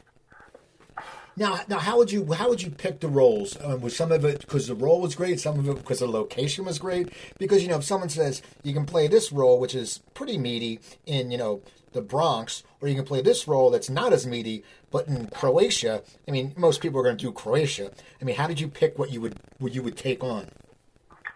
now, 1.36 1.60
now, 1.68 1.78
how 1.78 1.96
would 1.98 2.10
you 2.10 2.32
how 2.32 2.48
would 2.48 2.62
you 2.62 2.70
pick 2.70 3.00
the 3.00 3.08
roles? 3.08 3.56
Um, 3.62 3.80
was 3.80 3.96
some 3.96 4.12
of 4.12 4.24
it 4.24 4.40
because 4.40 4.68
the 4.68 4.74
role 4.74 5.00
was 5.00 5.14
great, 5.14 5.40
some 5.40 5.58
of 5.58 5.68
it 5.68 5.76
because 5.76 6.00
the 6.00 6.08
location 6.08 6.64
was 6.64 6.78
great? 6.78 7.10
Because 7.38 7.62
you 7.62 7.68
know, 7.68 7.76
if 7.76 7.84
someone 7.84 8.08
says 8.08 8.42
you 8.62 8.72
can 8.72 8.86
play 8.86 9.08
this 9.08 9.32
role, 9.32 9.58
which 9.58 9.74
is 9.74 10.00
pretty 10.14 10.38
meaty 10.38 10.80
in 11.06 11.30
you 11.30 11.38
know 11.38 11.62
the 11.92 12.02
Bronx, 12.02 12.62
or 12.80 12.88
you 12.88 12.94
can 12.94 13.04
play 13.04 13.22
this 13.22 13.48
role 13.48 13.70
that's 13.70 13.90
not 13.90 14.12
as 14.12 14.26
meaty, 14.26 14.62
but 14.90 15.08
in 15.08 15.28
Croatia. 15.28 16.02
I 16.26 16.30
mean, 16.30 16.54
most 16.56 16.80
people 16.80 17.00
are 17.00 17.02
going 17.02 17.16
to 17.16 17.24
do 17.24 17.32
Croatia. 17.32 17.90
I 18.20 18.24
mean, 18.24 18.36
how 18.36 18.46
did 18.46 18.60
you 18.60 18.68
pick 18.68 18.98
what 18.98 19.10
you 19.10 19.20
would 19.20 19.38
what 19.58 19.74
you 19.74 19.82
would 19.82 19.96
take 19.96 20.22
on? 20.22 20.48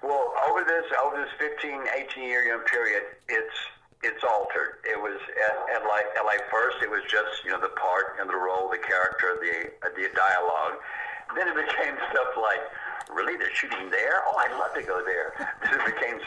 Well, 0.02 0.32
over 0.48 0.64
this 0.64 0.84
over 1.04 1.16
this 1.16 1.30
15, 1.38 1.82
18 2.12 2.24
year 2.24 2.58
period, 2.70 3.02
it's 3.28 3.54
it's 4.02 4.22
altered. 4.22 4.82
It 4.84 4.98
was 4.98 5.18
at, 5.18 5.56
at 5.78 5.82
like 5.86 6.06
at 6.18 6.24
like 6.26 6.42
first 6.50 6.82
it 6.82 6.90
was 6.90 7.02
just 7.06 7.46
you 7.46 7.50
know 7.50 7.60
the 7.62 7.74
part 7.78 8.18
and 8.20 8.28
the 8.28 8.36
role, 8.36 8.68
the 8.70 8.82
character, 8.82 9.38
the 9.38 9.70
the 9.94 10.10
dialogue. 10.14 10.82
Then 11.34 11.48
it 11.48 11.56
became 11.56 11.96
stuff 12.12 12.36
like, 12.36 12.60
really, 13.08 13.36
they're 13.36 13.54
shooting 13.54 13.90
there? 13.90 14.20
Oh, 14.28 14.36
I'd 14.36 14.52
love 14.58 14.74
to 14.74 14.82
go 14.82 15.02
there. 15.04 15.32
Then 15.62 15.80
it 15.80 15.86
became 15.96 16.18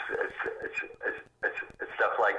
stuff 1.94 2.14
like, 2.18 2.34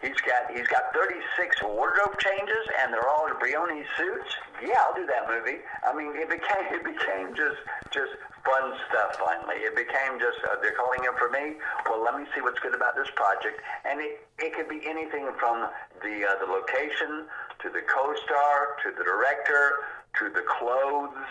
he's 0.00 0.20
got 0.22 0.50
he's 0.52 0.66
got 0.68 0.92
36 0.92 1.62
wardrobe 1.62 2.18
changes 2.18 2.64
and 2.80 2.92
they're 2.92 3.08
all 3.08 3.26
in 3.26 3.34
Brioni 3.34 3.84
suits. 3.96 4.30
Yeah, 4.62 4.78
I'll 4.86 4.94
do 4.94 5.06
that 5.06 5.28
movie. 5.28 5.60
I 5.86 5.94
mean, 5.94 6.12
it 6.16 6.28
became 6.28 6.64
it 6.72 6.84
became 6.84 7.34
just 7.34 7.60
just 7.92 8.12
fun 8.46 8.72
stuff 8.88 9.18
finally. 9.18 9.58
It 9.66 9.74
became 9.74 10.22
just, 10.22 10.38
uh, 10.46 10.62
they're 10.62 10.78
calling 10.78 11.02
in 11.02 11.12
for 11.18 11.28
me. 11.28 11.58
Well, 11.90 11.98
let 11.98 12.14
me 12.14 12.24
see 12.30 12.40
what's 12.40 12.62
good 12.62 12.74
about 12.78 12.94
this 12.94 13.10
project. 13.18 13.58
And 13.84 13.98
it, 13.98 14.22
it 14.38 14.54
could 14.54 14.70
be 14.70 14.80
anything 14.86 15.26
from 15.36 15.66
the, 16.00 16.14
uh, 16.22 16.38
the 16.38 16.46
location 16.46 17.26
to 17.60 17.68
the 17.68 17.82
co-star 17.90 18.78
to 18.86 18.94
the 18.94 19.02
director 19.02 19.95
to 20.18 20.30
the 20.30 20.42
clothes 20.58 21.26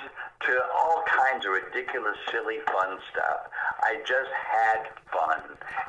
to 0.45 0.62
all 0.74 1.04
kinds 1.08 1.45
of 1.45 1.54
ridiculous, 1.54 2.17
silly, 2.32 2.60
fun 2.71 2.98
stuff. 3.12 3.50
I 3.82 3.98
just 4.06 4.32
had 4.34 4.89
fun. 5.12 5.41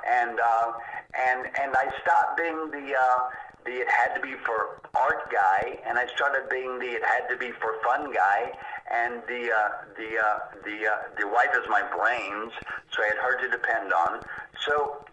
And, 0.09 0.39
uh, 0.41 0.73
and, 1.15 1.47
and 1.61 1.77
I 1.77 1.91
stopped 2.03 2.37
being 2.39 2.71
the, 2.71 2.95
uh, 2.95 3.19
the 3.67 3.73
it 3.83 3.91
had 3.91 4.15
to 4.15 4.21
be 4.21 4.35
for 4.47 4.81
art 4.95 5.31
guy, 5.31 5.79
and 5.87 5.99
I 5.99 6.07
started 6.15 6.49
being 6.49 6.79
the 6.79 6.87
it 6.87 7.03
had 7.05 7.29
to 7.29 7.37
be 7.37 7.51
for 7.51 7.75
fun 7.83 8.13
guy, 8.13 8.53
and 8.95 9.21
the 9.27 9.53
uh, 9.53 9.69
the 9.99 10.11
uh, 10.17 10.39
the 10.65 10.87
uh, 10.87 10.97
the 11.19 11.27
wife 11.27 11.51
is 11.53 11.67
my 11.69 11.83
brains, 11.83 12.53
so 12.95 13.03
I 13.03 13.09
had 13.09 13.19
her 13.19 13.43
to 13.43 13.51
depend 13.51 13.93
on. 13.93 14.23
So 14.65 15.05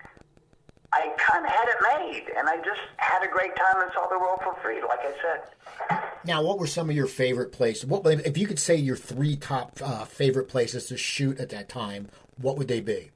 I 0.94 1.10
kind 1.18 1.46
of 1.46 1.52
had 1.52 1.68
it 1.68 1.80
made, 1.98 2.26
and 2.38 2.48
I 2.48 2.58
just 2.58 2.82
had 2.98 3.24
a 3.24 3.28
great 3.28 3.56
time 3.56 3.82
and 3.82 3.92
saw 3.94 4.08
the 4.08 4.20
world 4.20 4.40
for 4.44 4.56
free, 4.62 4.82
like 4.82 5.02
I 5.02 5.14
said. 5.18 6.00
Now, 6.26 6.42
what 6.42 6.58
were 6.58 6.68
some 6.68 6.90
of 6.90 6.96
your 6.96 7.08
favorite 7.08 7.52
places? 7.52 7.86
What 7.86 8.06
if 8.06 8.38
you 8.38 8.48
could 8.48 8.60
say 8.60 8.76
your 8.76 8.96
three 8.96 9.36
top 9.36 9.80
uh, 9.84 10.06
favorite 10.06 10.48
places 10.48 10.88
to 10.88 10.98
shoot 10.98 11.40
at 11.40 11.50
that 11.50 11.68
time? 11.68 12.08
What 12.40 12.58
would 12.58 12.70
they 12.70 12.80
be? 12.80 13.12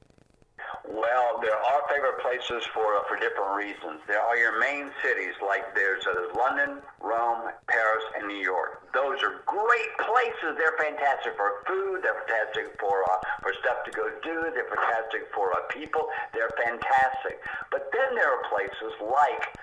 Well, 0.84 1.40
there 1.40 1.56
are 1.56 1.80
favorite 1.88 2.20
places 2.20 2.68
for 2.74 2.96
uh, 2.96 3.08
for 3.08 3.16
different 3.16 3.56
reasons. 3.56 4.04
There 4.06 4.20
are 4.20 4.36
your 4.36 4.60
main 4.60 4.90
cities, 5.02 5.32
like 5.40 5.74
there's 5.74 6.04
uh, 6.06 6.36
London, 6.36 6.82
Rome, 7.00 7.48
Paris, 7.68 8.04
and 8.16 8.28
New 8.28 8.44
York. 8.44 8.92
Those 8.92 9.22
are 9.24 9.40
great 9.46 9.92
places. 10.04 10.60
They're 10.60 10.76
fantastic 10.76 11.32
for 11.36 11.64
food. 11.66 12.04
They're 12.04 12.20
fantastic 12.28 12.76
for 12.78 13.04
uh, 13.08 13.16
for 13.40 13.52
stuff 13.64 13.88
to 13.88 13.90
go 13.90 14.04
do. 14.22 14.52
They're 14.52 14.68
fantastic 14.68 15.32
for 15.32 15.52
uh, 15.56 15.64
people. 15.72 16.08
They're 16.34 16.52
fantastic. 16.60 17.40
But 17.70 17.88
then 17.92 18.14
there 18.14 18.28
are 18.28 18.44
places 18.52 18.92
like 19.00 19.56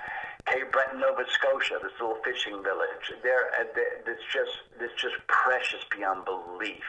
Cape 0.46 0.72
Breton, 0.72 1.00
Nova 1.00 1.26
Scotia, 1.32 1.80
this 1.82 1.92
little 2.00 2.22
fishing 2.24 2.62
village. 2.62 3.06
There, 3.24 3.50
uh, 3.58 3.66
it's 4.06 4.22
just 4.32 4.54
it's 4.80 4.94
just 5.02 5.16
precious 5.28 5.82
beyond 5.90 6.26
belief. 6.26 6.86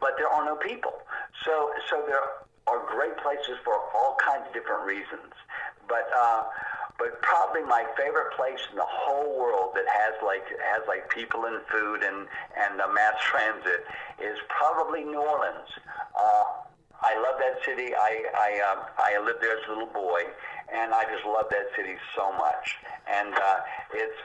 But 0.00 0.16
there 0.16 0.28
are 0.28 0.44
no 0.44 0.56
people. 0.56 0.92
So 1.44 1.70
so 1.90 2.04
there 2.06 2.24
are 2.66 2.80
great 2.88 3.16
places 3.18 3.60
for 3.64 3.76
all 3.94 4.16
kinds 4.24 4.48
of 4.48 4.54
different 4.54 4.84
reasons. 4.84 5.36
But 5.86 6.08
uh, 6.16 6.44
but 6.98 7.20
probably 7.20 7.62
my 7.62 7.84
favorite 7.96 8.32
place 8.36 8.60
in 8.70 8.76
the 8.76 8.88
whole 8.88 9.36
world 9.38 9.74
that 9.74 9.84
has 9.84 10.14
like 10.24 10.48
has 10.48 10.82
like 10.88 11.10
people 11.10 11.44
and 11.44 11.60
food 11.68 12.02
and 12.02 12.26
and 12.56 12.80
uh, 12.80 12.88
mass 12.88 13.20
transit 13.20 13.84
is 14.22 14.38
probably 14.48 15.04
New 15.04 15.20
Orleans. 15.20 15.68
Uh, 16.16 16.44
I 17.02 17.18
love 17.20 17.36
that 17.38 17.64
city. 17.64 17.94
I 17.94 18.24
I 18.34 18.50
um, 18.72 18.78
I 18.98 19.18
lived 19.24 19.42
there 19.42 19.56
as 19.56 19.64
a 19.68 19.72
little 19.72 19.92
boy, 19.92 20.22
and 20.72 20.94
I 20.94 21.04
just 21.04 21.24
love 21.26 21.46
that 21.50 21.66
city 21.76 21.96
so 22.16 22.32
much. 22.32 22.76
And 23.06 23.34
uh, 23.34 23.58
it's 23.92 24.18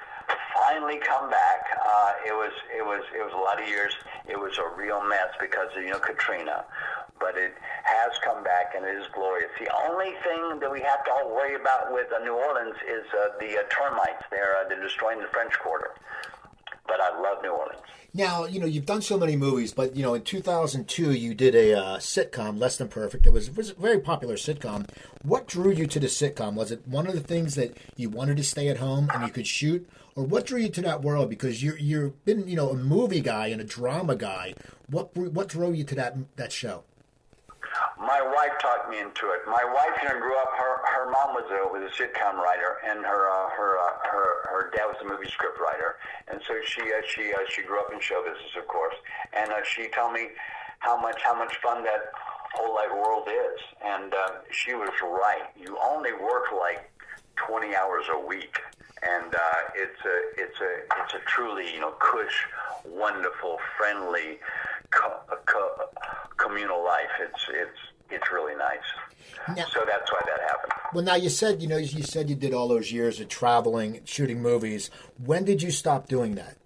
finally 0.55 0.97
come 0.99 1.30
back. 1.30 1.65
Uh, 1.86 2.13
it 2.26 2.34
was 2.34 2.51
it 2.76 2.84
was 2.86 3.03
it 3.15 3.24
was 3.24 3.34
a 3.34 3.38
lot 3.38 3.61
of 3.61 3.67
years. 3.67 3.93
It 4.28 4.39
was 4.39 4.57
a 4.57 4.67
real 4.78 5.03
mess 5.03 5.34
because 5.39 5.70
of 5.76 5.84
you 5.84 5.91
know 5.91 5.99
Katrina, 5.99 6.65
but 7.20 7.38
it 7.38 7.53
has 7.84 8.11
come 8.24 8.43
back 8.43 8.74
and 8.76 8.86
it 8.86 8.95
is 8.95 9.07
glorious. 9.13 9.49
The 9.59 9.72
only 9.88 10.13
thing 10.24 10.59
that 10.59 10.72
we 10.72 10.82
have 10.82 11.03
to 11.05 11.11
all 11.11 11.30
worry 11.30 11.55
about 11.55 11.93
with 11.93 12.07
uh, 12.13 12.24
New 12.24 12.34
Orleans 12.34 12.76
is 12.88 13.05
uh, 13.13 13.38
the 13.39 13.59
uh, 13.59 13.63
termites. 13.70 14.24
They're 14.32 14.57
uh, 14.57 14.70
they're 14.70 14.82
destroying 14.82 15.20
the 15.20 15.28
French 15.28 15.53
Quarter. 15.59 15.91
But 16.89 16.99
I 16.99 17.21
love 17.21 17.41
New 17.43 17.51
Orleans. 17.51 17.81
Now, 18.13 18.45
you 18.45 18.59
know, 18.59 18.65
you've 18.65 18.87
done 18.87 19.03
so 19.03 19.19
many 19.19 19.35
movies, 19.35 19.71
but, 19.71 19.95
you 19.95 20.01
know, 20.01 20.15
in 20.15 20.23
2002, 20.23 21.11
you 21.11 21.35
did 21.35 21.53
a 21.53 21.73
uh, 21.73 21.97
sitcom, 21.97 22.59
Less 22.59 22.77
Than 22.77 22.87
Perfect. 22.87 23.27
It 23.27 23.33
was, 23.33 23.55
was 23.55 23.69
a 23.69 23.75
very 23.75 23.99
popular 23.99 24.35
sitcom. 24.35 24.89
What 25.21 25.45
drew 25.45 25.71
you 25.71 25.85
to 25.85 25.99
the 25.99 26.07
sitcom? 26.07 26.55
Was 26.55 26.71
it 26.71 26.87
one 26.87 27.05
of 27.05 27.13
the 27.13 27.19
things 27.19 27.53
that 27.53 27.77
you 27.95 28.09
wanted 28.09 28.37
to 28.37 28.43
stay 28.43 28.67
at 28.67 28.77
home 28.77 29.11
and 29.13 29.23
you 29.23 29.31
could 29.31 29.45
shoot? 29.45 29.87
Or 30.15 30.23
what 30.23 30.47
drew 30.47 30.59
you 30.59 30.69
to 30.69 30.81
that 30.81 31.03
world? 31.03 31.29
Because 31.29 31.63
you're, 31.63 31.77
you've 31.77 32.25
been, 32.25 32.47
you 32.47 32.55
know, 32.55 32.71
a 32.71 32.75
movie 32.75 33.21
guy 33.21 33.47
and 33.47 33.61
a 33.61 33.65
drama 33.65 34.15
guy. 34.15 34.55
What, 34.87 35.15
what 35.15 35.47
drove 35.47 35.75
you 35.75 35.83
to 35.83 35.95
that, 35.95 36.17
that 36.37 36.51
show? 36.51 36.83
My 38.00 38.22
wife 38.24 38.56
talked 38.62 38.89
me 38.89 39.00
into 39.00 39.28
it. 39.36 39.43
My 39.45 39.64
wife, 39.76 40.00
you 40.02 40.08
know, 40.08 40.20
grew 40.20 40.36
up. 40.39 40.50
Her 40.56 40.80
her 40.88 41.12
mom 41.12 41.36
was 41.36 41.45
a 41.52 41.68
was 41.68 41.84
a 41.84 41.91
sitcom 41.91 42.36
writer, 42.39 42.80
and 42.88 43.04
her 43.04 43.30
uh, 43.30 43.50
her 43.52 43.78
uh, 43.78 43.91
her 44.08 44.26
her 44.50 44.72
dad 44.72 44.86
was 44.88 44.95
a 45.04 45.06
movie 45.06 45.30
script 45.30 45.60
writer, 45.60 45.97
and 46.32 46.39
so 46.47 46.56
she 46.66 46.82
uh, 46.82 47.04
she 47.06 47.34
uh, 47.34 47.43
she 47.50 47.62
grew 47.62 47.80
up 47.80 47.91
in 47.91 48.00
show 48.00 48.24
business, 48.24 48.56
of 48.58 48.68
course. 48.68 48.95
And 49.34 49.52
uh, 49.52 49.64
she 49.64 49.89
told 49.89 50.14
me 50.14 50.30
how 50.80 51.00
much 51.00 51.22
how 51.24 51.36
much 51.38 51.56
fun 51.58 51.84
that 51.84 52.12
whole 52.54 52.74
like 52.74 52.91
world 52.95 53.28
is, 53.28 53.60
and 53.84 54.14
uh, 54.14 54.32
she 54.50 54.74
was 54.74 54.89
right. 55.04 55.52
You 55.60 55.78
only 55.84 56.14
work 56.14 56.45
like 56.58 56.89
twenty 57.36 57.76
hours 57.76 58.06
a 58.16 58.20
week, 58.26 58.56
and 59.04 59.36
uh, 59.36 59.60
it's 59.76 60.00
a 60.06 60.18
it's 60.41 60.60
a 60.62 61.04
it's 61.04 61.14
a 61.16 61.20
truly 61.28 61.74
you 61.74 61.82
know 61.82 61.91
cush, 62.00 62.47
wonderful, 62.86 63.58
friendly, 63.78 64.39
co- 64.91 65.20
co- 65.45 65.84
communal 66.38 66.84
life. 66.84 67.12
It's 67.20 67.43
it's 67.50 67.80
it's 68.10 68.32
really 68.32 68.55
nice. 68.55 68.78
Now- 69.47 69.66
so 69.74 69.84
that's 69.86 70.12
why 70.12 70.22
that 70.26 70.41
happened. 70.41 70.74
Well, 70.93 71.03
now 71.03 71.16
you 71.16 71.30
said, 71.30 71.62
you 71.62 71.68
know, 71.68 71.78
you 71.78 72.03
said 72.03 72.30
you 72.30 72.36
did 72.36 72.53
all 72.53 72.68
those 72.68 72.91
years 72.91 73.20
of 73.20 73.28
traveling, 73.30 74.01
shooting 74.05 74.41
movies. 74.41 74.89
When 75.24 75.45
did 75.45 75.62
you 75.62 75.72
stop 75.72 76.07
doing 76.07 76.36
that? 76.36 76.57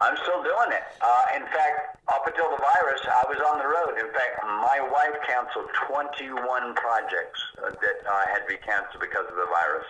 I'm 0.00 0.16
still 0.16 0.42
doing 0.42 0.72
it. 0.72 0.82
Uh, 1.02 1.36
in 1.36 1.42
fact, 1.42 1.98
up 2.08 2.26
until 2.26 2.50
the 2.50 2.56
virus, 2.56 3.00
I 3.04 3.24
was 3.28 3.38
on 3.52 3.58
the 3.58 3.66
road. 3.66 3.98
In 3.98 4.12
fact, 4.12 4.42
my 4.42 4.80
wife 4.80 5.20
canceled 5.28 5.68
21 5.88 6.74
projects 6.74 7.40
uh, 7.58 7.70
that 7.70 8.08
uh, 8.08 8.26
had 8.32 8.40
to 8.40 8.48
be 8.48 8.56
canceled 8.56 9.00
because 9.00 9.26
of 9.28 9.36
the 9.36 9.46
virus. 9.46 9.86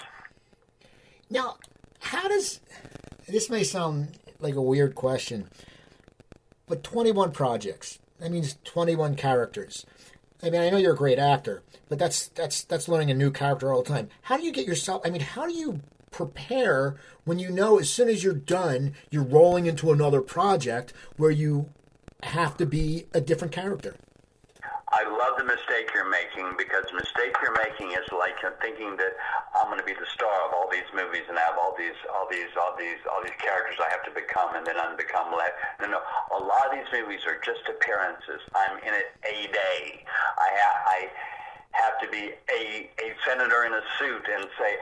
Now, 1.30 1.57
how 2.01 2.26
does 2.26 2.61
this 3.28 3.49
may 3.49 3.62
sound 3.62 4.18
like 4.41 4.55
a 4.55 4.62
weird 4.62 4.95
question, 4.95 5.49
but 6.66 6.82
21 6.82 7.32
projects. 7.32 7.99
That 8.18 8.30
means 8.30 8.57
21 8.64 9.14
characters. 9.14 9.86
I 10.43 10.51
mean, 10.51 10.61
I 10.61 10.70
know 10.70 10.78
you're 10.78 10.95
a 10.95 10.97
great 10.97 11.18
actor, 11.18 11.62
but 11.88 11.99
that's 11.99 12.28
that's 12.28 12.64
that's 12.64 12.88
learning 12.88 13.11
a 13.11 13.14
new 13.14 13.30
character 13.30 13.72
all 13.72 13.82
the 13.82 13.88
time. 13.88 14.09
How 14.22 14.36
do 14.36 14.45
you 14.45 14.53
get 14.53 14.66
yourself? 14.66 15.03
I 15.05 15.11
mean, 15.11 15.20
how 15.20 15.47
do 15.47 15.53
you 15.53 15.80
prepare 16.11 16.97
when 17.24 17.38
you 17.38 17.51
know 17.51 17.78
as 17.78 17.91
soon 17.91 18.09
as 18.09 18.24
you're 18.24 18.34
done, 18.34 18.95
you're 19.11 19.22
rolling 19.22 19.66
into 19.66 19.93
another 19.93 20.20
project 20.20 20.93
where 21.16 21.30
you 21.30 21.68
have 22.22 22.57
to 22.57 22.66
be 22.66 23.07
a 23.12 23.20
different 23.20 23.53
character? 23.53 23.97
I 24.91 25.07
love 25.07 25.38
the 25.38 25.47
mistake 25.47 25.95
you're 25.95 26.11
making 26.11 26.59
because 26.59 26.82
the 26.91 26.99
mistake 26.99 27.38
you're 27.38 27.55
making 27.55 27.95
is 27.95 28.03
like 28.11 28.34
thinking 28.59 28.99
that 28.99 29.14
I'm 29.55 29.70
going 29.70 29.78
to 29.78 29.86
be 29.86 29.95
the 29.95 30.09
star 30.11 30.34
of 30.47 30.51
all 30.51 30.66
these 30.66 30.86
movies 30.91 31.22
and 31.30 31.38
have 31.38 31.55
all 31.55 31.78
these, 31.78 31.95
all 32.11 32.26
these, 32.26 32.51
all 32.59 32.74
these, 32.74 32.99
all 33.07 33.22
these 33.22 33.38
characters 33.38 33.78
I 33.78 33.86
have 33.95 34.03
to 34.11 34.14
become 34.14 34.59
and 34.59 34.66
then 34.66 34.74
unbecome. 34.82 35.30
Le- 35.30 35.57
no, 35.78 35.95
no. 35.95 36.03
A 36.34 36.41
lot 36.43 36.66
of 36.66 36.74
these 36.74 36.91
movies 36.91 37.22
are 37.22 37.38
just 37.47 37.62
appearances. 37.70 38.43
I'm 38.51 38.82
in 38.82 38.91
it 38.91 39.14
a 39.22 39.47
day. 39.55 40.03
I, 40.38 40.49
I 40.59 40.99
have 41.72 42.00
to 42.02 42.08
be 42.10 42.34
a, 42.50 42.90
a 42.98 43.08
senator 43.24 43.64
in 43.64 43.72
a 43.72 43.82
suit 43.98 44.26
and 44.26 44.44
say, 44.58 44.72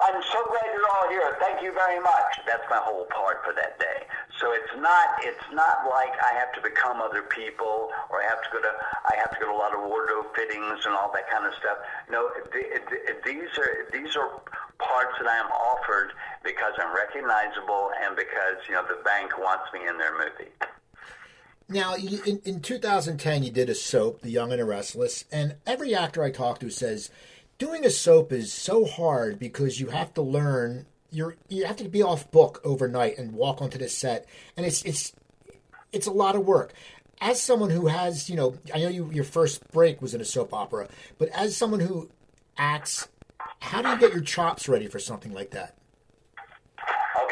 I'm 0.00 0.20
so 0.22 0.40
glad 0.48 0.66
you're 0.74 0.90
all 1.00 1.08
here. 1.08 1.36
Thank 1.40 1.62
you 1.62 1.72
very 1.72 2.00
much. 2.00 2.30
That's 2.46 2.64
my 2.68 2.78
whole 2.78 3.06
part 3.06 3.44
for 3.44 3.54
that 3.54 3.78
day. 3.80 4.04
So 4.40 4.52
it's 4.52 4.74
not 4.82 5.22
it's 5.22 5.46
not 5.54 5.86
like 5.88 6.12
I 6.18 6.34
have 6.34 6.52
to 6.58 6.60
become 6.60 7.00
other 7.00 7.22
people 7.22 7.88
or 8.10 8.20
I 8.20 8.26
have 8.28 8.42
to 8.42 8.50
go 8.52 8.60
to 8.60 8.72
I 9.06 9.14
have 9.16 9.30
to 9.30 9.38
go 9.40 9.46
to 9.46 9.54
a 9.54 9.60
lot 9.60 9.72
of 9.72 9.86
wardrobe 9.86 10.34
fittings 10.34 10.84
and 10.84 10.92
all 10.92 11.10
that 11.14 11.30
kind 11.30 11.46
of 11.46 11.54
stuff. 11.54 11.78
No, 12.10 12.28
th- 12.52 12.82
th- 12.90 13.22
these 13.24 13.52
are 13.56 13.86
these 13.94 14.16
are 14.16 14.42
parts 14.82 15.14
that 15.22 15.30
I 15.30 15.38
am 15.38 15.48
offered 15.54 16.12
because 16.42 16.74
I'm 16.82 16.94
recognizable 16.94 17.94
and 18.02 18.16
because 18.16 18.58
you 18.68 18.74
know 18.74 18.82
the 18.82 19.00
bank 19.06 19.38
wants 19.38 19.70
me 19.72 19.86
in 19.86 19.96
their 19.98 20.12
movie. 20.12 20.50
Now, 21.68 21.94
in, 21.94 22.40
in 22.44 22.60
2010, 22.60 23.42
you 23.42 23.50
did 23.50 23.70
a 23.70 23.74
soap, 23.74 24.20
The 24.20 24.30
Young 24.30 24.52
and 24.52 24.60
the 24.60 24.66
Restless, 24.66 25.24
and 25.32 25.56
every 25.66 25.94
actor 25.94 26.22
I 26.22 26.30
talk 26.30 26.60
to 26.60 26.70
says 26.70 27.10
doing 27.58 27.84
a 27.84 27.90
soap 27.90 28.32
is 28.32 28.52
so 28.52 28.84
hard 28.84 29.38
because 29.38 29.80
you 29.80 29.88
have 29.88 30.12
to 30.14 30.22
learn. 30.22 30.86
You're 31.10 31.36
you 31.48 31.64
have 31.64 31.76
to 31.76 31.88
be 31.88 32.02
off 32.02 32.30
book 32.30 32.60
overnight 32.64 33.18
and 33.18 33.32
walk 33.32 33.62
onto 33.62 33.78
the 33.78 33.88
set, 33.88 34.26
and 34.56 34.66
it's 34.66 34.82
it's 34.84 35.12
it's 35.92 36.06
a 36.06 36.12
lot 36.12 36.36
of 36.36 36.44
work. 36.44 36.74
As 37.20 37.40
someone 37.40 37.70
who 37.70 37.86
has, 37.86 38.28
you 38.28 38.36
know, 38.36 38.58
I 38.74 38.80
know 38.80 38.88
you 38.88 39.10
your 39.12 39.24
first 39.24 39.66
break 39.70 40.02
was 40.02 40.14
in 40.14 40.20
a 40.20 40.24
soap 40.24 40.52
opera, 40.52 40.88
but 41.18 41.28
as 41.28 41.56
someone 41.56 41.80
who 41.80 42.10
acts, 42.58 43.08
how 43.60 43.80
do 43.80 43.88
you 43.88 43.98
get 43.98 44.12
your 44.12 44.22
chops 44.22 44.68
ready 44.68 44.88
for 44.88 44.98
something 44.98 45.32
like 45.32 45.52
that? 45.52 45.76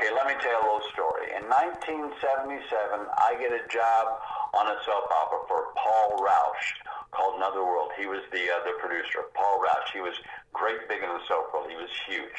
Okay, 0.02 0.10
let 0.18 0.26
me 0.26 0.34
tell 0.42 0.58
a 0.58 0.66
little 0.66 0.82
story. 0.90 1.30
In 1.30 1.46
1977, 1.46 3.06
I 3.22 3.38
get 3.38 3.54
a 3.54 3.62
job 3.70 4.18
on 4.50 4.66
a 4.66 4.74
soap 4.82 5.06
opera 5.06 5.46
for 5.46 5.70
Paul 5.78 6.18
Rauch 6.18 6.66
called 7.14 7.38
Another 7.38 7.62
World. 7.62 7.94
He 7.94 8.10
was 8.10 8.18
the 8.34 8.42
uh, 8.42 8.66
the 8.66 8.74
producer. 8.82 9.30
Paul 9.30 9.62
Rauch. 9.62 9.94
He 9.94 10.02
was 10.02 10.18
great 10.50 10.90
big 10.90 11.06
in 11.06 11.08
the 11.08 11.22
soap 11.30 11.54
world. 11.54 11.70
He 11.70 11.78
was 11.78 11.86
huge. 12.10 12.34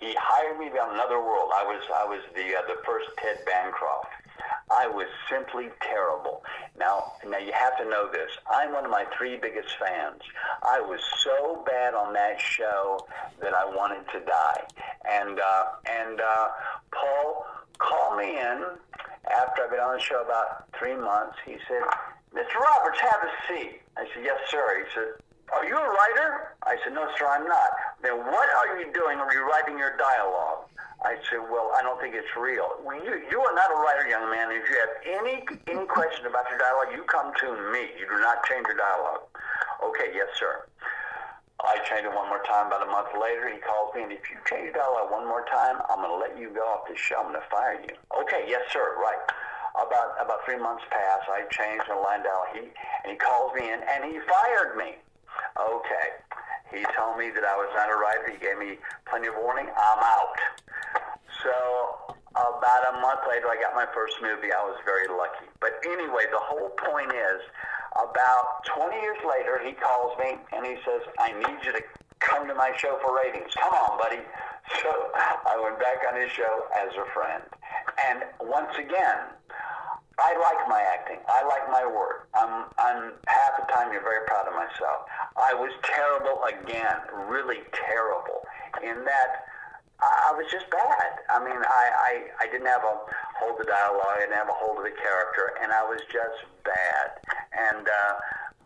He 0.00 0.16
hired 0.16 0.56
me 0.56 0.72
on 0.72 0.96
Another 0.96 1.20
World. 1.20 1.52
I 1.52 1.68
was 1.68 1.84
I 1.92 2.08
was 2.08 2.24
the 2.32 2.48
uh, 2.56 2.64
the 2.64 2.80
first 2.80 3.12
Ted 3.20 3.44
Bancroft. 3.44 4.08
I 4.72 4.86
was 4.86 5.06
simply 5.28 5.68
terrible. 5.82 6.42
Now, 6.78 7.12
now 7.28 7.36
you 7.36 7.52
have 7.52 7.76
to 7.76 7.84
know 7.84 8.10
this. 8.10 8.30
I'm 8.50 8.72
one 8.72 8.84
of 8.84 8.90
my 8.90 9.04
three 9.16 9.36
biggest 9.36 9.68
fans. 9.78 10.22
I 10.62 10.80
was 10.80 11.00
so 11.22 11.62
bad 11.66 11.94
on 11.94 12.14
that 12.14 12.40
show 12.40 13.06
that 13.42 13.52
I 13.52 13.66
wanted 13.66 14.08
to 14.12 14.20
die. 14.20 14.64
And 15.08 15.38
uh, 15.38 15.64
and 15.84 16.20
uh, 16.20 16.48
Paul 16.90 17.46
called 17.78 18.18
me 18.18 18.38
in 18.38 18.64
after 19.30 19.64
I've 19.64 19.70
been 19.70 19.80
on 19.80 19.96
the 19.96 20.02
show 20.02 20.22
about 20.22 20.64
three 20.78 20.96
months. 20.96 21.36
He 21.44 21.56
said, 21.68 21.82
"Mr. 22.34 22.56
Roberts, 22.56 23.00
have 23.00 23.20
a 23.28 23.32
seat." 23.48 23.80
I 23.98 24.06
said, 24.14 24.24
"Yes, 24.24 24.40
sir." 24.48 24.84
He 24.84 24.90
said, 24.94 25.20
"Are 25.52 25.66
you 25.66 25.76
a 25.76 25.84
writer?" 25.84 26.56
I 26.62 26.76
said, 26.82 26.94
"No, 26.94 27.08
sir, 27.18 27.26
I'm 27.28 27.46
not." 27.46 27.70
Then 28.00 28.16
what 28.16 28.48
are 28.56 28.80
you 28.80 28.90
doing? 28.92 29.18
Are 29.18 29.32
you 29.34 29.46
writing 29.46 29.76
your 29.78 29.96
dialogue? 29.98 30.61
I 31.02 31.18
said, 31.26 31.42
well, 31.50 31.74
I 31.74 31.82
don't 31.82 31.98
think 31.98 32.14
it's 32.14 32.30
real. 32.38 32.78
You, 32.86 33.26
you 33.26 33.38
are 33.42 33.54
not 33.54 33.70
a 33.74 33.78
writer, 33.82 34.06
young 34.06 34.30
man. 34.30 34.54
If 34.54 34.62
you 34.70 34.76
have 34.78 34.94
any, 35.02 35.42
any 35.66 35.86
question 35.86 36.26
about 36.26 36.46
your 36.46 36.62
dialogue, 36.62 36.94
you 36.94 37.02
come 37.10 37.34
to 37.42 37.48
me. 37.74 37.90
You 37.98 38.06
do 38.06 38.22
not 38.22 38.46
change 38.46 38.70
your 38.70 38.78
dialogue. 38.78 39.26
Okay, 39.82 40.14
yes, 40.14 40.30
sir. 40.38 40.62
I 41.58 41.78
changed 41.86 42.06
it 42.06 42.14
one 42.14 42.30
more 42.30 42.42
time. 42.46 42.70
About 42.70 42.86
a 42.86 42.90
month 42.90 43.10
later, 43.18 43.50
he 43.50 43.58
calls 43.58 43.94
me, 43.94 44.02
and 44.06 44.12
if 44.14 44.22
you 44.30 44.38
change 44.46 44.70
your 44.70 44.78
dialogue 44.78 45.10
one 45.10 45.26
more 45.26 45.42
time, 45.50 45.82
I'm 45.90 45.98
going 46.02 46.14
to 46.14 46.18
let 46.22 46.38
you 46.38 46.54
go 46.54 46.62
off 46.62 46.86
the 46.86 46.94
show. 46.94 47.18
I'm 47.18 47.34
going 47.34 47.42
to 47.42 47.50
fire 47.50 47.78
you. 47.82 47.94
Okay, 48.22 48.46
yes, 48.46 48.62
sir. 48.70 48.94
Right. 48.98 49.18
About 49.72 50.20
about 50.20 50.44
three 50.44 50.60
months 50.60 50.84
pass. 50.90 51.24
I 51.32 51.48
changed 51.48 51.88
my 51.88 51.96
line 51.96 52.22
dialogue. 52.22 52.52
He 52.52 52.68
and 52.68 53.08
he 53.10 53.16
calls 53.16 53.56
me 53.56 53.72
in, 53.72 53.80
and 53.80 54.04
he 54.04 54.20
fired 54.20 54.76
me. 54.76 55.00
Okay. 55.56 56.06
He 56.72 56.84
told 56.96 57.18
me 57.18 57.30
that 57.30 57.44
I 57.44 57.56
was 57.56 57.68
not 57.76 57.92
a 57.92 57.96
writer. 57.96 58.32
He 58.32 58.38
gave 58.38 58.58
me 58.58 58.78
plenty 59.06 59.28
of 59.28 59.36
warning. 59.36 59.68
I'm 59.68 60.00
out. 60.00 60.36
So 61.44 62.16
about 62.32 62.96
a 62.96 63.00
month 63.00 63.20
later, 63.28 63.48
I 63.48 63.60
got 63.60 63.74
my 63.74 63.86
first 63.92 64.16
movie. 64.22 64.52
I 64.52 64.64
was 64.64 64.80
very 64.84 65.08
lucky. 65.08 65.46
But 65.60 65.78
anyway, 65.84 66.24
the 66.32 66.40
whole 66.40 66.70
point 66.70 67.12
is, 67.12 67.40
about 67.92 68.64
20 68.72 68.96
years 68.96 69.20
later, 69.20 69.60
he 69.60 69.72
calls 69.72 70.16
me 70.18 70.38
and 70.52 70.64
he 70.64 70.80
says, 70.84 71.02
"I 71.18 71.32
need 71.32 71.60
you 71.62 71.72
to 71.72 71.82
come 72.20 72.48
to 72.48 72.54
my 72.54 72.72
show 72.76 72.98
for 73.04 73.14
ratings. 73.16 73.52
Come 73.54 73.74
on, 73.74 73.98
buddy." 73.98 74.22
So 74.80 74.88
I 75.14 75.60
went 75.60 75.78
back 75.78 76.00
on 76.08 76.16
his 76.16 76.30
show 76.30 76.66
as 76.74 76.96
a 76.96 77.04
friend. 77.12 77.42
And 77.98 78.24
once 78.40 78.72
again, 78.78 79.18
I 80.22 80.38
like 80.38 80.68
my 80.68 80.80
acting. 80.80 81.18
I 81.26 81.42
like 81.44 81.66
my 81.70 81.84
work. 81.84 82.28
I'm, 82.34 82.70
I'm 82.78 83.12
half 83.26 83.52
the 83.58 83.66
time 83.72 83.92
you're 83.92 84.06
very 84.06 84.24
proud 84.26 84.46
of 84.46 84.54
myself. 84.54 85.10
I 85.36 85.52
was 85.54 85.72
terrible 85.82 86.38
again, 86.46 87.02
really 87.28 87.66
terrible, 87.74 88.46
in 88.82 89.04
that 89.04 89.30
I 90.02 90.34
was 90.34 90.50
just 90.50 90.66
bad. 90.70 91.22
I 91.30 91.38
mean, 91.38 91.58
I, 91.58 91.84
I, 91.94 92.12
I 92.42 92.46
didn't 92.50 92.66
have 92.66 92.82
a 92.82 92.96
hold 93.38 93.60
of 93.60 93.66
dialogue. 93.66 94.18
I 94.18 94.20
didn't 94.26 94.34
have 94.34 94.50
a 94.50 94.58
hold 94.58 94.78
of 94.78 94.84
the 94.84 94.94
character, 94.98 95.54
and 95.62 95.70
I 95.70 95.82
was 95.86 96.00
just 96.10 96.42
bad. 96.66 97.22
And 97.54 97.86
uh, 97.86 98.14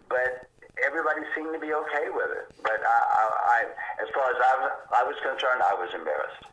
but 0.08 0.48
everybody 0.84 1.20
seemed 1.34 1.52
to 1.54 1.60
be 1.60 1.72
okay 1.72 2.10
with 2.10 2.30
it. 2.30 2.54
But 2.62 2.80
I, 2.84 2.98
I, 3.12 3.24
I 3.46 4.02
as 4.02 4.08
far 4.14 4.30
as 4.30 4.36
I, 4.40 5.00
I 5.00 5.02
was 5.04 5.16
concerned, 5.22 5.62
I 5.62 5.74
was 5.74 5.90
embarrassed. 5.94 6.44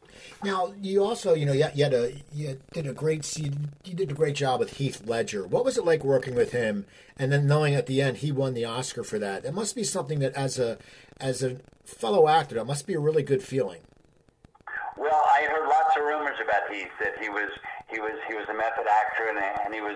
Now 0.43 0.73
you 0.81 1.03
also, 1.03 1.33
you 1.33 1.45
know, 1.45 1.53
you, 1.53 1.65
you 1.73 1.83
had 1.83 1.93
a 1.93 2.13
you 2.33 2.59
did 2.71 2.87
a 2.87 2.93
great 2.93 3.37
you, 3.37 3.51
you 3.83 3.93
did 3.93 4.11
a 4.11 4.13
great 4.13 4.35
job 4.35 4.59
with 4.59 4.77
Heath 4.77 5.05
Ledger. 5.05 5.47
What 5.47 5.65
was 5.65 5.77
it 5.77 5.85
like 5.85 6.03
working 6.03 6.35
with 6.35 6.51
him, 6.51 6.85
and 7.17 7.31
then 7.31 7.47
knowing 7.47 7.75
at 7.75 7.87
the 7.87 8.01
end 8.01 8.17
he 8.17 8.31
won 8.31 8.53
the 8.53 8.65
Oscar 8.65 9.03
for 9.03 9.19
that? 9.19 9.45
It 9.45 9.53
must 9.53 9.75
be 9.75 9.83
something 9.83 10.19
that, 10.19 10.33
as 10.33 10.59
a 10.59 10.77
as 11.19 11.43
a 11.43 11.57
fellow 11.83 12.27
actor, 12.27 12.55
that 12.55 12.65
must 12.65 12.87
be 12.87 12.93
a 12.93 12.99
really 12.99 13.23
good 13.23 13.43
feeling. 13.43 13.81
Well, 14.97 15.23
I 15.35 15.47
heard 15.49 15.67
lots 15.67 15.95
of 15.97 16.03
rumors 16.03 16.37
about 16.43 16.71
Heath 16.71 16.91
that 16.99 17.17
he 17.19 17.29
was 17.29 17.49
he 17.93 18.01
was 18.01 18.17
he 18.25 18.33
was 18.33 18.49
a 18.49 18.57
method 18.57 18.89
actor 18.89 19.29
and, 19.29 19.37
and 19.37 19.69
he 19.73 19.81
was 19.81 19.95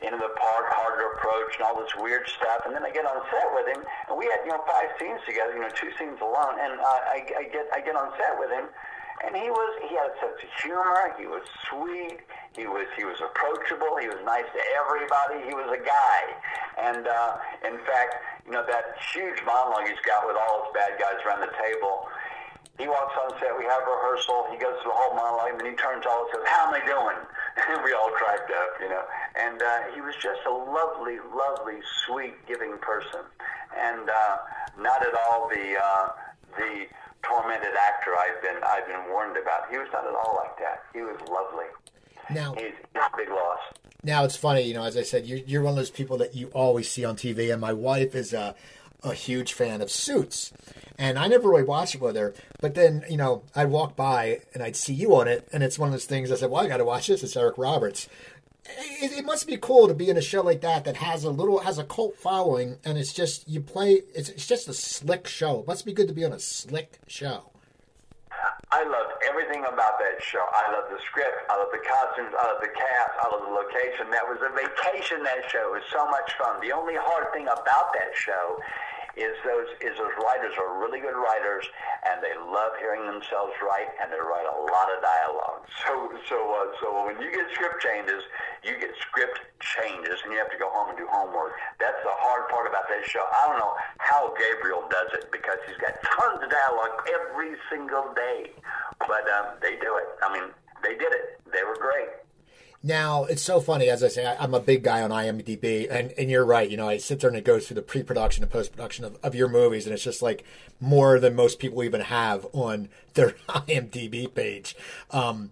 into 0.00 0.16
the 0.20 0.32
part, 0.36 0.64
hard 0.72 1.00
to 1.00 1.06
approach, 1.16 1.56
and 1.56 1.62
all 1.64 1.76
this 1.80 1.92
weird 1.96 2.24
stuff. 2.28 2.64
And 2.66 2.74
then 2.74 2.84
I 2.84 2.90
get 2.90 3.04
on 3.04 3.20
set 3.32 3.48
with 3.56 3.68
him, 3.68 3.84
and 4.08 4.16
we 4.16 4.26
had 4.32 4.44
you 4.44 4.52
know 4.52 4.64
five 4.66 4.92
scenes 5.00 5.20
together, 5.24 5.54
you 5.56 5.62
know 5.64 5.72
two 5.72 5.92
scenes 5.96 6.20
alone, 6.20 6.60
and 6.60 6.80
uh, 6.80 7.12
I, 7.12 7.18
I 7.38 7.42
get 7.52 7.68
I 7.72 7.80
get 7.80 7.96
on 7.96 8.12
set 8.16 8.36
with 8.36 8.50
him, 8.50 8.68
and 9.24 9.36
he 9.36 9.48
was 9.48 9.72
he 9.84 9.96
had 9.96 10.12
a 10.12 10.16
sense 10.20 10.40
of 10.40 10.50
humor. 10.60 11.12
He 11.16 11.28
was 11.28 11.44
sweet. 11.68 12.20
He 12.56 12.66
was 12.66 12.88
he 12.96 13.04
was 13.04 13.20
approachable. 13.20 13.96
He 14.00 14.08
was 14.08 14.20
nice 14.24 14.48
to 14.48 14.62
everybody. 14.76 15.44
He 15.46 15.54
was 15.54 15.68
a 15.72 15.80
guy, 15.80 16.20
and 16.80 17.06
uh, 17.06 17.30
in 17.64 17.76
fact, 17.86 18.20
you 18.44 18.52
know 18.52 18.64
that 18.66 18.98
huge 19.14 19.40
monologue 19.46 19.88
he's 19.88 20.00
got 20.04 20.26
with 20.26 20.36
all 20.36 20.68
his 20.68 20.70
bad 20.74 21.00
guys 21.00 21.18
around 21.24 21.40
the 21.40 21.54
table 21.56 22.08
he 22.78 22.88
walks 22.88 23.14
on 23.22 23.30
set, 23.38 23.54
we 23.54 23.64
have 23.64 23.86
rehearsal, 23.86 24.50
he 24.50 24.58
goes 24.58 24.74
through 24.82 24.90
the 24.90 24.98
whole 24.98 25.14
monologue, 25.14 25.54
and 25.54 25.60
then 25.62 25.70
he 25.70 25.76
turns 25.78 26.02
all 26.06 26.26
and 26.26 26.30
says, 26.34 26.44
How 26.46 26.66
am 26.66 26.74
I 26.74 26.82
doing? 26.84 27.20
And 27.54 27.84
we 27.84 27.92
all 27.92 28.10
cracked 28.10 28.50
up, 28.50 28.82
you 28.82 28.88
know. 28.88 29.02
And 29.38 29.62
uh, 29.62 29.94
he 29.94 30.00
was 30.00 30.14
just 30.16 30.40
a 30.44 30.50
lovely, 30.50 31.18
lovely, 31.32 31.78
sweet, 32.04 32.34
giving 32.48 32.76
person. 32.78 33.22
And 33.78 34.10
uh, 34.10 34.36
not 34.76 35.06
at 35.06 35.14
all 35.14 35.48
the 35.48 35.78
uh, 35.78 36.08
the 36.58 36.86
tormented 37.22 37.74
actor 37.78 38.10
I've 38.18 38.42
been 38.42 38.60
I've 38.66 38.86
been 38.88 39.08
warned 39.08 39.36
about. 39.36 39.70
He 39.70 39.78
was 39.78 39.86
not 39.92 40.04
at 40.04 40.14
all 40.14 40.36
like 40.42 40.58
that. 40.58 40.82
He 40.92 41.02
was 41.02 41.16
lovely. 41.30 41.66
Now 42.34 42.54
he's, 42.54 42.74
he's 42.92 43.02
a 43.02 43.16
big 43.16 43.28
loss. 43.28 43.60
Now 44.02 44.24
it's 44.24 44.36
funny, 44.36 44.62
you 44.62 44.74
know, 44.74 44.82
as 44.82 44.96
I 44.96 45.02
said, 45.02 45.24
you're, 45.24 45.38
you're 45.38 45.62
one 45.62 45.70
of 45.72 45.76
those 45.76 45.90
people 45.90 46.18
that 46.18 46.34
you 46.34 46.48
always 46.48 46.90
see 46.90 47.04
on 47.04 47.16
TV, 47.16 47.52
and 47.52 47.60
my 47.60 47.72
wife 47.72 48.14
is 48.14 48.32
a, 48.32 48.54
a 49.04 49.14
huge 49.14 49.52
fan 49.52 49.80
of 49.80 49.90
Suits. 49.90 50.52
And 50.98 51.18
I 51.18 51.26
never 51.26 51.50
really 51.50 51.64
watched 51.64 51.94
it 51.94 52.00
with 52.00 52.16
her. 52.16 52.34
But 52.60 52.74
then, 52.74 53.04
you 53.08 53.16
know, 53.16 53.42
I'd 53.54 53.70
walk 53.70 53.96
by 53.96 54.40
and 54.54 54.62
I'd 54.62 54.76
see 54.76 54.94
you 54.94 55.14
on 55.16 55.28
it. 55.28 55.48
And 55.52 55.62
it's 55.62 55.78
one 55.78 55.88
of 55.88 55.92
those 55.92 56.06
things 56.06 56.30
I 56.30 56.36
said, 56.36 56.50
well, 56.50 56.64
I 56.64 56.68
got 56.68 56.78
to 56.78 56.84
watch 56.84 57.08
this. 57.08 57.22
It's 57.22 57.36
Eric 57.36 57.58
Roberts. 57.58 58.08
It, 58.66 59.12
it, 59.12 59.24
must 59.26 59.46
be 59.46 59.58
cool 59.58 59.88
to 59.88 59.94
be 59.94 60.08
in 60.08 60.16
a 60.16 60.22
show 60.22 60.40
like 60.40 60.62
that 60.62 60.84
that 60.86 60.96
has 60.96 61.24
a 61.24 61.30
little, 61.30 61.58
has 61.58 61.78
a 61.78 61.84
cult 61.84 62.16
following. 62.16 62.78
And 62.84 62.96
it's 62.96 63.12
just, 63.12 63.48
you 63.48 63.60
play, 63.60 64.02
it's, 64.14 64.30
it's 64.30 64.46
just 64.46 64.68
a 64.68 64.74
slick 64.74 65.26
show. 65.26 65.60
It 65.60 65.66
must 65.66 65.84
be 65.84 65.92
good 65.92 66.08
to 66.08 66.14
be 66.14 66.24
on 66.24 66.32
a 66.32 66.40
slick 66.40 66.98
show. 67.06 67.50
I 68.72 68.82
loved 68.82 69.14
everything 69.28 69.62
about 69.62 69.98
that 69.98 70.22
show. 70.22 70.42
I 70.50 70.72
love 70.72 70.90
the 70.90 70.98
script. 71.06 71.46
I 71.50 71.56
love 71.58 71.68
the 71.70 71.82
costumes. 71.86 72.34
I 72.34 72.42
love 72.46 72.60
the 72.60 72.74
cast. 72.74 73.12
I 73.20 73.26
love 73.30 73.46
the 73.46 73.54
location. 73.54 74.10
That 74.10 74.26
was 74.26 74.38
a 74.42 74.50
vacation. 74.50 75.22
That 75.22 75.46
show 75.50 75.74
it 75.74 75.78
was 75.78 75.86
so 75.92 76.08
much 76.10 76.32
fun. 76.34 76.60
The 76.60 76.72
only 76.72 76.94
hard 76.96 77.32
thing 77.32 77.46
about 77.46 77.92
that 77.94 78.10
show 78.14 78.58
is 79.16 79.34
those 79.46 79.70
is 79.78 79.94
those 79.96 80.14
writers 80.18 80.54
are 80.58 80.78
really 80.78 80.98
good 80.98 81.14
writers 81.14 81.62
and 82.06 82.18
they 82.18 82.34
love 82.34 82.74
hearing 82.82 83.06
themselves 83.06 83.54
write 83.62 83.90
and 84.02 84.10
they 84.10 84.18
write 84.18 84.46
a 84.46 84.58
lot 84.66 84.90
of 84.90 84.98
dialogue. 84.98 85.62
So 85.86 85.92
so 86.26 86.38
uh, 86.38 86.74
so 86.82 86.86
when 87.06 87.20
you 87.22 87.30
get 87.30 87.46
script 87.54 87.78
changes, 87.78 88.22
you 88.66 88.74
get 88.78 88.90
script 88.98 89.38
changes 89.62 90.18
and 90.24 90.34
you 90.34 90.38
have 90.38 90.50
to 90.50 90.58
go 90.58 90.70
home 90.70 90.90
and 90.90 90.98
do 90.98 91.06
homework. 91.06 91.54
That's 91.78 92.00
the 92.02 92.14
hard 92.14 92.50
part 92.50 92.66
about 92.66 92.90
that 92.90 93.06
show. 93.06 93.22
I 93.22 93.50
don't 93.50 93.58
know 93.58 93.74
how 93.98 94.34
Gabriel 94.34 94.82
does 94.90 95.14
it 95.14 95.30
because 95.30 95.62
he's 95.66 95.78
got 95.78 95.94
tons 96.02 96.42
of 96.42 96.50
dialogue 96.50 97.06
every 97.06 97.54
single 97.70 98.10
day, 98.14 98.50
but 98.98 99.24
um, 99.30 99.58
they 99.62 99.78
do 99.78 99.94
it. 100.02 100.08
I 100.22 100.32
mean, 100.34 100.50
they 100.82 100.98
did 100.98 101.12
it. 101.14 101.38
They 101.52 101.62
were 101.62 101.78
great. 101.78 102.23
Now 102.86 103.24
it's 103.24 103.40
so 103.40 103.60
funny, 103.60 103.88
as 103.88 104.04
I 104.04 104.08
say, 104.08 104.26
I, 104.26 104.44
am 104.44 104.52
a 104.52 104.60
big 104.60 104.82
guy 104.82 105.00
on 105.00 105.08
IMDb, 105.08 105.90
and, 105.90 106.12
and 106.18 106.30
you're 106.30 106.44
right. 106.44 106.68
You 106.68 106.76
know, 106.76 106.86
I 106.86 106.98
sit 106.98 107.18
there 107.20 107.30
and 107.30 107.36
it 107.38 107.42
goes 107.42 107.66
through 107.66 107.76
the 107.76 107.82
pre-production 107.82 108.44
and 108.44 108.52
post-production 108.52 109.06
of, 109.06 109.16
of 109.22 109.34
your 109.34 109.48
movies, 109.48 109.86
and 109.86 109.94
it's 109.94 110.04
just 110.04 110.20
like 110.20 110.44
more 110.82 111.18
than 111.18 111.34
most 111.34 111.58
people 111.58 111.82
even 111.82 112.02
have 112.02 112.46
on 112.52 112.90
their 113.14 113.30
IMDb 113.48 114.32
page. 114.32 114.76
Um, 115.10 115.50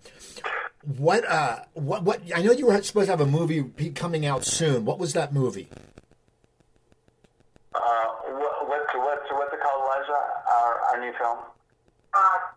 what, 0.83 1.27
uh, 1.27 1.61
what, 1.73 2.03
what? 2.03 2.21
I 2.37 2.43
know 2.43 2.53
you 2.53 2.67
were 2.67 2.83
supposed 2.83 3.07
to 3.07 3.13
have 3.13 3.23
a 3.23 3.27
movie 3.27 3.63
coming 3.95 4.27
out 4.27 4.45
soon. 4.45 4.85
What 4.85 4.99
was 4.99 5.15
that 5.15 5.33
movie? 5.33 5.71
Uh, 7.75 7.81
what, 7.81 8.69
what's 8.69 8.93
what's 8.95 9.31
what's 9.31 9.55
it 9.55 9.61
called, 9.63 9.83
Eliza? 9.89 10.21
Our, 10.53 10.81
our 10.91 11.01
new 11.01 11.17
film. 11.17 11.39
Uh, 12.13 12.53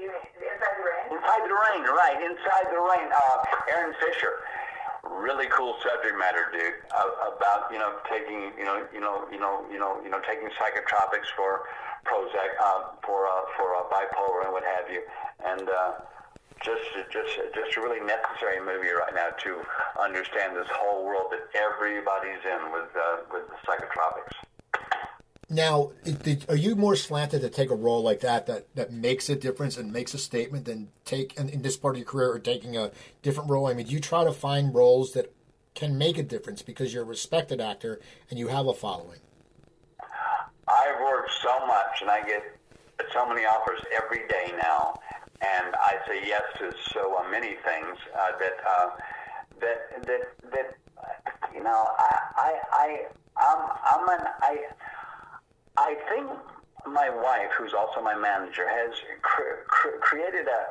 Inside 0.00 0.74
the 0.78 0.84
Rain? 0.84 1.18
Inside 1.18 1.42
the 1.44 1.54
Rain, 1.54 1.82
right. 1.92 2.18
Inside 2.24 2.66
the 2.72 2.80
Rain. 2.80 3.12
Uh, 3.12 3.53
Aaron 3.70 3.94
Fisher. 4.00 4.40
Really 5.04 5.46
cool 5.52 5.76
subject 5.84 6.16
matter, 6.18 6.48
dude. 6.52 6.80
About 6.90 7.68
you 7.70 7.78
know 7.78 8.00
taking 8.10 8.52
you 8.56 8.64
know 8.64 8.84
you 8.92 9.00
know 9.00 9.28
you 9.30 9.38
know 9.38 9.64
you 9.70 9.78
know 9.78 10.00
you 10.02 10.10
know 10.10 10.20
taking 10.26 10.48
psychotropics 10.56 11.28
for 11.36 11.68
Prozac 12.04 12.56
uh, 12.60 12.96
for 13.04 13.26
uh, 13.26 13.44
for 13.56 13.76
uh, 13.76 13.84
bipolar 13.92 14.44
and 14.44 14.52
what 14.52 14.64
have 14.64 14.90
you, 14.90 15.02
and 15.44 15.68
uh, 15.68 15.92
just 16.64 16.84
just 17.12 17.36
just 17.54 17.76
a 17.76 17.80
really 17.80 18.00
necessary 18.00 18.60
movie 18.60 18.92
right 18.92 19.14
now 19.14 19.28
to 19.44 19.60
understand 20.00 20.56
this 20.56 20.68
whole 20.72 21.04
world 21.04 21.32
that 21.32 21.44
everybody's 21.52 22.40
in 22.44 22.72
with 22.72 22.88
uh, 22.96 23.24
with 23.32 23.44
the 23.48 23.56
psychotropics. 23.64 24.43
Now, 25.50 25.92
are 26.48 26.56
you 26.56 26.74
more 26.74 26.96
slanted 26.96 27.42
to 27.42 27.50
take 27.50 27.70
a 27.70 27.74
role 27.74 28.02
like 28.02 28.20
that 28.20 28.46
that, 28.46 28.74
that 28.74 28.92
makes 28.92 29.28
a 29.28 29.36
difference 29.36 29.76
and 29.76 29.92
makes 29.92 30.14
a 30.14 30.18
statement 30.18 30.64
than 30.64 30.88
take 31.04 31.36
in, 31.36 31.48
in 31.48 31.62
this 31.62 31.76
part 31.76 31.94
of 31.94 31.98
your 31.98 32.06
career 32.06 32.32
or 32.32 32.38
taking 32.38 32.76
a 32.76 32.90
different 33.22 33.50
role? 33.50 33.66
I 33.66 33.74
mean, 33.74 33.86
do 33.86 33.92
you 33.92 34.00
try 34.00 34.24
to 34.24 34.32
find 34.32 34.74
roles 34.74 35.12
that 35.12 35.32
can 35.74 35.98
make 35.98 36.16
a 36.18 36.22
difference 36.22 36.62
because 36.62 36.94
you're 36.94 37.02
a 37.02 37.06
respected 37.06 37.60
actor 37.60 38.00
and 38.30 38.38
you 38.38 38.48
have 38.48 38.66
a 38.66 38.74
following? 38.74 39.20
I've 40.00 41.00
worked 41.00 41.30
so 41.42 41.66
much 41.66 42.00
and 42.00 42.10
I 42.10 42.22
get 42.26 42.42
so 43.12 43.28
many 43.28 43.44
offers 43.44 43.80
every 44.02 44.26
day 44.28 44.52
now, 44.62 44.94
and 45.40 45.74
I 45.74 45.98
say 46.08 46.26
yes 46.26 46.42
to 46.58 46.72
so 46.92 47.22
many 47.30 47.56
things 47.64 47.98
uh, 48.16 48.38
that 48.38 48.52
uh, 48.66 48.90
that 49.60 50.06
that 50.06 50.20
that 50.52 50.78
you 51.54 51.62
know 51.62 51.86
I 51.98 52.18
I 52.36 52.52
I 52.72 53.06
I'm 53.36 53.60
I'm 53.84 54.20
an 54.20 54.26
I 54.40 54.58
I 55.76 55.96
think 56.08 56.30
my 56.86 57.10
wife, 57.10 57.50
who's 57.58 57.74
also 57.74 58.00
my 58.00 58.14
manager, 58.14 58.68
has 58.68 58.94
cr- 59.22 59.64
cr- 59.66 59.98
created 60.00 60.46
a 60.46 60.66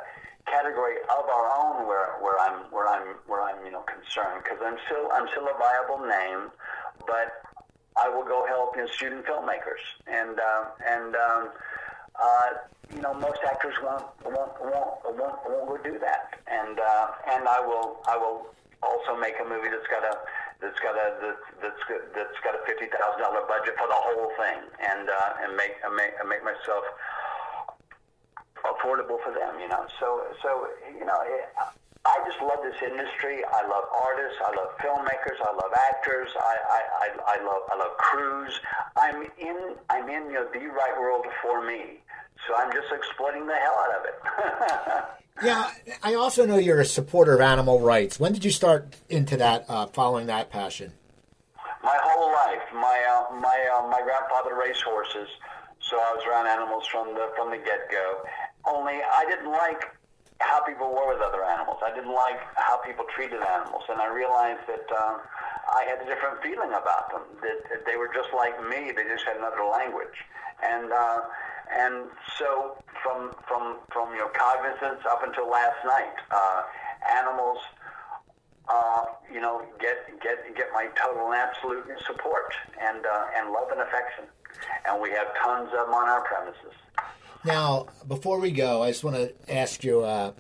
category 0.50 0.96
of 1.10 1.26
our 1.30 1.48
own 1.58 1.88
where, 1.88 2.18
where 2.22 2.40
I'm 2.40 2.72
where 2.72 2.88
I'm 2.88 3.16
where 3.28 3.42
I'm 3.42 3.66
you 3.66 3.72
know 3.72 3.84
concerned 3.84 4.44
because 4.44 4.60
I'm 4.64 4.78
still 4.86 5.10
I'm 5.14 5.28
still 5.30 5.48
a 5.48 5.58
viable 5.58 6.06
name, 6.06 6.52
but 7.08 7.44
I 7.98 8.10
will 8.10 8.24
go 8.24 8.46
help 8.48 8.76
you 8.76 8.84
know, 8.84 8.88
student 8.92 9.26
filmmakers. 9.26 9.84
And 10.08 10.40
uh, 10.40 10.66
and 10.88 11.16
um, 11.16 11.50
uh, 12.22 12.50
you 12.94 13.02
know 13.02 13.14
most 13.14 13.40
actors 13.46 13.76
won't 13.84 14.06
won't 14.26 14.52
won't 14.62 15.18
won't, 15.18 15.38
won't 15.48 15.68
go 15.68 15.78
do 15.84 16.00
that. 16.00 16.40
And 16.48 16.80
uh, 16.80 17.08
and 17.32 17.48
I 17.48 17.60
will 17.60 18.02
I 18.08 18.18
will 18.18 18.48
also 18.82 19.20
make 19.20 19.36
a 19.40 19.48
movie 19.48 19.70
that's 19.70 19.88
got 19.88 20.04
a 20.04 20.18
that's 20.62 20.80
got 20.80 20.96
a 20.96 21.36
that's 21.62 21.82
that's 22.14 22.40
got 22.44 22.54
a 22.56 22.62
fifty 22.66 22.88
thousand 22.92 23.22
dollar 23.22 23.46
budget 23.48 23.76
for 23.78 23.88
the 23.88 23.98
whole 23.98 24.32
thing, 24.38 24.60
and 24.82 25.10
uh, 25.10 25.44
and 25.46 25.56
make 25.56 25.78
make 25.96 26.14
make 26.28 26.44
myself 26.44 26.84
affordable 28.66 29.18
for 29.24 29.34
them. 29.34 29.60
You 29.60 29.70
know, 29.70 29.86
so 30.00 30.28
so 30.42 30.68
you 30.98 31.06
know. 31.06 31.20
It, 31.24 31.50
I 32.06 32.20
just 32.28 32.42
love 32.42 32.60
this 32.62 32.76
industry. 32.84 33.40
I 33.48 33.64
love 33.64 33.86
artists. 33.96 34.36
I 34.44 34.52
love 34.52 34.76
filmmakers. 34.84 35.40
I 35.40 35.56
love 35.56 35.72
actors. 35.88 36.28
I, 36.36 36.56
I, 36.68 36.82
I, 37.00 37.40
I 37.40 37.46
love 37.46 37.62
I 37.72 37.76
love 37.80 37.96
crews. 37.98 38.60
I'm 38.98 39.24
in 39.40 39.76
I'm 39.90 40.10
in 40.10 40.28
you 40.28 40.34
know, 40.34 40.48
the 40.52 40.68
right 40.68 41.00
world 41.00 41.26
for 41.42 41.66
me. 41.66 42.04
So 42.48 42.56
I'm 42.58 42.74
just 42.74 42.92
exploiting 42.92 43.48
the 43.48 43.56
hell 43.56 43.78
out 43.80 43.96
of 43.96 44.04
it. 44.04 45.20
Yeah, 45.42 45.72
I 46.04 46.14
also 46.14 46.46
know 46.46 46.58
you're 46.58 46.80
a 46.80 46.86
supporter 46.86 47.34
of 47.34 47.42
animal 47.42 47.80
rights. 47.80 48.20
When 48.20 48.34
did 48.34 48.46
you 48.46 48.52
start 48.52 48.96
into 49.10 49.38
that, 49.38 49.66
uh, 49.68 49.88
following 49.88 50.28
that 50.28 50.52
passion? 50.52 50.94
My 51.82 51.98
whole 52.04 52.32
life. 52.32 52.62
My 52.74 53.00
uh, 53.10 53.36
my 53.42 53.58
uh, 53.76 53.88
my 53.90 54.02
grandfather 54.02 54.56
raced 54.56 54.84
horses, 54.84 55.28
so 55.80 55.98
I 55.98 56.14
was 56.16 56.24
around 56.30 56.48
animals 56.48 56.88
from 56.88 57.14
the 57.14 57.32
from 57.36 57.52
the 57.52 57.58
get 57.58 57.90
go. 57.92 58.24
Only 58.66 59.02
I 59.04 59.26
didn't 59.28 59.52
like 59.52 59.84
how 60.40 60.64
people 60.64 60.88
were 60.88 61.12
with 61.12 61.22
other 61.22 61.44
animals. 61.44 61.80
I 61.84 61.94
didn't 61.94 62.14
like 62.14 62.40
how 62.56 62.78
people 62.78 63.06
treated 63.14 63.42
animals, 63.42 63.84
and 63.90 64.00
I 64.00 64.08
realized 64.08 64.64
that 64.68 64.86
uh, 64.92 65.18
I 65.76 65.84
had 65.84 66.00
a 66.00 66.06
different 66.06 66.42
feeling 66.42 66.72
about 66.72 67.12
them. 67.12 67.24
That, 67.42 67.60
that 67.70 67.86
they 67.86 67.98
were 67.98 68.10
just 68.14 68.30
like 68.34 68.56
me. 68.70 68.94
They 68.96 69.04
just 69.04 69.26
had 69.26 69.38
another 69.38 69.66
language, 69.66 70.16
and. 70.62 70.94
Uh, 70.94 71.20
and 71.76 72.10
so 72.38 72.78
from 73.02 73.34
from 73.48 73.78
from 73.92 74.16
your 74.16 74.30
cognizance 74.30 75.02
up 75.10 75.24
until 75.24 75.50
last 75.50 75.78
night, 75.86 76.16
uh, 76.32 76.62
animals 77.20 77.60
uh, 78.70 79.06
you 79.32 79.42
know, 79.42 79.62
get 79.80 80.08
get 80.22 80.56
get 80.56 80.68
my 80.74 80.88
total 81.02 81.32
and 81.32 81.36
absolute 81.36 81.86
support 82.06 82.54
and 82.82 83.06
uh, 83.06 83.26
and 83.38 83.52
love 83.52 83.70
and 83.72 83.82
affection. 83.82 84.26
And 84.86 85.02
we 85.02 85.10
have 85.12 85.28
tons 85.42 85.70
of 85.78 85.88
them 85.88 85.94
on 85.94 86.08
our 86.08 86.22
premises. 86.22 86.74
Now, 87.46 87.88
before 88.08 88.40
we 88.40 88.52
go, 88.52 88.84
I 88.84 88.92
just 88.92 89.04
want 89.04 89.18
to 89.18 89.34
ask 89.54 89.84
you 89.84 90.02
uh, 90.02 90.32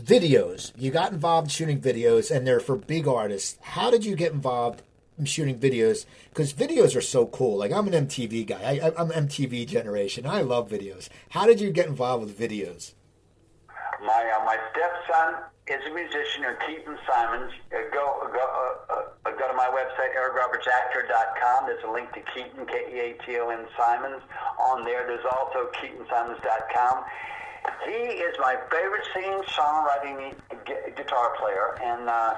videos. 0.00 0.72
You 0.76 0.92
got 0.92 1.12
involved 1.12 1.50
shooting 1.50 1.80
videos, 1.80 2.30
and 2.30 2.46
they're 2.46 2.60
for 2.60 2.76
big 2.76 3.08
artists. 3.08 3.58
How 3.60 3.90
did 3.90 4.04
you 4.04 4.14
get 4.14 4.32
involved 4.32 4.82
in 5.18 5.24
shooting 5.24 5.58
videos? 5.58 6.06
Because 6.30 6.52
videos 6.52 6.96
are 6.96 7.00
so 7.00 7.26
cool. 7.26 7.56
Like, 7.58 7.72
I'm 7.72 7.88
an 7.88 8.06
MTV 8.06 8.46
guy, 8.46 8.80
I, 8.82 8.92
I'm 8.96 9.10
MTV 9.10 9.66
generation. 9.66 10.26
I 10.26 10.42
love 10.42 10.68
videos. 10.70 11.08
How 11.30 11.46
did 11.46 11.60
you 11.60 11.70
get 11.70 11.86
involved 11.86 12.24
with 12.24 12.38
videos? 12.38 12.94
My 14.00 14.30
uh, 14.30 14.44
my 14.44 14.56
stepson 14.70 15.42
is 15.66 15.82
a 15.90 15.92
musician 15.92 16.42
named 16.42 16.56
Keaton 16.66 16.96
Simons. 17.04 17.52
Uh, 17.74 17.78
go 17.92 18.30
go 18.32 18.38
uh, 18.88 18.94
uh, 19.26 19.30
go 19.32 19.48
to 19.48 19.54
my 19.54 19.66
website 19.66 20.14
ericrobertsactor.com. 20.14 21.66
There's 21.66 21.82
a 21.82 21.90
link 21.90 22.12
to 22.12 22.20
Keaton 22.32 22.64
K 22.66 22.74
E 22.94 23.00
A 23.00 23.26
T 23.26 23.38
O 23.40 23.48
N 23.50 23.66
Simons 23.76 24.22
on 24.60 24.84
there. 24.84 25.04
There's 25.04 25.26
also 25.26 25.68
KeatonSimons.com. 25.82 27.04
He 27.86 28.22
is 28.22 28.36
my 28.38 28.56
favorite 28.70 29.06
singing, 29.12 29.42
songwriting, 29.50 30.34
gu- 30.64 30.92
guitar 30.96 31.34
player, 31.40 31.76
and 31.82 32.08
uh, 32.08 32.34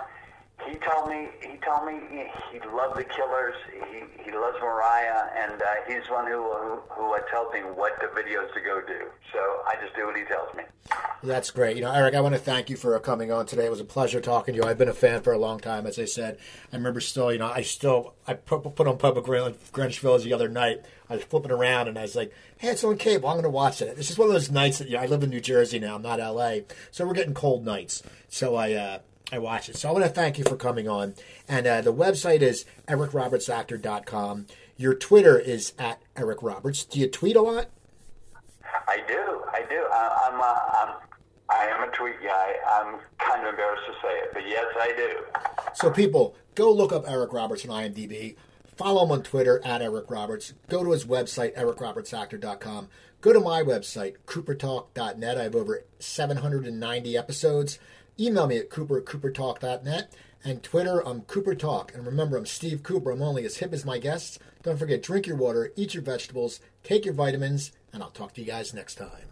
he 0.69 0.77
told 0.79 1.09
me 1.09 1.29
he 1.41 1.57
told 1.59 1.87
me 1.87 2.01
he, 2.11 2.25
he 2.53 2.61
loved 2.69 2.99
the 2.99 3.05
Killers. 3.05 3.55
He 3.73 4.23
he 4.25 4.31
loves 4.33 4.57
Mariah, 4.61 5.29
and 5.37 5.61
uh, 5.61 5.67
he's 5.87 6.09
one 6.11 6.27
who 6.27 6.43
who, 6.43 6.81
who 6.91 7.15
uh, 7.15 7.21
tells 7.31 7.53
me 7.53 7.61
what 7.61 7.93
the 8.01 8.07
videos 8.07 8.53
to 8.55 8.61
go 8.61 8.81
do. 8.87 9.07
So 9.33 9.39
I 9.67 9.77
just 9.83 9.95
do 9.97 10.07
what 10.07 10.17
he 10.17 10.25
tells 10.25 10.55
me. 10.55 10.65
That's 11.23 11.51
great. 11.51 11.77
You 11.77 11.83
know, 11.83 11.93
Eric, 11.93 12.15
I 12.15 12.21
want 12.21 12.35
to 12.35 12.41
thank 12.41 12.71
you 12.71 12.77
for 12.77 12.99
coming 13.01 13.31
on 13.31 13.47
today. 13.47 13.67
It 13.67 13.71
was 13.71 13.81
a 13.81 13.85
pleasure 13.85 14.21
talking 14.21 14.55
to 14.55 14.61
you. 14.61 14.67
I've 14.67 14.79
been 14.79 14.89
a 14.89 14.95
fan 14.95 15.21
for 15.21 15.33
a 15.33 15.39
long 15.39 15.61
time, 15.61 15.87
as 15.87 15.99
I 15.99 16.07
said. 16.07 16.39
I 16.73 16.77
remember 16.77 17.01
still, 17.01 17.31
you 17.31 17.39
know, 17.39 17.51
I 17.51 17.63
still 17.63 18.15
I 18.27 18.35
put, 18.35 18.75
put 18.75 18.87
on 18.87 18.97
Pope 18.97 19.17
of 19.17 19.25
Greenwich 19.25 20.01
Village 20.01 20.25
the 20.25 20.33
other 20.33 20.49
night. 20.49 20.85
I 21.09 21.17
was 21.17 21.25
flipping 21.25 21.51
around 21.51 21.89
and 21.89 21.99
I 21.99 22.03
was 22.03 22.17
like, 22.17 22.33
"Hey, 22.57 22.69
it's 22.69 22.85
on 22.85 22.97
cable. 22.97 23.29
I'm 23.29 23.35
going 23.35 23.45
to 23.45 23.51
watch 23.51 23.83
it." 23.83 23.97
This 23.97 24.11
is 24.11 24.19
one 24.19 24.29
of 24.29 24.35
those 24.35 24.51
nights 24.51 24.79
that 24.79 24.89
you 24.89 24.97
know, 24.97 25.03
I 25.03 25.07
live 25.07 25.23
in 25.23 25.31
New 25.31 25.41
Jersey 25.41 25.79
now, 25.79 25.97
I'm 25.97 26.03
not 26.03 26.21
L.A., 26.21 26.65
so 26.91 27.07
we're 27.07 27.15
getting 27.15 27.35
cold 27.35 27.65
nights. 27.65 28.03
So 28.29 28.55
I 28.55 28.73
uh, 28.73 28.99
I 29.33 29.39
watch 29.39 29.69
it. 29.69 29.77
So 29.77 29.89
I 29.89 29.93
want 29.93 30.05
to 30.05 30.11
thank 30.11 30.39
you 30.39 30.45
for 30.45 30.57
coming 30.57 30.89
on. 30.89 31.15
And 31.49 31.67
uh, 31.67 31.81
the 31.83 31.93
website 31.93 32.43
is 32.43 32.65
ericrobertsactor.com. 32.89 34.47
Your 34.77 34.95
Twitter 34.95 35.39
is 35.39 35.73
at 35.79 36.01
Eric 36.17 36.43
Roberts. 36.43 36.85
Do 36.85 36.99
you 36.99 37.09
tweet 37.09 37.37
a 37.37 37.43
lot? 37.43 37.69
I 38.89 38.99
do, 39.07 39.43
I 39.53 39.63
do. 39.69 39.87
I, 39.93 40.31
I'm, 40.31 40.41
uh, 40.41 40.59
I'm, 40.79 40.95
I 41.51 41.67
am 41.67 41.89
a 41.89 41.93
tweet 41.93 42.21
guy. 42.23 42.55
I'm 42.69 42.99
kind 43.19 43.43
of 43.47 43.51
embarrassed 43.51 43.83
to 43.87 43.93
say 44.03 44.15
it, 44.19 44.31
but 44.33 44.49
yes, 44.49 44.67
I 44.81 44.93
do. 44.97 45.73
So, 45.75 45.91
people, 45.91 46.35
go 46.55 46.73
look 46.73 46.93
up 46.93 47.05
Eric 47.07 47.33
Roberts 47.33 47.67
on 47.67 47.71
IMDb. 47.71 48.37
Follow 48.77 49.05
him 49.05 49.13
on 49.13 49.23
Twitter 49.23 49.61
at 49.65 49.83
Eric 49.83 50.11
Roberts. 50.11 50.55
Go 50.69 50.83
to 50.83 50.93
his 50.93 51.05
website, 51.05 51.55
ericrobertsactor.com. 51.55 52.89
Go 53.21 53.33
to 53.35 53.41
my 53.41 53.63
website, 53.63 54.17
coopertalk.net. 54.27 55.39
I 55.39 55.43
have 55.43 55.55
over 55.55 55.85
790 55.99 57.17
episodes. 57.19 57.79
Email 58.21 58.47
me 58.47 58.59
at 58.59 58.69
cooper 58.69 58.99
at 58.99 59.07
coopertalk.net. 59.07 60.13
And 60.45 60.63
Twitter, 60.63 61.01
I'm 61.07 61.23
Cooper 61.23 61.55
Talk. 61.55 61.95
And 61.95 62.05
remember, 62.05 62.37
I'm 62.37 62.45
Steve 62.45 62.83
Cooper. 62.83 63.11
I'm 63.11 63.23
only 63.23 63.47
as 63.47 63.57
hip 63.57 63.73
as 63.73 63.87
my 63.87 63.99
guests. 63.99 64.39
Don't 64.63 64.79
forget, 64.79 65.03
drink 65.03 65.27
your 65.27 65.37
water, 65.37 65.73
eat 65.75 65.95
your 65.95 66.03
vegetables, 66.03 66.61
take 66.83 67.07
your 67.07 67.15
vitamins, 67.15 67.73
and 67.95 68.03
I'll 68.03 68.11
talk 68.11 68.35
to 68.35 68.43
you 68.43 68.47
guys 68.47 68.75
next 68.75 68.97
time. 68.97 69.30